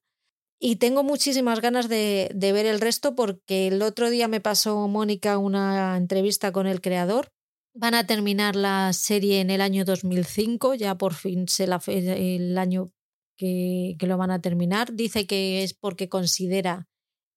Y 0.59 0.77
tengo 0.77 1.03
muchísimas 1.03 1.61
ganas 1.61 1.89
de, 1.89 2.31
de 2.33 2.51
ver 2.51 2.65
el 2.65 2.81
resto 2.81 3.13
porque 3.13 3.67
el 3.67 3.83
otro 3.83 4.09
día 4.09 4.27
me 4.27 4.41
pasó 4.41 4.87
Mónica 4.87 5.37
una 5.37 5.95
entrevista 5.95 6.51
con 6.51 6.65
el 6.65 6.81
creador. 6.81 7.31
Van 7.75 7.93
a 7.93 8.07
terminar 8.07 8.55
la 8.55 8.93
serie 8.93 9.39
en 9.39 9.51
el 9.51 9.61
año 9.61 9.85
2005, 9.85 10.73
ya 10.73 10.97
por 10.97 11.13
fin 11.13 11.47
sé 11.47 11.67
la 11.67 11.79
el 11.85 12.57
año 12.57 12.91
que, 13.37 13.95
que, 13.99 14.07
lo 14.07 14.17
van 14.17 14.31
a 14.31 14.41
terminar. 14.41 14.91
Dice 14.93 15.27
que 15.27 15.61
es 15.61 15.75
porque 15.75 16.09
considera 16.09 16.87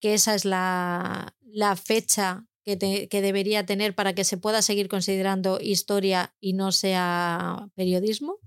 que 0.01 0.15
esa 0.15 0.35
es 0.35 0.47
la, 0.47 1.37
la 1.43 1.77
fecha 1.77 2.47
que, 2.67 3.21
debería 3.23 3.65
tener 3.65 3.95
para 3.95 4.15
que 4.15 4.25
se 4.25 4.37
pueda 4.37 4.61
seguir 4.61 4.89
considerando 4.89 5.59
historia 5.61 6.35
y 6.41 6.55
no 6.55 6.73
sea 6.73 7.69
periodismo. 7.77 8.41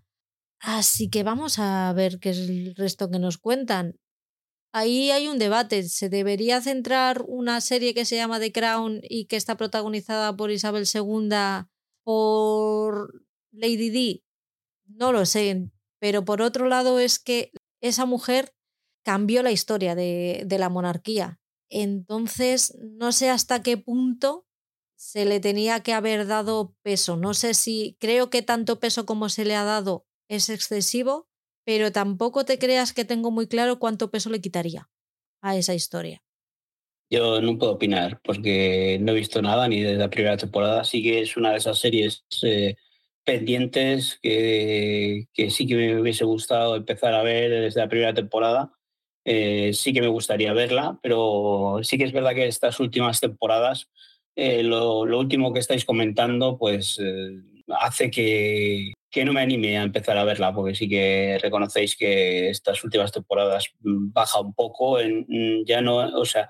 Así 0.59 1.09
que 1.09 1.23
vamos 1.23 1.57
a 1.57 1.93
ver 1.93 2.19
qué 2.19 2.31
es 2.31 2.39
el 2.39 2.75
resto 2.75 3.09
que 3.09 3.17
nos 3.17 3.37
cuentan. 3.37 3.97
Ahí 4.73 5.09
hay 5.11 5.29
un 5.29 5.39
debate. 5.39 5.83
¿Se 5.83 6.09
debería 6.09 6.61
centrar 6.61 7.23
una 7.27 7.61
serie 7.61 7.93
que 7.93 8.03
se 8.03 8.17
llama 8.17 8.41
The 8.41 8.51
Crown 8.51 8.99
y 9.03 9.25
que 9.25 9.37
está 9.37 9.55
protagonizada 9.55 10.35
por 10.35 10.51
Isabel 10.51 10.85
II 10.93 11.29
por 12.03 13.23
Lady 13.51 13.89
D? 13.89 14.23
No 14.85 15.13
lo 15.13 15.25
sé. 15.25 15.69
Pero 15.99 16.25
por 16.25 16.41
otro 16.41 16.67
lado 16.67 16.99
es 16.99 17.19
que 17.19 17.51
esa 17.81 18.05
mujer 18.05 18.53
cambió 19.05 19.43
la 19.43 19.51
historia 19.51 19.95
de 19.95 20.57
la 20.59 20.67
monarquía. 20.67 21.39
Entonces, 21.69 22.77
no 22.79 23.11
sé 23.11 23.29
hasta 23.29 23.61
qué 23.61 23.77
punto 23.77 24.45
se 24.95 25.25
le 25.25 25.39
tenía 25.39 25.81
que 25.81 25.93
haber 25.93 26.27
dado 26.27 26.75
peso. 26.81 27.15
No 27.15 27.33
sé 27.33 27.53
si 27.53 27.95
creo 27.99 28.29
que 28.29 28.41
tanto 28.41 28.79
peso 28.79 29.05
como 29.05 29.29
se 29.29 29.45
le 29.45 29.55
ha 29.55 29.63
dado 29.63 30.05
es 30.27 30.49
excesivo, 30.49 31.29
pero 31.65 31.91
tampoco 31.91 32.43
te 32.45 32.59
creas 32.59 32.93
que 32.93 33.05
tengo 33.05 33.31
muy 33.31 33.47
claro 33.47 33.79
cuánto 33.79 34.11
peso 34.11 34.29
le 34.29 34.41
quitaría 34.41 34.89
a 35.41 35.55
esa 35.55 35.73
historia. 35.73 36.21
Yo 37.09 37.41
no 37.41 37.57
puedo 37.57 37.73
opinar 37.73 38.19
porque 38.23 38.99
no 39.01 39.13
he 39.13 39.15
visto 39.15 39.41
nada 39.41 39.67
ni 39.67 39.81
desde 39.81 39.97
la 39.97 40.09
primera 40.09 40.37
temporada. 40.37 40.83
Sí 40.83 41.01
que 41.01 41.21
es 41.21 41.37
una 41.37 41.51
de 41.51 41.57
esas 41.57 41.79
series 41.79 42.25
eh, 42.43 42.75
pendientes 43.23 44.19
que, 44.21 45.27
que, 45.33 45.49
sí 45.49 45.65
que 45.65 45.75
me 45.75 45.99
hubiese 45.99 46.25
gustado 46.25 46.75
empezar 46.75 47.13
a 47.13 47.23
ver 47.23 47.49
desde 47.49 47.79
la 47.79 47.89
primera 47.89 48.13
temporada. 48.13 48.73
Eh, 49.31 49.73
sí 49.73 49.93
que 49.93 50.01
me 50.01 50.07
gustaría 50.07 50.53
verla, 50.53 50.97
pero 51.03 51.79
sí 51.83 51.99
que 51.99 52.05
es 52.05 52.11
verdad 52.11 52.33
que 52.33 52.47
estas 52.47 52.79
últimas 52.79 53.19
temporadas, 53.19 53.87
eh, 54.35 54.63
lo, 54.63 55.01
último 55.01 55.53
que 55.53 55.59
estáis 55.59 55.85
comentando, 55.85 56.57
pues 56.57 56.99
hace 57.67 58.09
que, 58.09 58.93
que 59.11 59.25
no 59.25 59.33
me 59.33 59.41
anime 59.41 59.77
a 59.77 59.83
empezar 59.83 60.17
a 60.17 60.23
verla, 60.23 60.53
porque 60.53 60.75
sí 60.75 60.87
que 60.87 61.37
reconocéis 61.41 61.95
que 61.95 62.49
estas 62.49 62.83
últimas 62.83 63.11
temporadas 63.11 63.67
baja 63.79 64.39
un 64.39 64.53
poco, 64.53 64.99
en, 64.99 65.25
ya 65.65 65.81
no, 65.81 65.97
o 65.97 66.25
sea, 66.25 66.49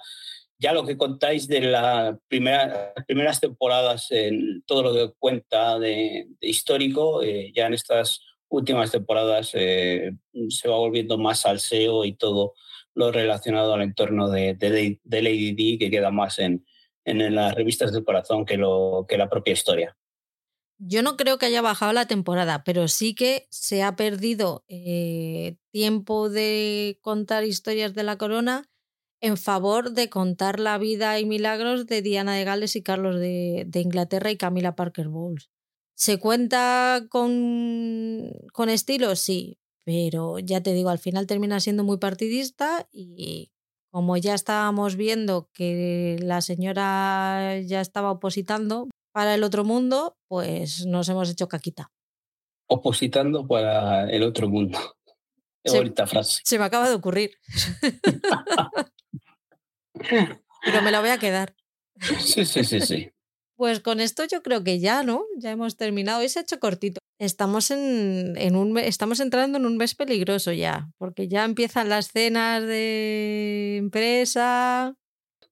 ya 0.57 0.73
lo 0.73 0.85
que 0.85 0.97
contáis 0.97 1.47
de 1.47 1.61
las 1.61 2.15
primera, 2.27 2.93
primeras 3.07 3.39
temporadas, 3.39 4.11
en 4.11 4.61
todo 4.65 4.83
lo 4.83 4.93
que 4.93 5.13
cuenta 5.17 5.79
de, 5.79 6.27
histórico, 6.41 7.23
eh, 7.23 7.51
ya 7.55 7.67
en 7.67 7.73
estas 7.73 8.21
últimas 8.49 8.91
temporadas 8.91 9.51
eh, 9.53 10.11
se 10.49 10.67
va 10.67 10.75
volviendo 10.75 11.17
más 11.17 11.41
salseo 11.41 12.03
y 12.03 12.13
todo 12.13 12.55
lo 12.99 13.13
relacionado 13.13 13.73
al 13.73 13.81
entorno 13.81 14.29
de, 14.29 14.57
Lady 15.05 15.53
D, 15.53 15.77
que 15.79 15.89
queda 15.89 16.11
más 16.11 16.37
en, 16.37 16.65
en 17.05 17.33
las 17.33 17.55
revistas 17.55 17.93
del 17.93 18.03
corazón 18.03 18.45
que, 18.45 18.57
lo, 18.57 19.05
que 19.07 19.17
la 19.17 19.29
propia 19.29 19.53
historia. 19.53 19.97
Yo 20.79 21.01
no 21.01 21.15
creo 21.15 21.37
que 21.37 21.45
haya 21.45 21.61
bajado 21.61 21.93
la 21.93 22.07
temporada, 22.07 22.63
pero 22.65 22.89
sí 22.89 23.15
que 23.15 23.47
se 23.49 23.83
ha 23.83 23.95
perdido 23.95 24.65
eh, 24.67 25.55
tiempo 25.71 26.29
de 26.29 26.99
contar 27.01 27.45
historias 27.45 27.93
de 27.93 28.03
la 28.03 28.17
corona 28.17 28.69
en 29.21 29.37
favor 29.37 29.91
de 29.91 30.09
contar 30.09 30.59
la 30.59 30.77
vida 30.77 31.19
y 31.19 31.25
milagros 31.25 31.87
de 31.87 32.01
Diana 32.01 32.35
de 32.35 32.43
Gales 32.43 32.75
y 32.75 32.83
Carlos 32.83 33.17
de, 33.17 33.63
de 33.65 33.79
Inglaterra 33.79 34.29
y 34.31 34.37
Camila 34.37 34.75
Parker 34.75 35.07
Bowles. 35.07 35.49
¿Se 35.95 36.19
cuenta 36.19 37.05
con, 37.09 38.31
con 38.53 38.69
estilo? 38.69 39.15
Sí, 39.15 39.57
pero 39.85 40.39
ya 40.39 40.61
te 40.61 40.73
digo, 40.73 40.89
al 40.89 40.99
final 40.99 41.27
termina 41.27 41.59
siendo 41.59 41.83
muy 41.83 41.97
partidista 41.97 42.87
y 42.91 43.51
como 43.91 44.17
ya 44.17 44.35
estábamos 44.35 44.95
viendo 44.95 45.49
que 45.53 46.17
la 46.21 46.41
señora 46.41 47.59
ya 47.61 47.81
estaba 47.81 48.11
opositando, 48.11 48.87
para 49.11 49.35
el 49.35 49.43
otro 49.43 49.63
mundo, 49.63 50.17
pues 50.27 50.85
nos 50.85 51.09
hemos 51.09 51.29
hecho 51.29 51.47
caquita. 51.47 51.91
Opositando 52.67 53.47
para 53.47 54.09
el 54.09 54.23
otro 54.23 54.47
mundo. 54.47 54.79
Qué 55.63 55.71
bonita 55.71 56.07
frase. 56.07 56.41
Se 56.45 56.57
me 56.57 56.65
acaba 56.65 56.87
de 56.87 56.95
ocurrir. 56.95 57.31
Pero 59.93 60.81
me 60.83 60.91
la 60.91 61.01
voy 61.01 61.09
a 61.09 61.17
quedar. 61.17 61.55
Sí, 62.19 62.45
sí, 62.45 62.63
sí, 62.63 62.79
sí. 62.79 63.11
Pues 63.57 63.81
con 63.81 63.99
esto 63.99 64.23
yo 64.25 64.41
creo 64.41 64.63
que 64.63 64.79
ya, 64.79 65.03
¿no? 65.03 65.25
Ya 65.37 65.51
hemos 65.51 65.75
terminado. 65.75 66.21
Hoy 66.21 66.29
se 66.29 66.39
ha 66.39 66.43
hecho 66.43 66.59
cortito. 66.59 66.98
Estamos, 67.19 67.69
en, 67.69 68.35
en 68.37 68.55
un, 68.55 68.77
estamos 68.77 69.19
entrando 69.19 69.57
en 69.57 69.65
un 69.65 69.77
mes 69.77 69.93
peligroso 69.93 70.51
ya, 70.51 70.89
porque 70.97 71.27
ya 71.27 71.45
empiezan 71.45 71.89
las 71.89 72.11
cenas 72.11 72.65
de 72.65 73.77
empresa, 73.77 74.95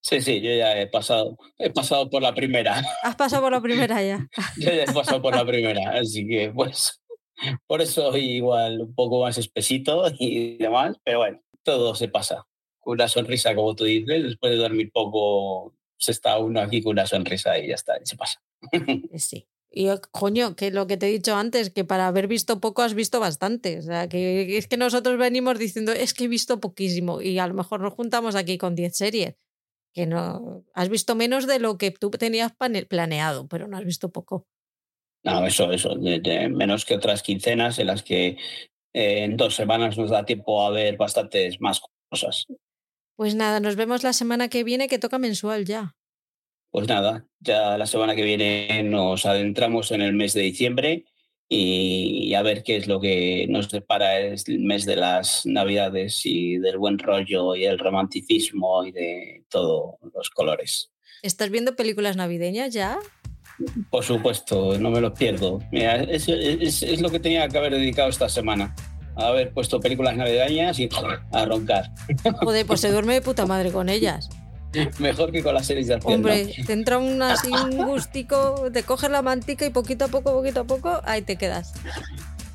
Sí, 0.02 0.22
sí, 0.22 0.40
yo 0.40 0.52
ya 0.52 0.80
he 0.80 0.88
pasado, 0.88 1.38
he 1.58 1.70
pasado 1.70 2.10
por 2.10 2.22
la 2.22 2.34
primera. 2.34 2.82
Has 3.04 3.18
pasado 3.18 3.42
por 3.42 3.52
la 3.52 3.60
primera 3.60 4.02
ya. 4.02 4.26
yo 4.58 4.70
ya 4.70 4.84
he 4.84 4.94
pasado 4.94 5.22
por 5.22 5.36
la 5.36 5.46
primera, 5.46 5.98
así 6.00 6.26
que 6.26 6.50
pues 6.50 7.02
por 7.68 7.82
eso 7.82 8.16
igual 8.16 8.82
un 8.82 8.96
poco 8.96 9.22
más 9.22 9.38
espesito 9.38 10.06
y 10.18 10.58
demás, 10.58 10.96
pero 11.04 11.20
bueno, 11.20 11.42
todo 11.64 11.94
se 11.94 12.08
pasa. 12.08 12.48
Con 12.80 12.94
una 12.94 13.10
sonrisa, 13.10 13.54
como 13.54 13.76
tú 13.76 13.84
dices, 13.84 14.24
después 14.24 14.54
de 14.54 14.58
dormir 14.58 14.92
poco, 14.94 15.76
se 15.98 16.14
está 16.14 16.38
uno 16.40 16.62
aquí 16.62 16.82
con 16.82 16.92
una 16.92 17.06
sonrisa 17.06 17.60
y 17.60 17.68
ya 17.68 17.76
está, 17.76 17.98
y 18.02 18.06
se 18.06 18.16
pasa. 18.16 18.42
Eh, 18.72 19.20
sí. 19.20 19.46
Y 19.70 19.88
coño, 20.12 20.56
que 20.56 20.72
lo 20.72 20.88
que 20.88 20.98
te 20.98 21.08
he 21.08 21.12
dicho 21.12 21.36
antes, 21.36 21.70
que 21.70 21.84
para 21.84 22.08
haber 22.08 22.28
visto 22.28 22.60
poco 22.60 22.82
has 22.82 22.94
visto 22.94 23.20
bastante. 23.20 23.80
O 23.80 23.82
sea, 23.82 24.08
que 24.08 24.58
es 24.58 24.68
que 24.68 24.78
nosotros 24.78 25.18
venimos 25.18 25.60
diciendo, 25.60 25.92
es 25.92 26.14
que 26.14 26.26
he 26.26 26.28
visto 26.28 26.60
poquísimo 26.60 27.22
y 27.22 27.40
a 27.40 27.48
lo 27.48 27.54
mejor 27.54 27.82
nos 27.82 27.94
juntamos 27.94 28.36
aquí 28.36 28.58
con 28.58 28.76
10 28.76 28.96
series 28.96 29.36
que 29.98 30.06
no 30.06 30.64
has 30.76 30.90
visto 30.90 31.16
menos 31.16 31.48
de 31.48 31.58
lo 31.58 31.80
que 31.80 31.90
tú 31.90 32.12
tenías 32.12 32.54
planeado, 32.88 33.48
pero 33.48 33.68
no 33.68 33.78
has 33.78 33.84
visto 33.84 34.12
poco. 34.12 34.46
No, 35.24 35.44
eso, 35.44 35.72
eso, 35.72 35.96
menos 35.96 36.86
que 36.86 36.94
otras 36.94 37.24
quincenas 37.24 37.80
en 37.80 37.88
las 37.88 38.04
que 38.04 38.38
eh, 38.94 39.24
en 39.24 39.38
dos 39.38 39.56
semanas 39.56 39.98
nos 39.98 40.12
da 40.12 40.24
tiempo 40.24 40.62
a 40.62 40.70
ver 40.70 40.98
bastantes 40.98 41.60
más 41.60 41.82
cosas. 42.12 42.46
Pues 43.16 43.34
nada, 43.34 43.60
nos 43.60 43.76
vemos 43.76 44.04
la 44.04 44.14
semana 44.14 44.50
que 44.50 44.64
viene 44.64 44.88
que 44.88 45.00
toca 45.00 45.18
mensual 45.18 45.66
ya. 45.66 45.97
Pues 46.78 46.90
nada, 46.90 47.26
ya 47.40 47.76
la 47.76 47.88
semana 47.88 48.14
que 48.14 48.22
viene 48.22 48.84
nos 48.84 49.26
adentramos 49.26 49.92
en 49.92 50.04
el 50.04 50.14
mes 50.14 50.36
de 50.36 50.42
diciembre 50.42 51.06
y 51.50 52.36
a 52.36 52.44
ver 52.44 52.62
qué 52.62 52.78
es 52.78 52.88
lo 52.88 53.02
que 53.02 53.48
nos 53.50 53.72
depara 53.72 54.20
el 54.20 54.38
mes 54.60 54.86
de 54.86 54.96
las 54.96 55.44
navidades 55.48 56.22
y 56.24 56.60
del 56.60 56.78
buen 56.78 57.00
rollo 57.00 57.56
y 57.56 57.66
el 57.66 57.80
romanticismo 57.80 58.86
y 58.86 58.92
de 58.92 59.44
todos 59.50 59.96
los 60.14 60.30
colores. 60.30 60.92
¿Estás 61.24 61.50
viendo 61.50 61.76
películas 61.76 62.16
navideñas 62.16 62.72
ya? 62.72 63.00
Por 63.90 64.04
supuesto, 64.04 64.78
no 64.78 64.92
me 64.92 65.02
los 65.02 65.18
pierdo. 65.18 65.58
Mira, 65.72 66.04
es, 66.04 66.30
es, 66.30 66.84
es 66.84 67.02
lo 67.02 67.10
que 67.10 67.20
tenía 67.20 67.48
que 67.48 67.58
haber 67.58 67.74
dedicado 67.74 68.10
esta 68.10 68.30
semana. 68.30 68.76
A 69.16 69.30
haber 69.30 69.52
puesto 69.52 69.80
películas 69.80 70.16
navideñas 70.16 70.78
y 70.78 70.88
a 71.32 71.44
roncar. 71.44 71.90
Joder, 72.40 72.68
pues 72.68 72.82
se 72.82 72.92
duerme 72.92 73.16
de 73.16 73.24
puta 73.24 73.48
madre 73.48 73.72
con 73.72 73.90
ellas. 73.90 74.30
Mejor 75.00 75.32
que 75.32 75.44
con 75.44 75.54
las 75.54 75.66
series 75.66 75.88
de 75.88 75.96
acción. 75.96 76.16
Hombre, 76.16 76.54
te 76.66 76.74
entra 76.74 76.98
un 76.98 77.22
así 77.22 77.52
un 77.52 77.86
gustico, 77.86 78.70
te 78.72 78.84
coges 78.84 79.10
la 79.10 79.22
mantica 79.22 79.66
y 79.66 79.70
poquito 79.70 80.06
a 80.06 80.08
poco, 80.08 80.34
poquito 80.34 80.62
a 80.62 80.64
poco, 80.64 81.02
ahí 81.06 81.22
te 81.22 81.36
quedas. 81.36 81.74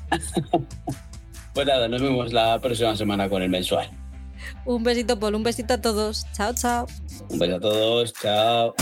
pues 1.53 1.67
nada, 1.67 1.87
nos 1.87 2.01
vemos 2.01 2.33
la 2.33 2.59
próxima 2.59 2.95
semana 2.95 3.29
con 3.29 3.41
el 3.41 3.49
mensual. 3.49 3.89
Un 4.65 4.83
besito, 4.83 5.19
Paul, 5.19 5.35
un 5.35 5.43
besito 5.43 5.73
a 5.73 5.81
todos. 5.81 6.25
Chao, 6.33 6.53
chao. 6.53 6.87
Un 7.29 7.39
beso 7.39 7.55
a 7.55 7.59
todos, 7.59 8.13
chao. 8.13 8.75